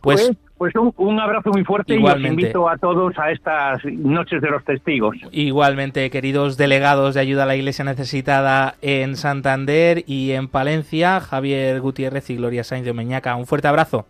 Pues 0.00 0.26
Pues, 0.26 0.36
pues 0.58 0.74
un, 0.76 0.92
un 0.98 1.18
abrazo 1.18 1.50
muy 1.50 1.64
fuerte 1.64 1.94
y 1.94 2.04
os 2.04 2.20
invito 2.20 2.68
a 2.68 2.76
todos 2.76 3.18
a 3.18 3.30
estas 3.30 3.82
noches 3.84 4.42
de 4.42 4.50
los 4.50 4.62
testigos. 4.64 5.16
igualmente, 5.32 6.10
queridos 6.10 6.56
delegados 6.56 7.14
de 7.14 7.20
ayuda 7.20 7.44
a 7.44 7.46
la 7.46 7.56
Iglesia 7.56 7.84
necesitada 7.84 8.74
en 8.82 9.16
Santander 9.16 10.04
y 10.06 10.32
en 10.32 10.48
Palencia, 10.48 11.20
Javier 11.20 11.80
Gutiérrez 11.80 12.28
y 12.30 12.36
Gloria 12.36 12.64
Sainz 12.64 12.84
de 12.84 12.90
Omeñaca, 12.90 13.34
un 13.36 13.46
fuerte 13.46 13.68
abrazo. 13.68 14.06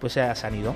Pues 0.00 0.14
se 0.14 0.22
han 0.22 0.54
ido. 0.54 0.74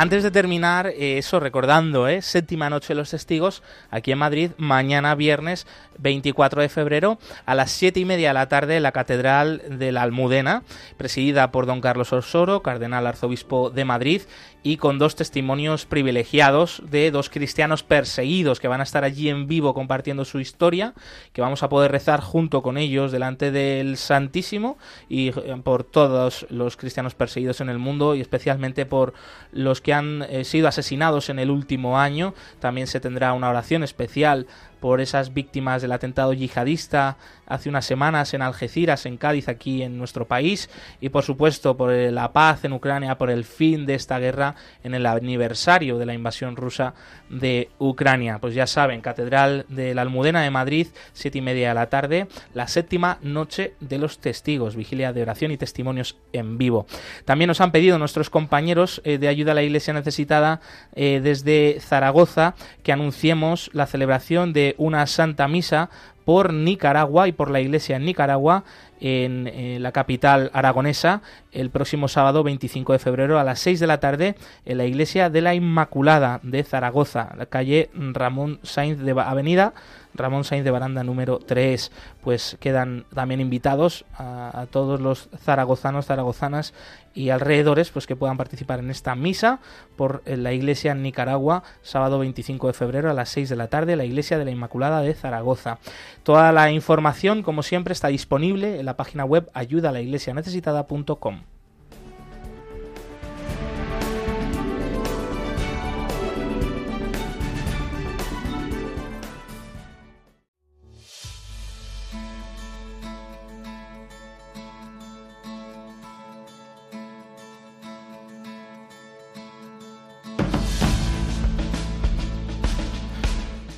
Antes 0.00 0.22
de 0.22 0.30
terminar, 0.30 0.86
eh, 0.86 1.18
eso 1.18 1.40
recordando, 1.40 2.06
¿eh? 2.06 2.22
séptima 2.22 2.70
noche 2.70 2.90
de 2.90 2.94
los 2.94 3.10
testigos, 3.10 3.64
aquí 3.90 4.12
en 4.12 4.18
Madrid, 4.18 4.52
mañana 4.56 5.16
viernes 5.16 5.66
24 5.98 6.62
de 6.62 6.68
febrero, 6.68 7.18
a 7.46 7.56
las 7.56 7.72
siete 7.72 7.98
y 7.98 8.04
media 8.04 8.28
de 8.28 8.34
la 8.34 8.46
tarde, 8.46 8.76
en 8.76 8.84
la 8.84 8.92
Catedral 8.92 9.60
de 9.68 9.90
la 9.90 10.02
Almudena, 10.02 10.62
presidida 10.96 11.50
por 11.50 11.66
don 11.66 11.80
Carlos 11.80 12.12
Osoro, 12.12 12.62
cardenal 12.62 13.08
arzobispo 13.08 13.70
de 13.70 13.84
Madrid, 13.84 14.22
y 14.68 14.76
con 14.76 14.98
dos 14.98 15.16
testimonios 15.16 15.86
privilegiados 15.86 16.82
de 16.90 17.10
dos 17.10 17.30
cristianos 17.30 17.82
perseguidos 17.82 18.60
que 18.60 18.68
van 18.68 18.80
a 18.80 18.82
estar 18.82 19.02
allí 19.02 19.30
en 19.30 19.46
vivo 19.46 19.72
compartiendo 19.72 20.26
su 20.26 20.40
historia, 20.40 20.92
que 21.32 21.40
vamos 21.40 21.62
a 21.62 21.70
poder 21.70 21.90
rezar 21.90 22.20
junto 22.20 22.60
con 22.60 22.76
ellos 22.76 23.10
delante 23.10 23.50
del 23.50 23.96
Santísimo 23.96 24.76
y 25.08 25.28
eh, 25.28 25.56
por 25.64 25.84
todos 25.84 26.46
los 26.50 26.76
cristianos 26.76 27.14
perseguidos 27.14 27.62
en 27.62 27.70
el 27.70 27.78
mundo 27.78 28.14
y 28.14 28.20
especialmente 28.20 28.84
por 28.84 29.14
los 29.52 29.80
que 29.80 29.94
han 29.94 30.26
eh, 30.28 30.44
sido 30.44 30.68
asesinados 30.68 31.30
en 31.30 31.38
el 31.38 31.50
último 31.50 31.98
año. 31.98 32.34
También 32.60 32.88
se 32.88 33.00
tendrá 33.00 33.32
una 33.32 33.48
oración 33.48 33.82
especial 33.82 34.48
por 34.80 35.00
esas 35.00 35.34
víctimas 35.34 35.82
del 35.82 35.92
atentado 35.92 36.32
yihadista 36.32 37.16
hace 37.46 37.68
unas 37.68 37.86
semanas 37.86 38.34
en 38.34 38.42
Algeciras, 38.42 39.06
en 39.06 39.16
Cádiz, 39.16 39.48
aquí 39.48 39.82
en 39.82 39.96
nuestro 39.98 40.26
país, 40.26 40.68
y 41.00 41.08
por 41.08 41.24
supuesto 41.24 41.76
por 41.76 41.90
la 41.92 42.32
paz 42.32 42.64
en 42.64 42.72
Ucrania, 42.72 43.16
por 43.16 43.30
el 43.30 43.44
fin 43.44 43.86
de 43.86 43.94
esta 43.94 44.18
guerra 44.18 44.54
en 44.84 44.94
el 44.94 45.06
aniversario 45.06 45.98
de 45.98 46.06
la 46.06 46.14
invasión 46.14 46.56
rusa 46.56 46.94
de 47.30 47.70
Ucrania. 47.78 48.38
Pues 48.38 48.54
ya 48.54 48.66
saben, 48.66 49.00
Catedral 49.00 49.64
de 49.68 49.94
la 49.94 50.02
Almudena 50.02 50.42
de 50.42 50.50
Madrid, 50.50 50.88
siete 51.12 51.38
y 51.38 51.42
media 51.42 51.68
de 51.68 51.74
la 51.74 51.88
tarde, 51.88 52.28
la 52.54 52.68
séptima 52.68 53.18
noche 53.22 53.74
de 53.80 53.98
los 53.98 54.18
testigos, 54.18 54.76
vigilia 54.76 55.12
de 55.12 55.22
oración 55.22 55.50
y 55.50 55.56
testimonios 55.56 56.16
en 56.32 56.58
vivo. 56.58 56.86
También 57.24 57.48
nos 57.48 57.60
han 57.60 57.72
pedido 57.72 57.98
nuestros 57.98 58.30
compañeros 58.30 59.00
eh, 59.04 59.18
de 59.18 59.28
ayuda 59.28 59.52
a 59.52 59.54
la 59.54 59.62
Iglesia 59.62 59.94
necesitada 59.94 60.60
eh, 60.94 61.20
desde 61.22 61.78
Zaragoza 61.80 62.54
que 62.82 62.92
anunciemos 62.92 63.70
la 63.72 63.86
celebración 63.86 64.52
de 64.52 64.67
una 64.78 65.06
Santa 65.06 65.48
Misa 65.48 65.90
por 66.24 66.52
Nicaragua 66.52 67.26
y 67.26 67.32
por 67.32 67.50
la 67.50 67.60
Iglesia 67.60 67.96
en 67.96 68.04
Nicaragua 68.04 68.64
en, 69.00 69.82
la 69.82 69.92
capital 69.92 70.50
aragonesa 70.52 71.22
el 71.52 71.70
próximo 71.70 72.08
sábado 72.08 72.42
25 72.42 72.92
de 72.92 72.98
febrero 72.98 73.38
a 73.38 73.44
las 73.44 73.60
6 73.60 73.80
de 73.80 73.86
la 73.86 74.00
tarde 74.00 74.34
en 74.66 74.76
la 74.76 74.84
Iglesia 74.84 75.30
de 75.30 75.40
la 75.40 75.54
Inmaculada 75.54 76.40
de 76.42 76.64
Zaragoza, 76.64 77.32
la 77.38 77.46
calle 77.46 77.88
Ramón 77.94 78.60
Sainz 78.62 78.98
de 78.98 79.12
Avenida 79.12 79.72
Ramón 80.18 80.44
Sainz 80.44 80.64
de 80.64 80.70
Baranda 80.70 81.02
número 81.04 81.38
3. 81.38 81.90
Pues 82.20 82.56
quedan 82.60 83.06
también 83.14 83.40
invitados 83.40 84.04
a, 84.14 84.66
todos 84.70 85.00
los 85.00 85.28
zaragozanos, 85.38 86.06
zaragozanas 86.06 86.74
y 87.14 87.30
alrededores 87.30 87.90
pues 87.90 88.06
que 88.06 88.16
puedan 88.16 88.36
participar 88.36 88.80
en 88.80 88.90
esta 88.90 89.14
misa 89.14 89.60
por 89.96 90.22
la 90.26 90.52
iglesia 90.52 90.92
en 90.92 91.02
Nicaragua, 91.02 91.62
sábado 91.82 92.18
25 92.18 92.66
de 92.68 92.72
febrero 92.72 93.10
a 93.10 93.14
las 93.14 93.30
6 93.30 93.48
de 93.48 93.56
la 93.56 93.68
tarde, 93.68 93.96
la 93.96 94.04
iglesia 94.04 94.38
de 94.38 94.44
la 94.44 94.50
Inmaculada 94.50 95.00
de 95.00 95.14
Zaragoza. 95.14 95.78
Toda 96.22 96.52
la 96.52 96.70
información, 96.70 97.42
como 97.42 97.62
siempre, 97.62 97.92
está 97.92 98.08
disponible 98.08 98.78
en 98.80 98.86
la 98.86 98.96
página 98.96 99.24
web 99.24 99.50
ayudalaiglesianecesitada.com. 99.54 101.42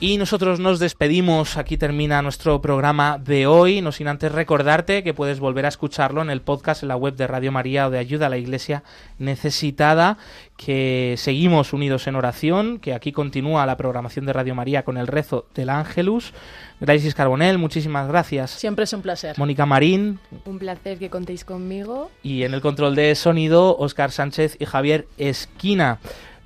Y 0.03 0.17
nosotros 0.17 0.61
nos 0.61 0.79
despedimos, 0.79 1.59
aquí 1.59 1.77
termina 1.77 2.23
nuestro 2.23 2.63
programa 2.63 3.19
de 3.19 3.47
hoy, 3.47 3.83
no 3.83 3.93
sin 3.93 4.09
antes 4.09 4.33
recordarte 4.33 5.03
que 5.03 5.13
puedes 5.13 5.41
volver 5.41 5.67
a 5.67 5.69
escucharlo 5.69 6.23
en 6.23 6.31
el 6.31 6.41
podcast 6.41 6.83
en 6.83 6.89
la 6.89 6.97
web 6.97 7.17
de 7.17 7.27
Radio 7.27 7.53
María 7.53 7.87
o 7.87 7.91
de 7.91 7.99
Ayuda 7.99 8.25
a 8.25 8.29
la 8.31 8.39
Iglesia 8.39 8.83
Necesitada, 9.19 10.17
que 10.57 11.17
seguimos 11.19 11.75
unidos 11.75 12.07
en 12.07 12.17
oración, 12.17 12.79
que 12.79 12.95
aquí 12.95 13.13
continúa 13.13 13.67
la 13.67 13.77
programación 13.77 14.25
de 14.25 14.33
Radio 14.33 14.55
María 14.55 14.85
con 14.85 14.97
el 14.97 15.07
rezo 15.07 15.45
del 15.55 15.69
Ángelus. 15.69 16.33
Gracias 16.81 17.15
Carbonel, 17.15 17.59
muchísimas 17.59 18.09
gracias. 18.09 18.53
Siempre 18.53 18.85
es 18.85 18.93
un 18.95 19.03
placer. 19.03 19.39
Mónica 19.39 19.67
Marín. 19.67 20.19
Un 20.47 20.59
placer 20.59 20.99
que 20.99 21.11
contéis 21.11 21.45
conmigo. 21.45 22.11
Y 22.23 22.45
en 22.45 22.55
el 22.55 22.63
control 22.63 22.95
de 22.95 23.15
sonido, 23.15 23.77
Óscar 23.77 24.13
Sánchez 24.13 24.57
y 24.59 24.65
Javier 24.65 25.07
Esquina. 25.19 25.99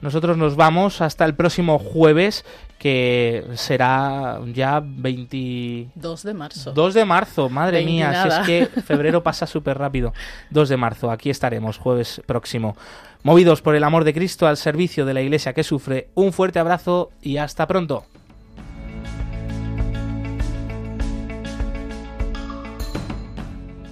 Nosotros 0.05 0.37
nos 0.37 0.55
vamos 0.55 1.01
hasta 1.01 1.25
el 1.25 1.35
próximo 1.35 1.79
jueves 1.79 2.45
que 2.79 3.43
será 3.55 4.39
ya 4.53 4.83
22 4.85 6.23
de 6.23 6.35
marzo. 6.35 6.73
2 6.75 6.93
de 6.93 7.05
marzo, 7.07 7.49
madre 7.49 7.83
mía, 7.87 8.23
si 8.23 8.29
es 8.29 8.71
que 8.71 8.83
febrero 8.83 9.23
pasa 9.23 9.47
súper 9.47 9.79
rápido. 9.79 10.13
2 10.51 10.69
de 10.69 10.77
marzo, 10.77 11.11
aquí 11.11 11.31
estaremos 11.31 11.79
jueves 11.79 12.21
próximo. 12.27 12.77
Movidos 13.23 13.63
por 13.63 13.77
el 13.77 13.83
amor 13.83 14.05
de 14.05 14.13
Cristo 14.13 14.47
al 14.47 14.59
servicio 14.59 15.07
de 15.07 15.15
la 15.15 15.23
iglesia 15.23 15.55
que 15.55 15.65
sufre, 15.65 16.11
un 16.13 16.35
fuerte 16.35 16.59
abrazo 16.59 17.09
y 17.23 17.39
hasta 17.39 17.67
pronto. 17.67 18.05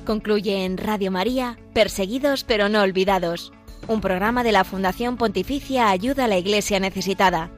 Concluye 0.04 0.66
en 0.66 0.76
Radio 0.76 1.10
María, 1.10 1.56
Perseguidos 1.72 2.44
pero 2.44 2.68
no 2.68 2.82
olvidados, 2.82 3.50
un 3.88 4.00
programa 4.00 4.42
de 4.44 4.52
la 4.52 4.64
Fundación 4.64 5.16
Pontificia 5.16 5.90
Ayuda 5.90 6.24
a 6.24 6.28
la 6.28 6.38
Iglesia 6.38 6.80
Necesitada 6.80 7.50